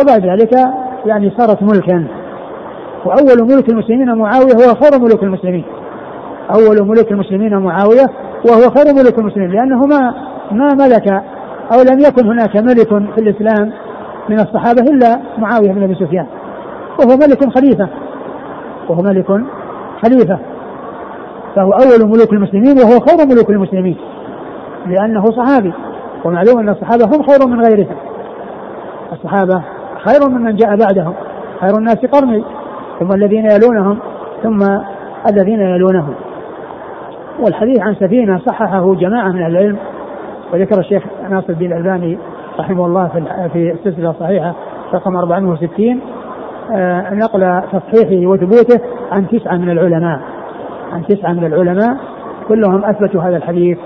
وبعد 0.00 0.26
ذلك 0.26 0.52
يعني 1.06 1.32
صارت 1.38 1.62
ملكا. 1.62 2.06
وأول 3.04 3.48
ملك 3.54 3.68
المسلمين 3.72 4.14
معاوية 4.14 4.54
هو 4.54 4.74
خير 4.74 5.00
ملوك 5.00 5.22
المسلمين. 5.22 5.64
أول 6.54 6.88
ملوك 6.88 7.12
المسلمين 7.12 7.58
معاوية 7.58 8.06
وهو 8.48 8.70
خير 8.70 8.94
ملوك 8.94 9.18
المسلمين 9.18 9.50
لأنه 9.50 9.86
ما 9.86 10.14
ما 10.50 10.74
ملك 10.74 11.08
أو 11.72 11.82
لم 11.90 11.98
يكن 11.98 12.26
هناك 12.26 12.56
ملك 12.56 12.88
في 12.88 13.20
الإسلام 13.20 13.72
من 14.28 14.40
الصحابة 14.40 14.82
إلا 14.82 15.20
معاوية 15.38 15.72
بن 15.72 15.82
أبي 15.82 15.94
سفيان. 15.94 16.26
وهو 16.98 17.16
ملك 17.16 17.58
خليفة. 17.58 17.88
وهو 18.88 19.02
ملك 19.02 19.26
خليفة. 20.02 20.38
فهو 21.56 21.72
أول 21.72 22.08
ملوك 22.08 22.32
المسلمين 22.32 22.78
وهو 22.78 23.00
خير 23.00 23.26
ملوك 23.26 23.50
المسلمين 23.50 23.96
لأنه 24.86 25.24
صحابي 25.24 25.72
ومعلوم 26.24 26.58
أن 26.58 26.68
الصحابة 26.68 27.04
هم 27.04 27.22
خير 27.22 27.48
من 27.48 27.60
غيرهم. 27.60 27.96
الصحابة 29.12 29.62
خير 30.04 30.30
ممن 30.30 30.56
جاء 30.56 30.76
بعدهم 30.76 31.14
خير 31.60 31.78
الناس 31.78 31.96
قرني 31.96 32.44
ثم 33.00 33.12
الذين 33.12 33.44
يلونهم 33.50 33.98
ثم 34.42 34.60
الذين 35.30 35.60
يلونهم. 35.60 36.14
والحديث 37.40 37.80
عن 37.80 37.94
سفينة 37.94 38.38
صححه 38.38 38.94
جماعة 38.94 39.28
من 39.28 39.46
العلم 39.46 39.76
وذكر 40.52 40.80
الشيخ 40.80 41.02
ناصر 41.30 41.48
الدين 41.48 41.72
الألباني 41.72 42.18
رحمه 42.58 42.86
الله 42.86 43.08
في 43.08 43.48
في 43.52 43.72
السلسلة 43.72 44.10
الصحيحة 44.10 44.54
رقم 44.94 45.16
460 45.16 46.00
آه، 46.72 47.14
نقل 47.14 47.62
تصحيحه 47.72 48.26
وثبوته 48.26 48.80
عن 49.12 49.28
تسعة 49.28 49.56
من 49.56 49.70
العلماء. 49.70 50.20
عن 50.92 51.06
تسعة 51.06 51.32
من 51.32 51.44
العلماء 51.44 51.96
كلهم 52.48 52.84
أثبتوا 52.84 53.22
هذا 53.22 53.36
الحديث 53.36 53.78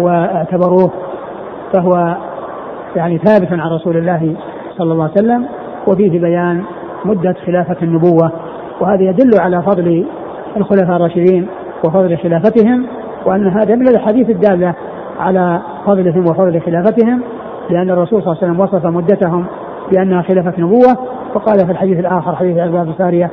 واعتبروه 0.00 0.90
فهو 1.72 2.16
يعني 2.96 3.18
ثابت 3.18 3.52
عن 3.52 3.70
رسول 3.70 3.96
الله 3.96 4.36
صلى 4.78 4.92
الله 4.92 5.04
عليه 5.04 5.12
وسلم 5.12 5.46
وفيه 5.88 6.20
بيان 6.20 6.62
مدة 7.04 7.34
خلافة 7.46 7.76
النبوة 7.82 8.32
وهذا 8.80 9.02
يدل 9.02 9.40
على 9.40 9.62
فضل 9.62 10.06
الخلفاء 10.56 10.96
الراشدين 10.96 11.46
وفضل 11.84 12.18
خلافتهم 12.18 12.86
وأن 13.26 13.48
هذا 13.48 13.74
من 13.74 13.88
الحديث 13.88 14.30
الدالة 14.30 14.74
على 15.20 15.60
فضلهم 15.86 16.24
وفضل 16.24 16.60
خلافتهم 16.60 17.22
لأن 17.70 17.90
الرسول 17.90 18.22
صلى 18.22 18.32
الله 18.32 18.42
عليه 18.42 18.52
وسلم 18.52 18.60
وصف 18.60 18.86
مدتهم 18.86 19.44
بأنها 19.90 20.22
خلافة 20.22 20.52
نبوة 20.58 20.96
وقال 21.34 21.66
في 21.66 21.72
الحديث 21.72 21.98
الآخر 21.98 22.36
حديث 22.36 22.58
عباد 22.58 22.86
بن 22.86 22.92
سارية 22.98 23.30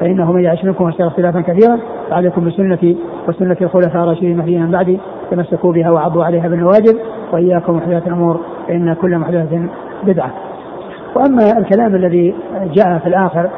فإنه 0.00 0.32
من 0.32 0.44
يعش 0.44 0.64
منكم 0.64 0.84
واشترى 0.84 1.06
اختلافا 1.06 1.40
كثيرا 1.40 1.78
فعليكم 2.10 2.44
بسنتي 2.44 2.96
وسنة 3.28 3.56
الخلفاء 3.60 4.02
الراشدين 4.02 4.32
المهديين 4.32 4.62
من 4.62 4.70
بعدي 4.70 5.00
تمسكوا 5.30 5.72
بها 5.72 5.90
وعضوا 5.90 6.24
عليها 6.24 6.48
بالنواجذ 6.48 6.96
وإياكم 7.32 7.76
محدثات 7.76 8.06
الأمور 8.06 8.40
فإن 8.68 8.94
كل 8.94 9.18
محدثة 9.18 9.68
بدعة. 10.04 10.30
وأما 11.16 11.58
الكلام 11.58 11.94
الذي 11.94 12.34
جاء 12.74 12.98
في 12.98 13.06
الآخر 13.06 13.50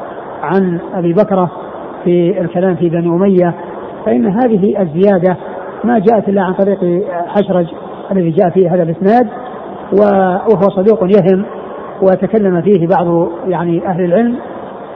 عن 0.42 0.78
أبي 0.94 1.12
بكرة 1.12 1.51
في 2.05 2.40
الكلام 2.40 2.74
في 2.74 2.88
بني 2.88 3.09
أمية 3.09 3.55
فإن 4.07 4.26
هذه 4.26 4.82
الزيادة 4.82 5.36
ما 5.84 5.99
جاءت 5.99 6.28
إلا 6.28 6.42
عن 6.42 6.55
طريق 6.55 7.05
حشرج 7.26 7.66
الذي 8.12 8.30
جاء 8.30 8.51
فيه 8.51 8.74
هذا 8.74 8.82
الإسناد 8.82 9.28
وهو 10.01 10.70
صدوق 10.76 11.05
يهم 11.05 11.44
وتكلم 12.03 12.62
فيه 12.62 12.86
بعض 12.86 13.28
يعني 13.46 13.86
أهل 13.86 14.05
العلم 14.05 14.36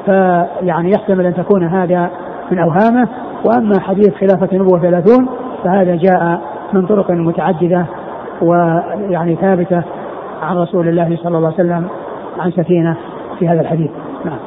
فيعني 0.05 0.91
يحتمل 0.91 1.27
أن 1.27 1.35
تكون 1.35 1.65
هذا 1.65 2.11
من 2.51 2.59
أوهامه. 2.59 3.09
وأما 3.45 3.81
حديث 3.81 4.15
خلافة 4.15 4.49
النبوة 4.53 4.81
ثلاثون 4.81 5.29
فهذا 5.65 5.97
جاء 5.97 6.41
من 6.73 6.87
طرق 6.87 7.11
متعددة 7.11 7.87
ويعني 8.43 9.37
ثابتة 9.37 9.83
عن 10.43 10.57
رسول 10.57 10.89
الله 10.89 11.17
صلى 11.17 11.37
الله 11.39 11.53
عليه 11.53 11.57
وسلم 11.57 11.89
عن 12.39 12.51
سفينة 12.51 12.97
في 13.39 13.49
هذا 13.49 13.61
الحديث. 13.61 13.91
نعم. 14.25 14.39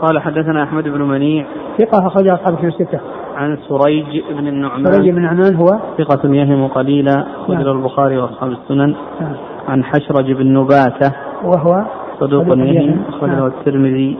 قال 0.00 0.18
حدثنا 0.18 0.62
أحمد 0.62 0.84
بن 0.84 1.02
منيع. 1.02 1.44
ثقة 1.78 2.06
أخرج 2.06 2.28
أصحاب 2.28 2.56
في 2.56 2.66
الستة. 2.66 3.00
عن 3.36 3.58
سريج 3.68 4.22
بن 4.30 4.46
النعمان. 4.46 4.84
سريج 4.84 5.10
بن 5.10 5.16
النعمان 5.16 5.54
هو؟ 5.54 5.66
ثقة 5.98 6.34
يهم 6.34 6.66
قليلا 6.66 7.26
أخرج 7.42 7.56
نعم. 7.56 7.78
البخاري 7.78 8.18
وأصحاب 8.18 8.50
السنن. 8.50 8.94
نعم. 9.20 9.34
عن 9.68 9.84
حشرج 9.84 10.32
بن 10.32 10.52
نباتة. 10.52 11.12
وهو؟ 11.44 11.84
صدوق 12.20 12.46
يهم 12.46 13.02
أخرجه 13.08 13.32
نعم. 13.32 13.46
الترمذي. 13.46 14.18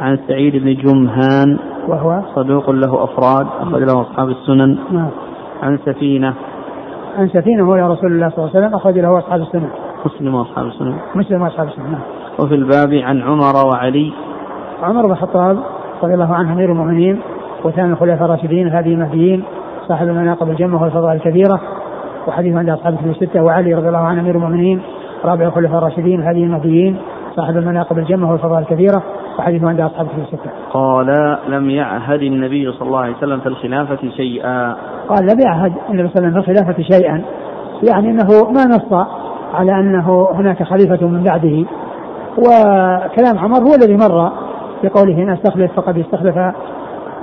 عن 0.00 0.18
سعيد 0.28 0.56
بن 0.56 0.74
جمهان 0.74 1.58
وهو؟ 1.88 2.22
صدوق 2.34 2.70
له 2.70 3.04
أفراد 3.04 3.46
أخرج 3.60 3.82
له 3.82 4.00
أصحاب 4.00 4.28
السنن. 4.28 4.78
نعم. 4.90 5.10
عن 5.62 5.78
سفينة. 5.86 6.34
عن 7.18 7.28
سفينة 7.28 7.64
هو 7.64 7.76
يا 7.76 7.88
رسول 7.88 8.12
الله 8.12 8.28
صلى 8.28 8.38
الله 8.38 8.50
عليه 8.54 8.66
وسلم 8.66 8.74
أخرج 8.74 8.98
له 8.98 9.18
أصحاب 9.18 9.40
السنن. 9.40 9.68
مسلم 10.06 10.34
وأصحاب 10.34 10.66
السنن. 10.66 10.94
مسلم 11.14 11.42
وأصحاب 11.42 11.68
السنن 11.68 11.92
نعم. 11.92 12.00
وفي 12.38 12.54
الباب 12.54 12.92
عن 12.92 13.22
عمر 13.22 13.66
وعلي. 13.66 14.12
عمر 14.82 15.06
بن 15.06 15.12
الخطاب 15.12 15.58
رضي 16.02 16.14
الله 16.14 16.34
عنه 16.34 16.52
أمير 16.52 16.72
المؤمنين 16.72 17.20
وثاني 17.64 17.92
الخلفاء 17.92 18.24
الراشدين 18.24 18.68
هذه 18.68 18.94
المهديين 18.94 19.44
صاحب 19.88 20.08
المناقب 20.08 20.50
الجمة 20.50 20.82
والفضائل 20.82 21.16
الكثيرة 21.16 21.60
وحديث 22.26 22.56
عند 22.56 22.68
أصحاب 22.68 22.94
الكتب 22.94 23.10
الستة 23.10 23.42
وعلي 23.42 23.74
رضي 23.74 23.88
الله 23.88 23.98
عنه 23.98 24.20
أمير 24.20 24.34
المؤمنين 24.34 24.82
رابع 25.24 25.46
الخلفاء 25.46 25.78
الراشدين 25.78 26.22
هذه 26.22 26.44
المهديين 26.44 26.96
صاحب 27.36 27.56
المناقب 27.56 27.98
الجمة 27.98 28.30
والفضائل 28.30 28.62
الكثيرة 28.62 29.02
وحديث 29.38 29.64
عند 29.64 29.80
أصحاب 29.80 30.06
الكتب 30.06 30.22
الستة. 30.22 30.50
قال 30.70 31.38
لم 31.48 31.70
يعهد 31.70 32.22
النبي 32.22 32.72
صلى 32.72 32.88
الله 32.88 33.00
عليه 33.00 33.16
وسلم 33.16 33.40
في 33.40 33.46
الخلافة 33.46 34.10
شيئا. 34.16 34.76
قال 35.08 35.22
لم 35.22 35.40
يعهد 35.46 35.72
النبي 35.90 36.08
صلى 36.08 36.16
الله 36.16 36.28
عليه 36.28 36.40
وسلم 36.40 36.42
في 36.42 36.50
الخلافة 36.50 36.82
شيئا 36.82 37.24
يعني 37.82 38.10
أنه 38.10 38.50
ما 38.50 38.64
نص 38.64 39.06
على 39.54 39.72
أنه 39.72 40.28
هناك 40.34 40.62
خليفة 40.62 41.06
من 41.06 41.22
بعده 41.22 41.64
وكلام 42.38 43.38
عمر 43.38 43.58
هو 43.58 43.74
الذي 43.74 43.96
مر 43.96 44.32
بقوله 44.84 45.22
إن 45.22 45.30
أستخلف 45.30 45.72
فقد 45.72 45.98
استخلف 45.98 46.34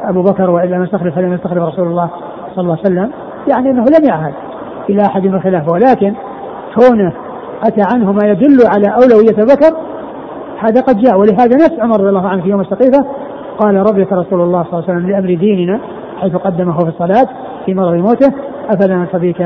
أبو 0.03 0.21
بكر 0.21 0.49
وإلا 0.49 0.77
من 0.77 0.83
استخلف 0.83 1.15
فلم 1.15 1.33
يستخلف 1.33 1.63
رسول 1.63 1.87
الله 1.87 2.09
صلى 2.55 2.63
الله 2.63 2.77
عليه 2.77 2.81
وسلم 2.81 3.11
يعني 3.47 3.69
إنه 3.71 3.83
لم 3.83 4.09
يعهد 4.09 4.33
إلى 4.89 5.01
أحد 5.01 5.23
من 5.23 5.41
خلافه 5.41 5.71
ولكن 5.73 6.13
كونه 6.75 7.13
أتى 7.63 7.81
عنه 7.93 8.11
ما 8.11 8.27
يدل 8.27 8.57
على 8.67 8.87
أولوية 8.87 9.45
بكر 9.53 9.88
هذا 10.59 10.81
قد 10.81 10.97
جاء 10.97 11.17
ولهذا 11.17 11.55
نفس 11.55 11.79
عمر 11.79 11.99
رضي 11.99 12.09
الله 12.09 12.27
عنه 12.27 12.43
في 12.43 12.49
يوم 12.49 12.61
السقيفة 12.61 13.05
قال 13.59 13.75
ربك 13.75 14.13
رسول 14.13 14.41
الله 14.41 14.63
صلى 14.63 14.73
الله 14.73 14.83
عليه 14.89 14.93
وسلم 14.93 15.09
لأمر 15.09 15.35
ديننا 15.35 15.79
حيث 16.21 16.35
قدمه 16.35 16.77
في 16.77 16.89
الصلاة 16.89 17.27
في 17.65 17.73
مرض 17.73 17.93
موته 17.93 18.33
أفلا 18.69 18.95
نرتضيك 18.95 19.41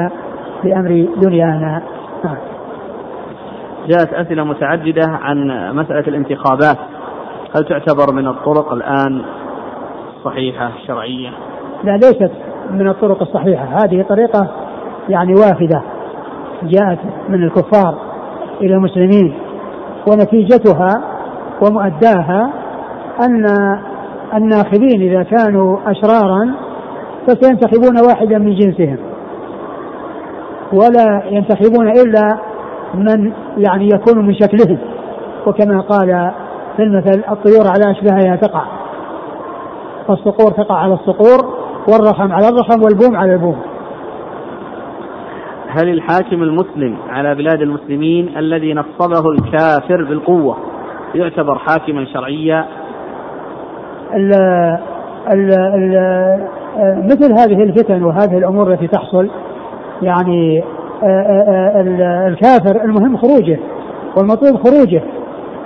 لأمر 0.63 1.07
دنيانا 1.17 1.81
نعم. 2.25 2.37
جاءت 3.87 4.13
أسئلة 4.13 4.43
متعددة 4.43 5.03
عن 5.07 5.47
مسألة 5.75 6.07
الانتخابات 6.07 6.77
هل 7.55 7.65
تعتبر 7.65 8.13
من 8.13 8.27
الطرق 8.27 8.73
الآن 8.73 9.21
صحيحة 10.23 10.71
شرعية؟ 10.87 11.29
لا 11.83 11.91
ليست 11.91 12.31
من 12.71 12.87
الطرق 12.87 13.21
الصحيحة 13.21 13.65
هذه 13.65 14.05
طريقة 14.09 14.47
يعني 15.09 15.33
وافدة 15.33 15.81
جاءت 16.63 16.99
من 17.29 17.43
الكفار 17.43 17.95
إلى 18.61 18.75
المسلمين 18.75 19.42
ونتيجتها 20.07 20.89
ومؤداها 21.61 22.49
أن 23.21 23.45
الناخبين 24.33 25.01
إذا 25.01 25.23
كانوا 25.23 25.77
أشرارا 25.85 26.55
فسينتخبون 27.27 28.07
واحدا 28.07 28.37
من 28.37 28.55
جنسهم. 28.55 28.97
ولا 30.73 31.23
ينتخبون 31.29 31.87
إلا 31.87 32.37
من 32.93 33.31
يعني 33.57 33.89
يكون 33.93 34.25
من 34.25 34.33
شكلهم. 34.33 34.77
وكما 35.47 35.81
قال 35.81 36.31
في 36.77 36.83
المثل 36.83 37.23
الطيور 37.31 37.67
على 37.67 37.91
أشباهها 37.91 38.35
تقع. 38.35 38.63
فالصقور 40.07 40.51
تقع 40.51 40.75
على 40.75 40.93
الصقور 40.93 41.53
والرخم 41.87 42.31
على 42.31 42.49
الرخم 42.49 42.83
والبوم 42.83 43.15
على 43.15 43.33
البوم. 43.33 43.72
هل 45.77 45.89
الحاكم 45.89 46.43
المسلم 46.43 46.97
على 47.09 47.35
بلاد 47.35 47.61
المسلمين 47.61 48.37
الذي 48.37 48.73
نصبه 48.73 49.31
الكافر 49.31 50.03
بالقوة 50.03 50.57
يعتبر 51.15 51.57
حاكما 51.57 52.05
شرعيا؟ 52.05 52.65
ال 54.13 54.33
ال 55.33 55.51
ال 55.53 56.25
مثل 57.05 57.31
هذه 57.31 57.63
الفتن 57.63 58.03
وهذه 58.03 58.37
الأمور 58.37 58.73
التي 58.73 58.87
تحصل 58.87 59.29
يعني 60.01 60.63
الكافر 62.27 62.83
المهم 62.85 63.17
خروجه 63.17 63.59
والمطلوب 64.17 64.55
خروجه. 64.55 65.01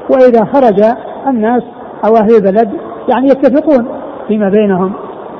وإذا 0.09 0.45
خرج 0.45 0.95
الناس 1.27 1.63
أو 2.07 2.15
أهل 2.15 2.35
البلد 2.35 2.69
يعني 3.09 3.27
يتفقون 3.27 3.87
فيما 4.27 4.49
بينهم 4.49 4.93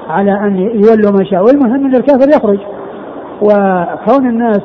على 0.09 0.31
أن 0.31 0.57
يولوا 0.57 1.11
من 1.11 1.25
شاء. 1.25 1.43
والمهم 1.43 1.85
أن 1.85 1.95
الكافر 1.95 2.29
يخرج. 2.29 2.59
وكون 3.41 4.29
الناس 4.29 4.61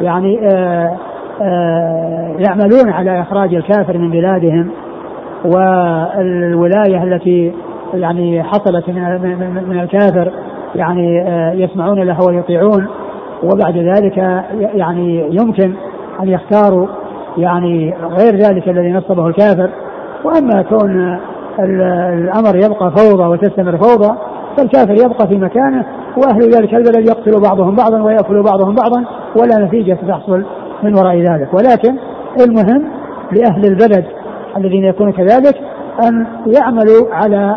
يعني 0.00 0.48
آآ 0.48 0.96
آآ 1.42 2.36
يعملون 2.38 2.90
على 2.90 3.20
إخراج 3.20 3.54
الكافر 3.54 3.98
من 3.98 4.10
بلادهم 4.10 4.70
والولاية 5.44 7.02
التي 7.02 7.52
يعني 7.94 8.42
حصلت 8.42 8.88
من, 8.88 9.64
من 9.68 9.80
الكافر 9.80 10.32
يعني 10.74 11.16
يسمعون 11.62 11.98
له 12.02 12.18
ويطيعون 12.28 12.86
وبعد 13.42 13.76
ذلك 13.76 14.16
يعني 14.74 15.28
يمكن 15.30 15.74
أن 16.22 16.28
يختاروا 16.28 16.86
يعني 17.38 17.94
غير 18.02 18.36
ذلك 18.36 18.68
الذي 18.68 18.92
نصبه 18.92 19.26
الكافر. 19.26 19.70
وأما 20.24 20.62
كون 20.62 21.18
الأمر 21.58 22.56
يبقى 22.56 22.90
فوضى 22.96 23.24
وتستمر 23.24 23.76
فوضى 23.76 24.18
فالكافر 24.56 24.94
يبقى 24.94 25.28
في 25.28 25.36
مكانه 25.36 25.84
وأهل 26.16 26.50
ذلك 26.50 26.74
البلد 26.74 27.08
يقتل 27.08 27.40
بعضهم 27.40 27.76
بعضا 27.76 28.02
ويأكل 28.02 28.42
بعضهم 28.42 28.74
بعضا 28.74 29.04
ولا 29.36 29.66
نتيجة 29.66 29.98
تحصل 30.08 30.44
من 30.82 30.94
وراء 30.94 31.16
ذلك. 31.16 31.54
ولكن 31.54 31.96
المهم 32.40 32.84
لأهل 33.32 33.64
البلد 33.64 34.04
الذين 34.56 34.84
يكونون 34.84 35.12
كذلك 35.12 35.54
أن 36.08 36.26
يعملوا 36.46 37.14
على 37.14 37.56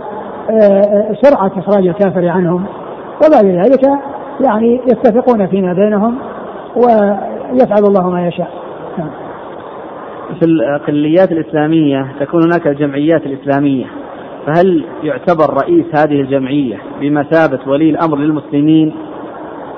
آه، 0.50 1.16
سرعة 1.22 1.52
إخراج 1.58 1.88
الكافر 1.88 2.28
عنهم. 2.28 2.66
وبعد 3.26 3.46
ذلك 3.46 3.84
يعني 4.46 4.82
يتفقون 4.88 5.48
فيما 5.48 5.74
بينهم 5.74 6.18
ويفعل 6.76 7.84
الله 7.88 8.10
ما 8.10 8.28
يشاء. 8.28 8.50
نعم. 8.98 9.10
في 10.40 10.46
الأقليات 10.46 11.32
الإسلامية 11.32 12.08
تكون 12.20 12.42
هناك 12.44 12.68
الجمعيات 12.68 13.26
الإسلامية. 13.26 13.86
فهل 14.46 14.86
يعتبر 15.04 15.54
رئيس 15.54 15.86
هذه 15.94 16.22
الجمعية 16.22 16.78
بمثابة 17.02 17.60
ولي 17.68 17.90
الأمر 17.90 18.18
للمسلمين 18.18 18.94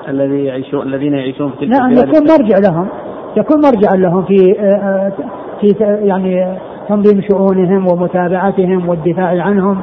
الذي 0.08 0.44
يعيشون 0.44 0.82
الذين 0.82 1.14
يعيشون 1.14 1.50
في 1.50 1.66
تلك 1.66 1.70
نعم 1.70 1.92
يكون 1.92 2.20
مرجع 2.20 2.58
لهم. 2.58 2.88
يكون 3.36 3.60
مرجعا 3.60 3.96
لهم 3.96 4.24
في 4.24 4.60
آه، 4.60 5.12
في 5.60 5.74
يعني 6.02 6.58
تنظيم 6.88 7.22
شؤونهم 7.30 7.86
ومتابعتهم 7.92 8.88
والدفاع 8.88 9.42
عنهم 9.42 9.80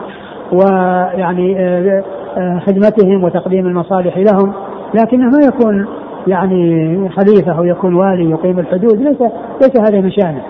ويعني 0.51 1.59
آه، 1.59 2.03
آه، 2.37 2.59
خدمتهم 2.59 3.23
وتقديم 3.23 3.67
المصالح 3.67 4.17
لهم. 4.17 4.53
لكنه 4.93 5.25
ما 5.25 5.45
يكون 5.47 5.87
يعني 6.27 7.09
خليفة 7.09 7.57
أو 7.57 7.63
يكون 7.63 7.95
والي 7.95 8.29
يقيم 8.29 8.59
الحدود. 8.59 9.01
ليس 9.01 9.21
ليس 9.61 9.79
هذا 9.79 10.01
من 10.01 10.11
شأنه. 10.11 10.41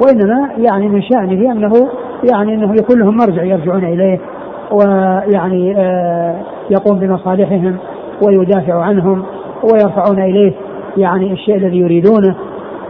وإنما 0.00 0.48
يعني 0.58 0.88
من 0.88 1.02
شأنه 1.02 1.52
أنه 1.52 1.88
يعني 2.30 2.54
إنه 2.54 2.74
يكون 2.74 2.98
لهم 2.98 3.16
مرجع 3.16 3.42
يرجعون 3.42 3.84
إليه 3.84 4.20
ويعني 4.72 5.76
آه، 5.76 6.34
يقوم 6.70 6.98
بمصالحهم 6.98 7.76
ويدافع 8.22 8.82
عنهم 8.82 9.24
ويرفعون 9.62 10.22
إليه 10.22 10.52
يعني 10.96 11.32
الشيء 11.32 11.56
الذي 11.56 11.78
يريدونه 11.78 12.34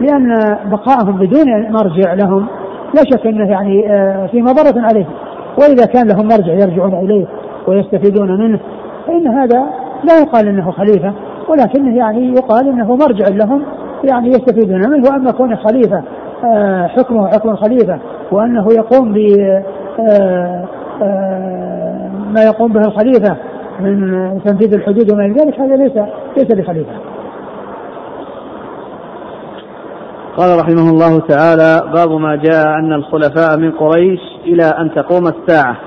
لأن 0.01 0.57
بقائهم 0.65 1.17
بدون 1.17 1.71
مرجع 1.71 2.13
لهم 2.13 2.47
لا 2.93 3.03
شك 3.03 3.27
إنه 3.27 3.49
يعني 3.49 3.91
آه، 3.91 4.27
في 4.27 4.41
مضرة 4.41 4.81
عليهم. 4.81 5.09
وإذا 5.57 5.85
كان 5.85 6.07
لهم 6.07 6.27
مرجع 6.27 6.53
يرجعون 6.53 6.93
إليه 6.93 7.25
ويستفيدون 7.67 8.39
منه 8.39 8.59
فإن 9.07 9.27
هذا 9.27 9.63
لا 10.03 10.19
يقال 10.19 10.47
إنه 10.47 10.71
خليفة 10.71 11.13
ولكنه 11.49 11.97
يعني 11.97 12.33
يقال 12.33 12.67
إنه 12.67 12.95
مرجع 12.95 13.27
لهم 13.27 13.63
يعني 14.03 14.29
يستفيدون 14.29 14.89
منه 14.89 15.09
وأما 15.09 15.31
كونه 15.31 15.55
خليفة 15.55 16.03
حكمه 16.87 17.27
حكم 17.27 17.49
الخليفه 17.49 17.99
وأنه 18.31 18.67
يقوم 18.73 19.13
ب 19.13 19.17
آه، 19.99 20.65
آه، 21.01 22.09
ما 22.33 22.43
يقوم 22.43 22.73
به 22.73 22.81
الخليفة 22.81 23.37
من 23.79 24.41
تنفيذ 24.45 24.73
الحدود 24.73 25.11
وما 25.11 25.25
إلى 25.25 25.33
ذلك 25.33 25.59
هذا 25.59 25.75
ليس 25.75 25.91
ليس 26.37 26.55
بخليفة. 26.55 26.91
قال 30.37 30.59
رحمه 30.59 30.89
الله 30.89 31.19
تعالى 31.19 31.91
باب 31.93 32.11
ما 32.11 32.35
جاء 32.35 32.67
أن 32.67 32.93
الخلفاء 32.93 33.57
من 33.57 33.71
قريش 33.71 34.19
إلى 34.45 34.63
أن 34.63 34.91
تقوم 34.95 35.27
الساعة. 35.27 35.77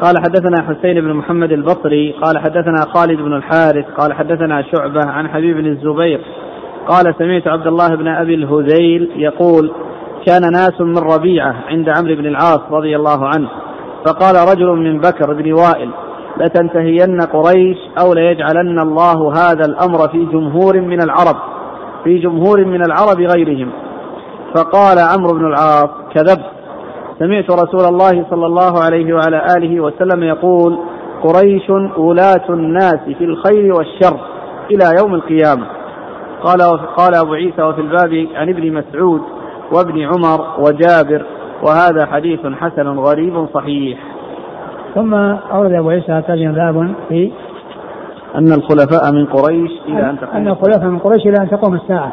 قال 0.00 0.14
حدثنا 0.18 0.62
حسين 0.62 1.00
بن 1.00 1.12
محمد 1.12 1.52
البصري 1.52 2.12
قال 2.22 2.38
حدثنا 2.38 2.80
خالد 2.94 3.20
بن 3.20 3.32
الحارث 3.32 3.84
قال 3.98 4.12
حدثنا 4.12 4.62
شعبة 4.62 5.06
عن 5.06 5.28
حبيب 5.28 5.56
بن 5.56 5.66
الزبير 5.66 6.20
قال 6.90 7.14
سمعت 7.18 7.48
عبد 7.48 7.66
الله 7.66 7.88
بن 7.88 8.08
أبي 8.08 8.34
الهذيل 8.34 9.10
يقول 9.16 9.72
كان 10.26 10.42
ناس 10.52 10.80
من 10.80 10.98
ربيعة 10.98 11.54
عند 11.68 11.88
عمرو 11.88 12.14
بن 12.14 12.26
العاص 12.26 12.60
رضي 12.70 12.96
الله 12.96 13.26
عنه. 13.26 13.48
فقال 14.06 14.34
رجل 14.52 14.66
من 14.66 14.98
بكر 14.98 15.32
بن 15.32 15.52
وائل 15.52 15.90
لتنتهين 16.36 17.20
قريش 17.20 17.78
أو 18.00 18.14
ليجعلن 18.14 18.78
الله 18.78 19.32
هذا 19.32 19.64
الأمر 19.64 20.08
في 20.08 20.24
جمهور 20.24 20.80
من 20.80 21.02
العرب 21.02 21.36
في 22.04 22.18
جمهور 22.18 22.64
من 22.64 22.82
العرب 22.82 23.20
غيرهم. 23.20 23.70
فقال 24.54 24.98
عمرو 24.98 25.38
بن 25.38 25.46
العاص 25.46 25.90
كذبت. 26.14 26.50
سمعت 27.18 27.50
رسول 27.50 27.84
الله 27.88 28.26
صلى 28.30 28.46
الله 28.46 28.84
عليه 28.84 29.14
وعلى 29.14 29.44
آله 29.56 29.80
وسلم 29.80 30.22
يقول 30.22 30.78
قريش 31.22 31.70
ولاة 31.96 32.46
الناس 32.50 33.00
في 33.18 33.24
الخير 33.24 33.74
والشر 33.74 34.20
إلى 34.70 34.84
يوم 35.00 35.14
القيامة. 35.14 35.79
قال 36.42 36.60
قال 36.96 37.14
أبو 37.14 37.34
عيسى 37.34 37.62
وفي 37.62 37.80
الباب 37.80 38.26
عن 38.34 38.48
ابن 38.48 38.72
مسعود 38.72 39.20
وابن 39.72 40.00
عمر 40.02 40.46
وجابر 40.58 41.26
وهذا 41.62 42.06
حديث 42.06 42.40
حسن 42.46 42.88
غريب 42.88 43.46
صحيح. 43.54 43.98
ثم 44.94 45.14
أورد 45.14 45.72
أبو 45.72 45.90
عيسى 45.90 46.12
هذا 46.12 46.52
باب 46.52 46.94
في 47.08 47.32
أن 48.34 48.52
الخلفاء 48.52 49.12
من 49.12 49.26
قريش 49.26 49.70
إلى 49.88 50.10
أن 50.10 50.18
تقوم 50.18 50.36
أن 50.36 50.48
الخلفاء 50.48 50.88
من 50.88 50.98
قريش 50.98 51.26
إلى 51.26 51.36
أن 51.42 51.50
تقوم 51.50 51.74
الساعة. 51.74 52.12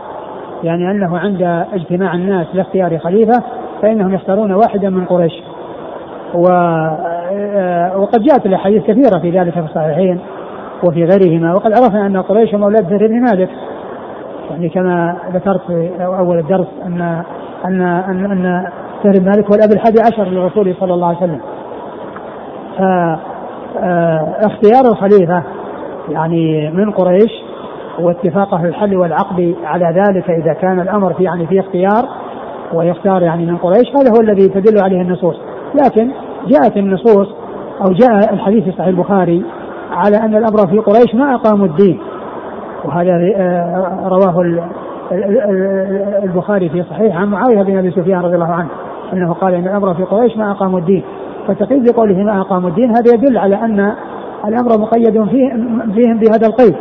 يعني 0.63 0.91
أنه 0.91 1.17
عند 1.17 1.65
اجتماع 1.73 2.13
الناس 2.13 2.47
لاختيار 2.53 2.97
خليفة 2.97 3.43
فإنهم 3.81 4.13
يختارون 4.13 4.51
واحدا 4.51 4.89
من 4.89 5.05
قريش. 5.05 5.33
و 6.33 6.47
وقد 7.95 8.21
جاءت 8.23 8.45
الأحاديث 8.45 8.83
كثيرة 8.83 9.19
في 9.21 9.29
ذلك 9.29 9.53
في 9.53 9.59
الصحيحين 9.59 10.19
وفي 10.83 11.05
غيرهما 11.05 11.53
وقد 11.53 11.71
عرفنا 11.71 12.05
أن 12.05 12.17
قريش 12.17 12.55
هم 12.55 12.63
أولاد 12.63 12.89
بن 12.89 13.21
مالك. 13.21 13.49
يعني 14.49 14.69
كما 14.69 15.17
ذكرت 15.33 15.61
في 15.67 16.05
أول 16.05 16.39
الدرس 16.39 16.67
أن 16.85 17.23
أن 17.65 17.81
أن, 17.81 18.31
أن 18.31 18.67
سهل 19.03 19.25
مالك 19.25 19.45
هو 19.45 19.55
الأب 19.55 19.71
الحادي 19.73 20.01
عشر 20.01 20.23
للرسول 20.23 20.75
صلى 20.79 20.93
الله 20.93 21.07
عليه 21.07 21.17
وسلم. 21.17 21.39
فاختيار 22.77 24.85
آه، 24.85 24.89
الخليفة 24.89 25.43
يعني 26.09 26.71
من 26.71 26.91
قريش 26.91 27.31
واتفاق 27.99 28.53
أهل 28.53 28.65
الحل 28.65 28.97
والعقد 28.97 29.55
على 29.63 29.85
ذلك 29.85 30.29
إذا 30.29 30.53
كان 30.53 30.79
الأمر 30.79 31.13
في 31.13 31.23
يعني 31.23 31.47
في 31.47 31.59
اختيار 31.59 32.09
ويختار 32.73 33.21
يعني 33.21 33.45
من 33.45 33.57
قريش 33.57 33.87
هذا 33.87 34.11
هو 34.11 34.21
الذي 34.21 34.47
تدل 34.47 34.83
عليه 34.83 35.01
النصوص. 35.01 35.35
لكن 35.75 36.11
جاءت 36.47 36.77
النصوص 36.77 37.27
أو 37.85 37.93
جاء 37.93 38.33
الحديث 38.33 38.63
في 38.63 38.71
صحيح 38.71 38.87
البخاري 38.87 39.43
على 39.91 40.17
أن 40.17 40.35
الأمر 40.35 40.67
في 40.67 40.77
قريش 40.77 41.15
ما 41.15 41.35
أقاموا 41.35 41.65
الدين. 41.65 41.99
وهذا 42.85 43.11
آه، 43.35 44.07
رواه 44.07 44.45
البخاري 46.23 46.69
في 46.69 46.83
صحيح 46.83 47.17
عن 47.17 47.27
معاوية 47.27 47.63
بن 47.63 47.77
أبي 47.77 47.91
سفيان 47.91 48.19
رضي 48.19 48.35
الله 48.35 48.53
عنه 48.53 48.69
أنه 49.13 49.33
قال 49.33 49.53
إن 49.53 49.67
الأمر 49.67 49.93
في 49.93 50.03
قريش 50.03 50.37
ما 50.37 50.51
أقاموا 50.51 50.79
الدين. 50.79 51.03
فتقييد 51.47 51.91
بقوله 51.91 52.23
ما 52.23 52.41
أقاموا 52.41 52.69
الدين 52.69 52.89
هذا 52.89 53.13
يدل 53.13 53.37
على 53.37 53.55
أن 53.55 53.93
الأمر 54.47 54.79
مقيد 54.79 55.23
فيهم, 55.23 55.91
فيهم 55.91 56.17
بهذا 56.17 56.47
القيد 56.47 56.75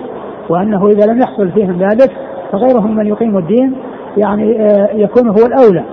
وأنه 0.48 0.86
إذا 0.86 1.12
لم 1.12 1.18
يحصل 1.20 1.50
فيهم 1.50 1.78
ذلك 1.78 2.10
فغيرهم 2.52 2.96
من 2.96 3.06
يقيم 3.06 3.38
الدين 3.38 3.74
يعني 4.16 4.60
آه، 4.60 4.88
يكون 4.92 5.28
هو 5.28 5.46
الأولى. 5.46 5.84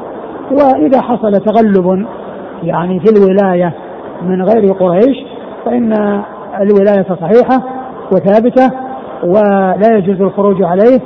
وإذا 0.51 1.01
حصل 1.01 1.31
تغلب 1.31 2.05
يعني 2.63 2.99
في 2.99 3.05
الولاية 3.17 3.73
من 4.21 4.41
غير 4.41 4.73
قريش 4.73 5.17
فإن 5.65 5.93
الولاية 6.61 7.05
صحيحة 7.21 7.63
وثابتة 8.11 8.71
ولا 9.23 9.97
يجوز 9.97 10.21
الخروج 10.21 10.63
عليه 10.63 10.99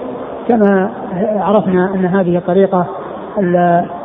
كما 0.47 0.91
عرفنا 1.36 1.93
أن 1.95 2.05
هذه 2.05 2.38
الطريقة 2.38 2.86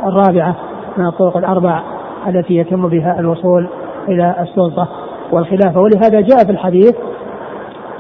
الرابعة 0.07 0.57
من 0.97 1.07
الطرق 1.07 1.37
الأربع 1.37 1.83
التي 2.29 2.55
يتم 2.55 2.89
بها 2.89 3.21
الوصول 3.21 3.69
إلى 4.09 4.35
السلطة 4.41 4.89
والخلافة. 5.33 5.81
ولهذا 5.81 6.21
جاء 6.21 6.45
في 6.45 6.51
الحديث 6.51 6.95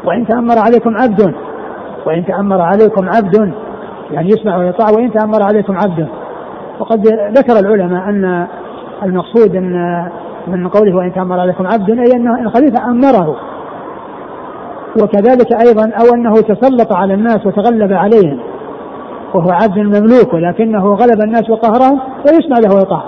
وإن 0.04 0.26
تأمر 0.26 0.58
عليكم 0.58 0.96
عبد 0.96 1.34
وإن 2.06 2.24
تأمر 2.26 2.60
عليكم 2.60 3.08
عبد. 3.08 3.52
يعني 4.10 4.28
يسمع 4.28 4.56
ويطاع 4.56 4.90
وإن 4.90 5.12
تأمر 5.12 5.42
عليكم 5.42 5.76
عبد. 5.76 6.08
وقد 6.80 7.06
ذكر 7.38 7.58
العلماء 7.58 8.08
أن 8.08 8.46
المقصود 9.02 9.56
ان 9.56 10.08
من 10.46 10.68
قوله 10.68 10.96
وإن 10.96 11.12
تأمر 11.12 11.40
عليكم 11.40 11.66
عبد 11.66 11.90
أي 11.90 12.16
إن 12.16 12.46
الخليفة 12.46 12.90
أمره. 12.90 13.36
وكذلك 14.96 15.52
أيضا 15.66 15.90
أو 16.00 16.14
أنه 16.14 16.32
تسلط 16.34 16.92
على 16.92 17.14
الناس 17.14 17.46
وتغلب 17.46 17.92
عليهم. 17.92 18.38
وهو 19.34 19.50
عبد 19.50 19.78
مملوك 19.78 20.34
ولكنه 20.34 20.94
غلب 20.94 21.20
الناس 21.20 21.50
وقهرهم 21.50 22.00
ويسمع 22.00 22.58
له 22.58 22.74
ويطاع. 22.76 23.02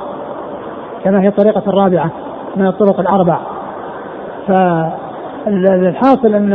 كما 1.05 1.21
هي 1.23 1.29
الطريقة 1.29 1.63
الرابعة 1.67 2.11
من 2.57 2.67
الطرق 2.67 3.01
الأربع. 3.01 3.39
فالحاصل 4.49 6.35
أن 6.35 6.53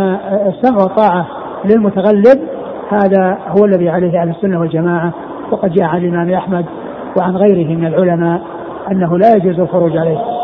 السمع 0.47 0.77
والطاعة 0.77 1.27
للمتغلب 1.65 2.39
هذا 2.89 3.37
هو 3.47 3.65
الذي 3.65 3.89
عليه 3.89 4.21
أهل 4.21 4.29
السنة 4.29 4.59
والجماعة. 4.59 5.13
وقد 5.51 5.73
جاء 5.73 5.87
عن 5.87 6.05
الإمام 6.05 6.33
أحمد 6.33 6.65
وعن 7.17 7.35
غيره 7.35 7.75
من 7.77 7.85
العلماء 7.85 8.41
أنه 8.91 9.17
لا 9.17 9.35
يجوز 9.35 9.59
الخروج 9.59 9.97
عليه 9.97 10.39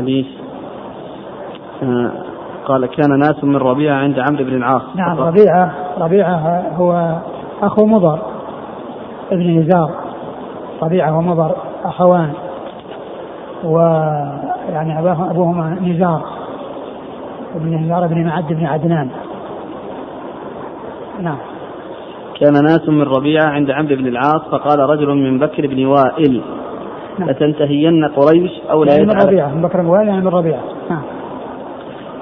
الحديث 0.00 0.26
آه، 1.82 2.12
قال 2.70 2.86
كان 2.86 3.18
ناس 3.18 3.44
من 3.44 3.56
ربيعة 3.56 3.94
عند 3.94 4.18
عمرو 4.18 4.44
بن 4.44 4.56
العاص 4.56 4.82
نعم 4.94 5.20
ربيعة 5.20 5.74
ربيعة 5.98 6.62
هو 6.76 7.18
أخو 7.62 7.86
مضر 7.86 8.18
ابن 9.32 9.58
نزار 9.58 9.90
ربيعة 10.82 11.18
ومضر 11.18 11.56
أخوان. 11.84 12.32
ويعني 13.64 14.98
أبوهما 15.30 15.76
نزار. 15.80 16.22
ابن 17.56 17.84
نزار 17.84 18.06
بن 18.06 18.26
معد 18.26 18.52
بن 18.52 18.66
عدنان. 18.66 19.08
نعم. 21.20 21.38
كان 22.40 22.52
ناس 22.52 22.88
من 22.88 23.02
ربيعة 23.02 23.46
عند 23.46 23.70
عمرو 23.70 23.96
بن 23.96 24.06
العاص 24.06 24.42
فقال 24.52 24.78
رجل 24.78 25.08
من 25.08 25.38
بكر 25.38 25.66
بن 25.66 25.86
وائل 25.86 26.42
نعم. 27.18 27.30
لتنتهين 27.30 28.04
قريش 28.04 28.50
أو 28.70 28.84
لا 28.84 28.92
يعني 28.92 29.06
من 29.06 29.22
ربيعة 29.22 29.48
من 29.48 29.62
بكر 29.62 29.82
بن 29.82 30.06
يعني 30.08 30.20
من 30.20 30.28
ربيعة. 30.28 30.79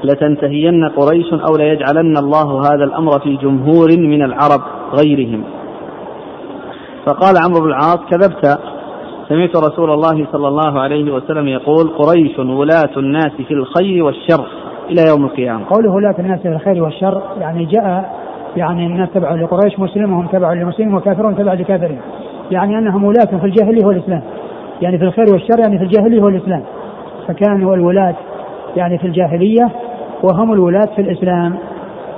لتنتهين 0.04 0.88
قريش 0.88 1.32
أو 1.32 1.56
ليجعلن 1.56 2.16
الله 2.16 2.60
هذا 2.60 2.84
الأمر 2.84 3.20
في 3.20 3.36
جمهور 3.36 3.88
من 3.98 4.22
العرب 4.22 4.60
غيرهم. 4.94 5.44
فقال 7.06 7.34
عمرو 7.44 7.60
بن 7.60 7.68
العاص 7.68 7.98
كذبت. 8.10 8.58
سمعت 9.28 9.56
رسول 9.56 9.90
الله 9.90 10.26
صلى 10.32 10.48
الله 10.48 10.80
عليه 10.80 11.12
وسلم 11.12 11.48
يقول 11.48 11.88
قريش 11.88 12.38
ولاة 12.38 12.96
الناس 12.96 13.32
في 13.48 13.54
الخير 13.54 14.04
والشر 14.04 14.46
إلى 14.90 15.02
يوم 15.08 15.24
القيامة. 15.24 15.64
قوله 15.70 15.90
ولاة 15.90 16.14
الناس 16.18 16.40
في 16.40 16.48
الخير 16.48 16.82
والشر 16.82 17.22
يعني 17.40 17.64
جاء 17.64 18.18
يعني 18.56 18.86
الناس 18.86 19.08
تبع 19.14 19.34
لقريش 19.34 19.78
مسلمهم 19.78 20.26
تبع 20.26 20.52
لمسلمهم 20.52 20.94
وكافرون 20.94 21.36
تبع 21.36 21.52
لكافرين. 21.52 22.00
يعني 22.50 22.78
أنهم 22.78 23.04
ولاة 23.04 23.38
في 23.38 23.46
الجاهلية 23.46 23.86
والإسلام 23.86 24.22
يعني 24.82 24.98
في 24.98 25.04
الخير 25.04 25.24
والشر 25.32 25.58
يعني 25.58 25.78
في 25.78 25.84
الجاهلية 25.84 26.22
والإسلام 26.22 26.62
فكانوا 27.28 27.74
الولاة 27.74 28.14
يعني 28.76 28.98
في 28.98 29.06
الجاهلية 29.06 29.70
وهم 30.22 30.52
الولاة 30.52 30.88
في 30.96 31.02
الإسلام 31.02 31.58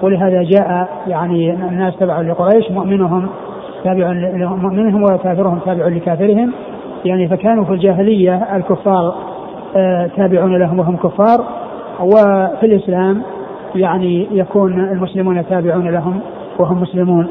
ولهذا 0.02 0.42
جاء 0.42 0.88
يعني 1.06 1.52
الناس 1.52 1.96
تبع 1.96 2.20
لقريش 2.20 2.70
مؤمنهم 2.70 3.28
تابع 3.84 4.12
لمؤمنهم 4.12 5.02
وكافرهم 5.02 5.58
تابع 5.58 5.86
لكافرهم. 5.86 6.52
يعني 7.04 7.28
فكانوا 7.28 7.64
في 7.64 7.72
الجاهلية 7.72 8.56
الكفار 8.56 9.14
آه، 9.76 10.10
تابعون 10.16 10.56
لهم 10.56 10.78
وهم 10.78 10.96
كفار. 10.96 11.44
وفي 12.00 12.66
الإسلام 12.66 13.22
يعني 13.74 14.28
يكون 14.30 14.80
المسلمون 14.80 15.46
تابعون 15.46 15.88
لهم 15.88 16.20
وهم 16.58 16.82
مسلمون. 16.82 17.28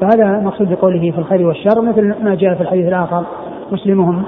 فهذا 0.00 0.40
مقصود 0.40 0.70
بقوله 0.70 1.10
في 1.10 1.18
الخير 1.18 1.46
والشر 1.46 1.80
مثل 1.80 2.14
ما 2.24 2.34
جاء 2.34 2.54
في 2.54 2.60
الحديث 2.60 2.88
الآخر. 2.88 3.24
مسلمهم 3.72 4.22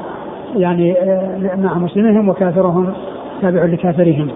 يعني 0.56 0.98
آه، 0.98 1.56
مع 1.56 1.78
مسلمهم 1.78 2.28
وكافرهم 2.28 2.92
تابع 3.42 3.64
لكافرهم. 3.64 4.28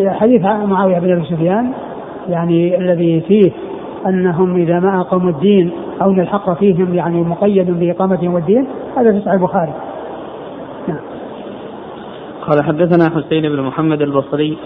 وحديث 0.00 0.42
معاوية 0.44 0.98
بن 0.98 1.12
أبي 1.12 1.24
سفيان 1.24 1.72
يعني 2.28 2.78
الذي 2.78 3.20
فيه 3.20 3.50
أنهم 4.06 4.56
إذا 4.56 4.80
ما 4.80 5.00
أقاموا 5.00 5.30
الدين 5.30 5.70
أو 6.02 6.10
أن 6.10 6.20
الحق 6.20 6.58
فيهم 6.58 6.94
يعني 6.94 7.22
مقيد 7.22 7.70
بإقامتهم 7.70 8.34
والدين 8.34 8.66
هذا 8.96 9.12
في 9.12 9.20
صحيح 9.20 9.32
البخاري. 9.32 9.72
نعم. 10.88 11.00
قال 12.46 12.64
حدثنا 12.64 13.10
حسين 13.10 13.42
بن 13.42 13.62
محمد 13.62 14.02
البصري 14.02 14.58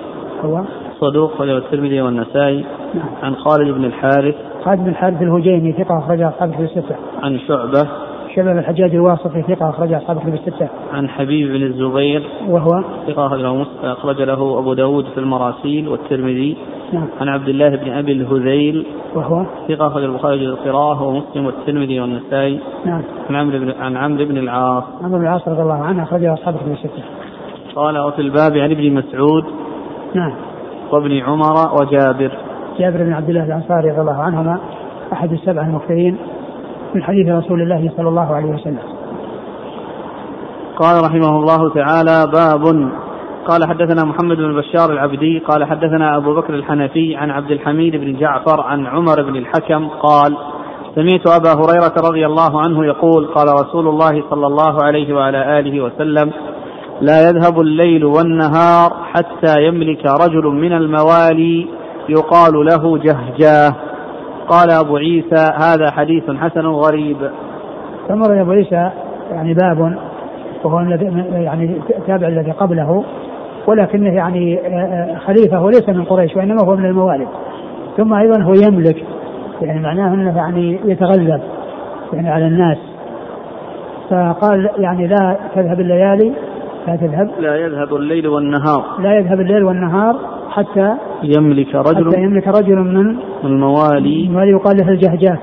هو؟ 0.45 0.61
صدوق 1.01 1.41
وله 1.41 1.57
الترمذي 1.59 2.01
والنسائي. 2.01 2.65
نعم. 2.95 3.09
عن 3.23 3.35
خالد 3.35 3.75
بن 3.75 3.85
الحارث. 3.85 4.35
خالد 4.65 4.81
بن 4.81 4.89
الحارث 4.89 5.23
الهجيمي 5.23 5.73
ثقة 5.73 5.99
أخرج 5.99 6.23
أصحاب 6.23 6.55
الستة. 6.61 6.97
عن 7.23 7.39
شعبة. 7.39 7.89
شبه 8.37 8.53
الحجاج 8.53 8.95
الواسطي 8.95 9.43
ثقة 9.43 9.71
أخرج 9.71 9.93
أصحاب 9.93 10.17
الكتب 10.17 10.35
الستة. 10.35 10.69
عن 10.93 11.09
حبيب 11.09 11.49
بن 11.49 11.63
الزبير 11.63 12.23
وهو 12.49 12.85
ثقة 13.07 13.27
أخرج 13.27 13.41
له 13.41 13.67
أخرج 13.83 14.23
له 14.23 14.59
أبو 14.59 14.75
داود 14.75 15.05
في 15.05 15.21
المراسيل 15.21 15.89
والترمذي. 15.89 16.57
نعم. 16.93 17.07
عن 17.21 17.29
عبد 17.29 17.49
الله 17.49 17.69
بن 17.69 17.93
أبي 17.93 18.13
الهذيل 18.13 18.87
وهو 19.15 19.47
ثقة 19.69 19.87
أخرج 19.87 20.05
البخاري 20.05 20.47
القراءة 20.47 21.03
ومسلم 21.03 21.47
والترمذي 21.47 22.01
والنسائي. 22.01 22.61
نعم. 22.87 23.03
عن 23.31 23.37
عمرو 23.37 23.59
بن 23.59 23.73
عن 23.81 23.97
عمرو 23.97 24.25
بن 24.25 24.39
العاص. 24.39 24.85
عمرو 25.03 25.19
بن 25.19 25.25
العاص 25.25 25.49
رضي 25.49 25.63
الله 25.63 25.85
عنه 25.85 26.03
أخرج 26.03 26.25
أصحاب 26.25 26.55
الكتب 26.55 26.73
الستة. 26.73 27.03
قال 27.77 27.99
وفي 27.99 28.23
الباب 28.23 28.57
عن 28.57 28.71
ابن 28.71 28.95
مسعود. 28.95 29.45
نعم. 30.15 30.33
وابن 30.93 31.19
عمر 31.19 31.75
وجابر. 31.75 32.33
جابر 32.79 33.03
بن 33.03 33.13
عبد 33.13 33.29
الله 33.29 33.45
الأنصاري 33.45 33.91
رضي 33.91 34.01
الله 34.01 34.23
عنهما 34.23 34.59
أحد 35.13 35.33
السبع 35.33 35.63
المكثرين 35.67 36.17
من 36.95 37.03
حديث 37.03 37.29
رسول 37.29 37.63
الله 37.63 37.93
صلى 37.97 38.09
الله 38.09 38.35
عليه 38.35 38.47
وسلم. 38.47 38.83
قال 40.77 41.05
رحمه 41.05 41.37
الله 41.39 41.75
تعالى 41.75 42.27
باب. 42.33 42.91
قال 43.47 43.69
حدثنا 43.69 44.05
محمد 44.05 44.37
بن 44.37 44.57
بشار 44.57 44.93
العبدي. 44.93 45.39
قال 45.39 45.65
حدثنا 45.65 46.17
أبو 46.17 46.35
بكر 46.35 46.55
الحنفي 46.55 47.17
عن 47.17 47.31
عبد 47.31 47.51
الحميد 47.51 47.97
بن 47.97 48.19
جعفر 48.19 48.61
عن 48.61 48.87
عمر 48.87 49.23
بن 49.23 49.37
الحكم 49.37 49.89
قال 49.89 50.37
سمعت 50.95 51.27
أبا 51.27 51.53
هريرة 51.53 51.95
رضي 52.09 52.27
الله 52.27 52.61
عنه 52.61 52.85
يقول 52.85 53.27
قال 53.27 53.49
رسول 53.49 53.89
الله 53.89 54.23
صلى 54.31 54.47
الله 54.47 54.83
عليه 54.83 55.15
وعلى 55.15 55.59
آله 55.59 55.81
وسلم 55.85 56.31
لا 57.01 57.29
يذهب 57.29 57.61
الليل 57.61 58.05
والنهار 58.05 58.93
حتى 59.13 59.67
يملك 59.67 60.07
رجل 60.07 60.47
من 60.47 60.73
الموالي 60.73 61.67
يقال 62.09 62.65
له 62.65 62.99
جهجاه. 62.99 63.75
قال 64.49 64.71
أبو 64.71 64.97
عيسى 64.97 65.53
هذا 65.63 65.91
حديث 65.91 66.31
حسن 66.31 66.67
غريب. 66.67 67.17
ثم 68.09 68.23
أبو 68.23 68.51
عيسى 68.51 68.91
يعني 69.31 69.55
باب 69.55 69.97
وهو 70.65 70.81
الذي 70.81 71.05
يعني 71.33 71.81
تابع 72.07 72.29
الذي 72.29 72.51
قبله 72.51 73.05
ولكنه 73.67 74.15
يعني 74.15 74.59
آه، 74.59 74.69
آه، 74.69 75.19
خليفة 75.19 75.63
وليس 75.63 75.89
من 75.89 76.05
قريش 76.05 76.37
وإنما 76.37 76.65
هو 76.65 76.77
من 76.77 76.85
الموالد. 76.85 77.29
ثم 77.97 78.15
أيضا 78.15 78.43
هو 78.43 78.53
يملك 78.55 79.05
يعني 79.63 79.81
معناه 79.81 80.15
أنه 80.15 80.37
يعني 80.37 80.81
يتغلب 80.85 81.41
يعني 82.13 82.31
على 82.31 82.47
الناس. 82.47 82.79
فقال 84.11 84.71
يعني 84.79 85.07
لا 85.07 85.37
تذهب 85.55 85.81
الليالي 85.81 86.33
لا 86.87 86.97
تذهب. 86.97 87.31
لا 87.39 87.57
يذهب 87.57 87.95
الليل 87.95 88.29
والنهار. 88.29 88.85
لا 89.01 89.15
يذهب 89.15 89.41
الليل 89.41 89.65
والنهار 89.65 90.17
حتى 90.51 90.95
يملك 91.25 91.75
رجل 91.75 92.07
حتى 92.07 92.23
يملك 92.23 92.49
رجل 92.49 92.77
من 92.77 93.17
الموالي 93.45 94.27
الموالي 94.27 94.51
يقال 94.51 94.77
له 94.77 94.89
الجهجاه. 94.89 95.39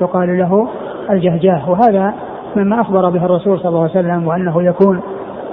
يقال 0.00 0.38
له 0.38 0.68
الجهجاه. 1.10 1.70
وهذا 1.70 2.14
مما 2.56 2.80
أخبر 2.80 3.10
به 3.10 3.24
الرسول 3.24 3.58
صلى 3.58 3.68
الله 3.68 3.80
عليه 3.80 3.90
وسلم 3.90 4.26
وأنه 4.26 4.62
يكون 4.62 5.00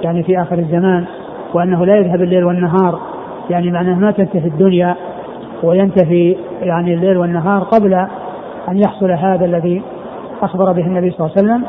يعني 0.02 0.22
في 0.22 0.42
آخر 0.42 0.58
الزمان 0.58 1.04
وأنه 1.54 1.86
لا 1.86 1.96
يذهب 1.96 2.22
الليل 2.22 2.44
والنهار. 2.44 3.00
يعني 3.50 3.70
معناه 3.70 3.98
ما 3.98 4.10
تنتهي 4.10 4.46
الدنيا 4.46 4.96
وينتهي 5.62 6.36
يعني 6.60 6.94
الليل 6.94 7.16
والنهار 7.16 7.62
قبل 7.62 7.94
أن 8.68 8.78
يحصل 8.78 9.10
هذا 9.10 9.44
الذي 9.44 9.82
أخبر 10.42 10.72
به 10.72 10.86
النبي 10.86 11.10
صلى 11.10 11.26
الله 11.26 11.32
عليه 11.36 11.48
وسلم 11.48 11.64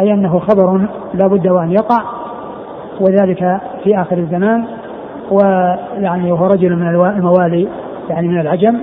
أي 0.00 0.12
أنه 0.12 0.38
خبر 0.38 0.88
لا 1.14 1.26
بد 1.26 1.48
وأن 1.48 1.70
يقع. 1.72 2.02
وذلك 3.00 3.60
في 3.84 4.00
آخر 4.00 4.18
الزمان. 4.18 4.64
ويعني 5.30 6.32
وهو 6.32 6.46
رجل 6.46 6.76
من 6.76 6.88
الموالي 6.88 7.68
يعني 8.10 8.28
من 8.28 8.40
العجم 8.40 8.80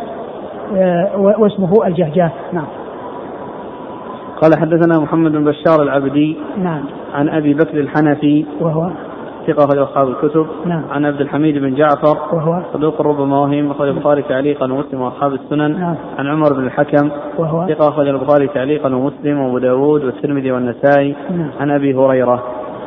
آه، 0.76 1.18
واسمه 1.18 1.88
الجهجاه. 1.88 2.32
نعم. 2.54 2.66
قال 4.42 4.60
حدثنا 4.60 5.00
محمد 5.00 5.32
بن 5.32 5.44
بشار 5.44 5.84
العبدي 5.84 6.38
نعم. 6.58 6.84
عن 7.14 7.30
أبي 7.30 7.54
بكر 7.54 7.80
الحنفي 7.80 8.46
وهو؟ 8.62 8.90
ثقة 9.48 9.66
أخرج 9.66 9.78
أصحاب 9.78 10.08
الكتب. 10.08 10.48
نعم. 10.66 10.84
عن 10.92 11.06
عبد 11.06 11.22
الحميد 11.22 11.58
بن 11.58 11.76
جعفر 11.76 12.18
وهو؟ 12.36 12.62
صدوق 12.74 13.02
ربما 13.02 13.40
وهم 13.40 13.72
أخرج 13.72 13.88
البخاري 13.88 14.22
تعليقا 14.22 14.74
ومسلم 14.74 15.02
وأصحاب 15.02 15.34
السنن. 15.34 15.80
نعم. 15.80 15.96
عن 16.18 16.28
عمر 16.28 16.54
بن 16.54 16.66
الحكم 16.66 17.10
وهو؟ 17.38 17.68
ثقة 17.68 17.90
أخرج 17.90 18.08
البخاري 18.08 18.48
تعليقا 18.48 18.96
ومسلم 18.96 19.40
وأبو 19.40 19.58
داود 19.58 20.04
والترمذي 20.04 20.52
والنسائي. 20.52 21.16
نعم. 21.30 21.52
عن 21.60 21.72
أبي 21.72 21.96
هريرة. 21.96 22.44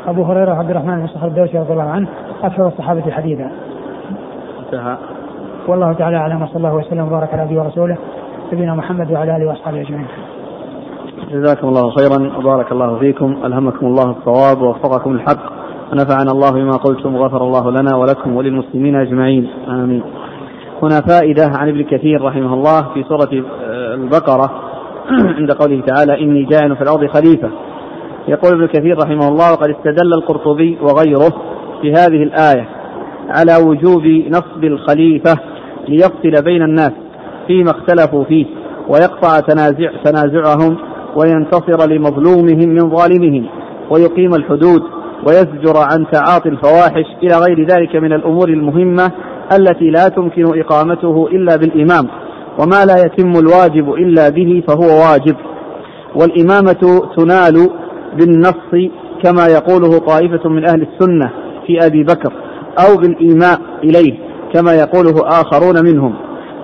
أبو 0.07 0.23
هريرة 0.23 0.55
عبد 0.55 0.71
الرحمن 0.71 1.01
بن 1.01 1.07
صخر 1.07 1.27
الدوسي 1.27 1.59
رضي 1.59 1.73
الله 1.73 1.83
عنه 1.83 2.09
أكثر 2.43 2.67
الصحابة 2.67 3.11
حديثا. 3.11 3.51
انتهى. 4.67 4.97
والله 5.69 5.93
تعالى 5.93 6.17
أعلم 6.17 6.43
وصلى 6.43 6.57
الله 6.57 6.75
وسلم 6.75 7.07
وبارك 7.07 7.35
على 7.35 7.45
نبينا 7.45 7.63
ورسوله 7.63 7.97
نبينا 8.53 8.75
محمد 8.75 9.13
وعلى 9.13 9.37
آله 9.37 9.47
وأصحابه 9.47 9.81
أجمعين. 9.81 10.07
جزاكم 11.31 11.69
الله 11.69 11.91
خيرا 11.91 12.39
وبارك 12.39 12.73
الله 12.73 12.99
فيكم. 12.99 13.37
ألهمكم 13.45 13.87
الله 13.87 14.11
الصواب 14.11 14.63
ووفقكم 14.63 15.13
الحق. 15.13 15.53
ونفعنا 15.93 16.31
الله 16.33 16.51
بما 16.51 16.77
قلتم 16.77 17.15
وغفر 17.15 17.43
الله 17.43 17.71
لنا 17.71 17.97
ولكم 17.97 18.37
وللمسلمين 18.37 18.97
أجمعين. 18.97 19.49
آمين. 19.69 20.03
هنا 20.83 21.01
فائدة 21.09 21.51
عن 21.59 21.69
ابن 21.69 21.83
كثير 21.83 22.23
رحمه 22.23 22.55
الله 22.55 22.83
في 22.95 23.03
سورة 23.03 23.45
آه، 23.63 23.95
البقرة 23.95 24.51
عند 25.39 25.53
قوله 25.53 25.83
تعالى 25.87 26.23
إني 26.23 26.45
جاعل 26.45 26.77
في 26.77 26.83
الأرض 26.83 27.07
خليفة. 27.07 27.51
يقول 28.31 28.53
ابن 28.53 28.67
كثير 28.67 28.99
رحمه 28.99 29.29
الله 29.29 29.53
وقد 29.53 29.69
استدل 29.69 30.13
القرطبي 30.15 30.79
وغيره 30.83 31.33
في 31.83 31.93
هذه 31.93 32.23
الآية 32.23 32.69
على 33.29 33.57
وجوب 33.67 34.03
نصب 34.07 34.65
الخليفة 34.65 35.39
ليفصل 35.89 36.45
بين 36.45 36.63
الناس 36.63 36.93
فيما 37.47 37.71
اختلفوا 37.71 38.25
فيه 38.25 38.47
ويقطع 38.89 39.41
تنازع 39.41 39.91
تنازعهم 40.05 40.77
وينتصر 41.17 41.89
لمظلومهم 41.89 42.69
من 42.69 42.91
ظالمهم 42.97 43.47
ويقيم 43.91 44.35
الحدود 44.35 44.83
ويزجر 45.27 45.77
عن 45.77 46.07
تعاطي 46.13 46.49
الفواحش 46.49 47.05
إلى 47.23 47.35
غير 47.47 47.67
ذلك 47.67 47.97
من 47.97 48.13
الأمور 48.13 48.49
المهمة 48.49 49.11
التي 49.59 49.91
لا 49.91 50.09
تمكن 50.09 50.61
إقامته 50.61 51.27
إلا 51.33 51.57
بالإمام 51.57 52.09
وما 52.59 52.85
لا 52.85 53.05
يتم 53.05 53.33
الواجب 53.39 53.95
إلا 53.95 54.29
به 54.29 54.63
فهو 54.69 55.11
واجب. 55.11 55.37
والإمامة 56.15 57.03
تنال 57.17 57.71
بالنص 58.17 58.91
كما 59.25 59.47
يقوله 59.47 59.99
طائفة 59.99 60.49
من 60.49 60.69
أهل 60.69 60.87
السنة 60.93 61.31
في 61.67 61.87
أبي 61.87 62.03
بكر 62.03 62.33
أو 62.79 62.97
بالإيماء 62.97 63.61
إليه 63.85 64.19
كما 64.55 64.73
يقوله 64.73 65.41
آخرون 65.41 65.85
منهم 65.85 66.15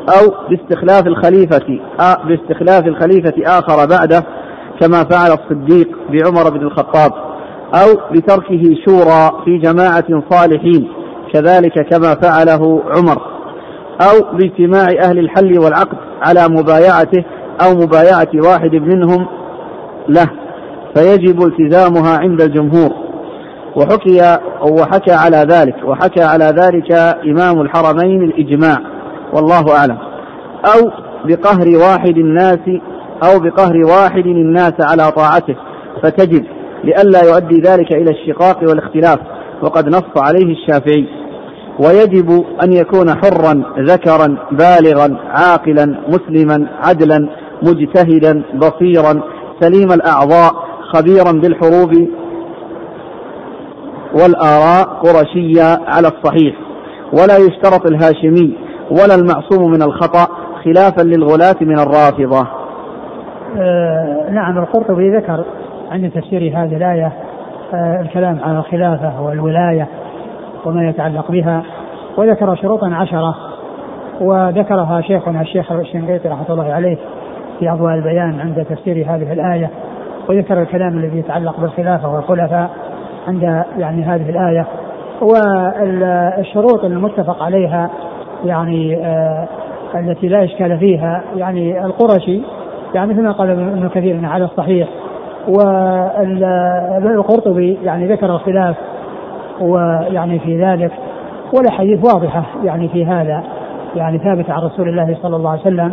أو 0.09 0.34
باستخلاف 0.51 1.07
الخليفة 1.07 1.78
باستخلاف 2.24 2.86
الخليفة 2.86 3.59
آخر 3.59 3.86
بعده 3.86 4.22
كما 4.80 5.05
فعل 5.05 5.30
الصديق 5.30 5.88
بعمر 6.11 6.51
بن 6.51 6.66
الخطاب 6.66 7.12
أو 7.74 8.12
بتركه 8.12 8.62
شورى 8.86 9.42
في 9.44 9.59
جماعة 9.59 10.22
صالحين 10.30 10.88
كذلك 11.32 11.88
كما 11.90 12.14
فعله 12.14 12.82
عمر 12.97 13.22
أو 14.01 14.36
باجتماع 14.36 14.86
أهل 15.03 15.18
الحل 15.18 15.59
والعقد 15.59 15.99
على 16.22 16.49
مبايعته 16.49 17.24
أو 17.64 17.74
مبايعة 17.74 18.28
واحد 18.34 18.74
منهم 18.74 19.26
له. 20.09 20.45
فيجب 20.97 21.42
التزامها 21.42 22.18
عند 22.18 22.40
الجمهور. 22.40 22.90
وحكي 23.76 24.38
وحكى 24.70 25.12
على 25.12 25.36
ذلك 25.36 25.74
وحكى 25.84 26.22
على 26.22 26.44
ذلك 26.44 26.92
إمام 27.24 27.61
الحرمين 27.61 28.22
الإجماع 28.22 28.78
والله 29.32 29.76
أعلم. 29.76 29.99
أو 30.66 30.90
بقهر 31.24 31.76
واحد 31.76 32.18
الناس 32.18 32.59
أو 33.24 33.40
بقهر 33.40 33.76
واحد 33.86 34.26
الناس 34.26 34.72
على 34.80 35.12
طاعته. 35.12 35.57
فتجب 36.03 36.44
لئلا 36.84 37.22
يؤدي 37.22 37.61
ذلك 37.61 37.92
إلى 37.92 38.11
الشقاق 38.11 38.59
والاختلاف 38.68 39.18
وقد 39.62 39.88
نص 39.88 40.22
عليه 40.22 40.53
الشافعي. 40.53 41.07
ويجب 41.78 42.44
أن 42.62 42.72
يكون 42.72 43.14
حرا 43.14 43.62
ذكرا 43.78 44.36
بالغا 44.53 45.16
عاقلا 45.28 45.99
مسلما 46.09 46.66
عدلا 46.82 47.28
مجتهدا 47.62 48.42
بصيرا 48.55 49.20
سليم 49.61 49.92
الأعضاء 49.92 50.65
خبيرا 50.93 51.32
بالحروب 51.32 52.09
والآراء 54.14 54.84
قرشية 55.03 55.78
على 55.87 56.09
الصحيح. 56.09 56.55
ولا 57.12 57.37
يشترط 57.37 57.87
الهاشمي 57.87 58.57
ولا 58.91 59.14
المعصوم 59.14 59.70
من 59.70 59.82
الخطأ 59.82 60.26
خلافا 60.64 61.03
للغلاة 61.03 61.57
من 61.61 61.78
الرافضة. 61.78 62.49
آه 63.59 64.30
نعم 64.30 64.59
القرطبي 64.59 65.16
ذكر 65.16 65.45
عند 65.91 66.11
تفسير 66.11 66.53
هذه 66.55 66.76
الآية 66.76 67.12
آه 67.74 68.01
الكلام 68.01 68.39
على 68.43 68.59
الخلافة 68.59 69.22
والولاية 69.22 69.89
وما 70.64 70.89
يتعلق 70.89 71.30
بها 71.30 71.62
وذكر 72.16 72.57
شروطا 72.57 72.87
عشرة 72.95 73.34
وذكرها 74.20 75.01
شيخنا 75.01 75.41
الشيخ 75.41 75.72
الشنقيطي 75.72 76.28
رحمة 76.28 76.51
الله 76.51 76.72
عليه 76.72 76.97
في 77.59 77.72
أضواء 77.72 77.95
البيان 77.95 78.41
عند 78.41 78.66
تفسير 78.70 78.97
هذه 78.97 79.32
الآية. 79.32 79.70
وذكر 80.29 80.62
الكلام 80.62 80.99
الذي 80.99 81.18
يتعلق 81.18 81.61
بالخلافة 81.61 82.14
والخلفاء 82.14 82.70
عند 83.29 83.43
يعني 83.79 84.03
هذه 84.03 84.31
الآية 84.31 84.66
والشروط 85.22 86.85
المتفق 86.85 87.43
عليها 87.43 87.91
يعني 88.45 89.07
آه 89.07 89.49
التي 89.95 90.29
لا 90.29 90.45
إشكال 90.45 90.79
فيها 90.79 91.22
يعني 91.37 91.85
القرشي 91.85 92.43
يعني 92.95 93.12
مثل 93.12 93.22
ما 93.22 93.33
قال 93.33 93.51
ابن 93.51 93.89
كثير 93.89 94.27
على 94.27 94.45
الصحيح 94.45 94.89
والقرطبي 97.05 97.79
يعني 97.83 98.07
ذكر 98.07 98.27
الخلاف 98.27 98.77
ويعني 99.61 100.39
في 100.39 100.64
ذلك 100.64 100.93
والأحاديث 101.57 102.05
واضحة 102.05 102.45
يعني 102.64 102.89
في 102.89 103.07
هذا 103.07 103.43
يعني 103.97 104.18
ثابتة 104.18 104.53
عن 104.53 104.62
رسول 104.62 104.89
الله 104.89 105.16
صلى 105.22 105.37
الله 105.37 105.51
عليه 105.51 105.61
وسلم 105.61 105.93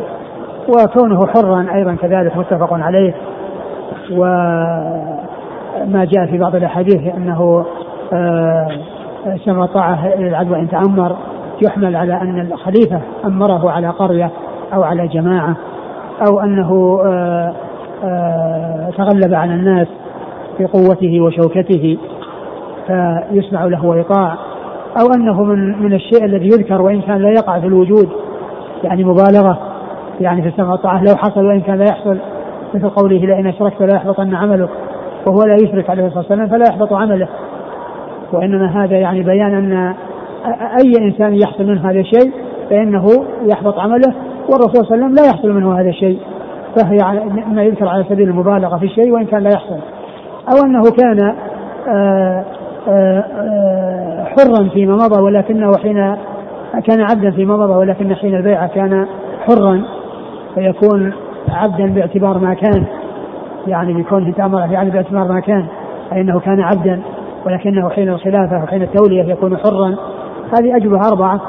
وكونه 0.68 1.28
حرا 1.28 1.68
أيضا 1.74 1.96
كذلك 1.96 2.38
متفق 2.38 2.74
عليه. 2.74 3.14
وما 4.12 6.06
جاء 6.06 6.26
في 6.26 6.38
بعض 6.38 6.56
الأحاديث 6.56 7.16
أنه 7.16 7.66
آه، 8.14 8.68
سمع 9.46 9.66
طاعه 9.66 10.16
للعدو 10.16 10.56
إن 10.56 10.70
تأمر 10.70 11.16
يحمل 11.62 11.96
على 11.96 12.14
أن 12.14 12.40
الخليفة 12.40 13.02
أمره 13.26 13.72
على 13.72 13.90
قرية 13.90 14.32
أو 14.74 14.84
على 14.84 15.08
جماعة 15.08 15.56
أو 16.28 16.40
أنه 16.40 17.00
آه، 17.06 17.54
آه، 18.04 18.90
تغلب 18.98 19.34
على 19.34 19.54
الناس 19.54 19.88
بقوته 20.60 21.22
وشوكته 21.22 21.98
فيسمع 22.88 23.66
له 23.66 23.86
ويطاع 23.86 24.38
أو 25.02 25.14
أنه 25.16 25.44
من 25.44 25.84
من 25.84 25.94
الشيء 25.94 26.26
الذي 26.26 26.46
يذكر 26.46 26.82
وإن 26.82 27.02
كان 27.02 27.18
لا 27.18 27.30
يقع 27.30 27.60
في 27.60 27.68
الوجود 27.68 28.10
يعني 28.84 29.04
مبالغة 29.04 29.60
يعني 30.22 30.42
في 30.42 30.48
السمع 30.48 30.72
والطاعه 30.72 31.04
لو 31.04 31.16
حصل 31.16 31.46
وإن 31.46 31.62
كان 31.62 31.78
لا 31.78 31.86
يحصل. 31.86 32.18
مثل 32.76 32.90
قوله 32.90 33.18
لئن 33.18 33.48
أشركت 33.48 33.82
لا 33.82 33.96
يحبطن 33.96 34.36
عملك 34.36 34.70
وهو 35.28 35.44
لا 35.48 35.56
يشرك 35.56 35.90
عليه 35.90 36.06
الصلاة 36.06 36.20
والسلام 36.20 36.48
فلا 36.48 36.66
يحبط 36.70 36.94
عمله. 36.94 37.28
وإنما 38.34 38.84
هذا 38.84 38.98
يعني 38.98 39.24
بيان 39.24 39.54
أن 39.54 39.96
أي 40.62 40.94
إنسان 41.00 41.36
يحصل 41.36 41.64
منه 41.66 41.90
هذا 41.90 42.00
الشيء 42.00 42.32
فإنه 42.70 43.06
يحبط 43.54 43.80
عمله 43.80 44.14
والرسول 44.50 44.86
صلى 44.86 44.96
الله 44.96 44.96
عليه 44.96 45.06
وسلم 45.06 45.16
لا 45.16 45.26
يحصل 45.26 45.52
منه 45.52 45.80
هذا 45.80 45.90
الشيء. 45.90 46.20
فهي 46.76 46.98
ما 47.48 47.64
يذكر 47.64 47.88
على 47.88 48.06
سبيل 48.10 48.30
المبالغة 48.30 48.78
في 48.78 48.86
الشيء 48.86 49.12
وإن 49.12 49.26
كان 49.26 49.44
لا 49.44 49.50
يحصل. 49.50 49.80
أو 50.52 50.66
أنه 50.66 50.82
كان 51.02 51.36
آآ 51.88 52.44
آآ 52.90 53.24
حرا 54.26 54.70
فيما 54.70 54.96
مضى 54.96 55.22
ولكنه 55.22 55.72
حين 55.84 56.16
كان 56.88 57.02
عبدا 57.02 57.32
فيما 57.32 57.58
مضى 57.58 57.74
ولكن 57.74 58.16
حين 58.16 58.36
البيعة 58.36 58.68
كان 58.68 59.08
حرا 59.48 59.84
فيكون 60.56 61.14
عبدا 61.50 61.94
باعتبار 61.94 62.38
ما 62.38 62.54
كان. 62.54 62.86
يعني 63.68 63.94
بيكون 63.94 64.36
تأمر 64.36 64.72
يعني 64.72 64.90
باعتبار 64.90 65.28
ما 65.32 65.40
كان 65.40 65.66
أي 66.14 66.22
أنه 66.22 66.40
كان 66.40 66.62
عبدا 66.62 67.02
ولكنه 67.46 67.90
حين 67.90 68.10
الخلافة 68.10 68.64
وحين 68.64 68.82
التولية 68.82 69.24
يكون 69.24 69.58
حرا. 69.58 69.96
هذه 70.60 70.76
أجوبة 70.76 71.08
أربعة 71.08 71.42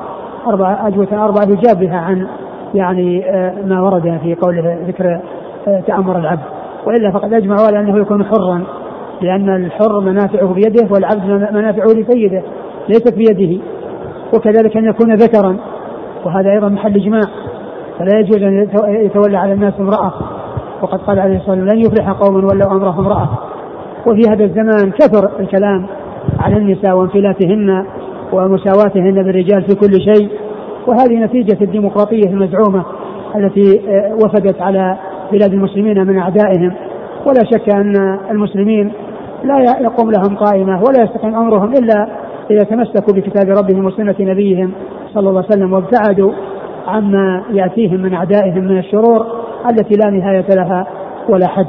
أربعة 0.47 0.89
أجوبة 0.89 1.25
أربعة 1.25 1.45
يجاب 1.45 1.81
بها 1.81 1.97
عن 1.97 2.27
يعني 2.75 3.31
آه، 3.31 3.55
ما 3.65 3.81
ورد 3.81 4.19
في 4.23 4.35
قوله 4.35 4.79
ذكر 4.87 5.21
آه، 5.69 5.81
تأمر 5.87 6.19
العبد. 6.19 6.43
وإلا 6.87 7.11
فقد 7.11 7.33
أجمعوا 7.33 7.67
على 7.67 7.81
أنه 7.81 7.99
يكون 7.99 8.25
حرا 8.25 8.65
لأن 9.23 9.57
الحر 9.57 10.01
منافعه 10.01 10.55
بيده 10.55 10.89
والعبد 10.91 11.53
منافعه 11.53 11.87
لسيده 11.87 12.43
ليست 12.89 13.15
بيده 13.15 13.63
وكذلك 14.35 14.77
أن 14.77 14.85
يكون 14.85 15.15
ذكرا. 15.15 15.57
وهذا 16.25 16.51
أيضا 16.51 16.69
محل 16.69 16.97
إجماع. 16.97 17.44
فلا 17.99 18.19
يجوز 18.19 18.43
أن 18.43 18.69
يتولى 19.05 19.39
على 19.39 19.53
الناس 19.53 19.75
امرأة. 19.81 20.13
وقد 20.83 20.99
قال 20.99 21.21
عليه 21.21 21.37
الصلاة 21.37 21.51
والسلام 21.51 21.79
لن 21.79 21.87
يفلح 21.87 22.11
قوم 22.11 22.35
ولوا 22.35 22.73
أمرهم 22.73 22.99
امرأة. 22.99 23.29
وفي 24.07 24.21
هذا 24.29 24.45
الزمان 24.45 24.91
كثر 24.91 25.31
الكلام 25.41 25.87
على 26.41 26.57
النساء 26.57 26.97
وانفلاتهن 26.97 27.87
ومساواتهن 28.33 29.23
بالرجال 29.23 29.63
في 29.63 29.75
كل 29.75 29.93
شيء. 29.93 30.31
وهذه 30.87 31.25
نتيجة 31.25 31.65
الديمقراطية 31.65 32.31
المزعومة 32.31 32.85
التي 33.37 33.81
آه، 33.89 34.15
وفدت 34.15 34.63
على 34.63 34.97
بلاد 35.33 35.53
المسلمين 35.53 36.07
من 36.07 36.19
أعدائهم. 36.19 36.75
ولا 37.27 37.45
شك 37.53 37.75
أن 37.75 38.19
المسلمين 38.31 38.93
لا 39.45 39.59
يقوم 39.81 40.11
لهم 40.11 40.37
قائمة 40.37 40.83
ولا 40.83 41.03
يستقيم 41.03 41.35
أمرهم 41.35 41.73
إلا 41.73 42.09
إذا 42.51 42.65
تمسكوا 42.65 43.15
بكتاب 43.15 43.59
ربهم 43.59 43.85
وسنة 43.85 44.15
نبيهم 44.21 44.73
صلى 45.15 45.29
الله 45.29 45.43
عليه 45.43 45.49
وسلم 45.49 45.73
وابتعدوا 45.73 46.33
عما 46.87 47.43
يأتيهم 47.51 48.03
من 48.03 48.15
أعدائهم 48.15 48.65
من 48.65 48.79
الشرور 48.79 49.27
التي 49.71 49.95
لا 49.95 50.11
نهاية 50.11 50.47
لها 50.49 50.87
ولا 51.29 51.47
حد. 51.47 51.67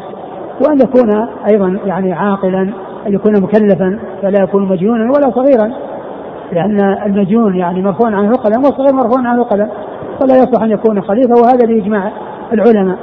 وأن 0.62 0.80
يكون 0.80 1.28
أيضا 1.52 1.80
يعني 1.86 2.14
عاقلا 2.14 2.62
أن 3.08 3.14
يكون 3.14 3.34
مكلفا 3.42 4.00
فلا 4.22 4.44
يكون 4.44 4.68
مجنونا 4.68 5.04
ولا 5.04 5.32
صغيرا. 5.32 5.72
لأن 6.52 6.80
المجنون 7.06 7.56
يعني 7.56 7.82
مرفوع 7.82 8.08
عنه 8.08 8.30
القلم 8.30 8.64
والصغير 8.64 8.94
مرفوع 8.94 9.20
عنه 9.20 9.42
القلم 9.42 9.70
فلا 10.20 10.36
يصلح 10.36 10.64
أن 10.64 10.72
يكون 10.72 11.02
خليفة 11.02 11.34
وهذا 11.42 11.66
لإجماع 11.68 12.12
العلماء. 12.54 12.98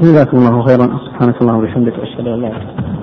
جزاكم 0.00 0.36
الله 0.36 0.62
خيرا. 0.62 0.98
سبحانك 1.06 1.40
اللهم 1.40 1.58
وبحمدك 1.58 1.92
أشهد 1.98 2.26
أن 2.26 2.26
لا 2.26 2.34
إله 2.34 2.56
إلا 2.56 2.56
أنت. 2.56 2.97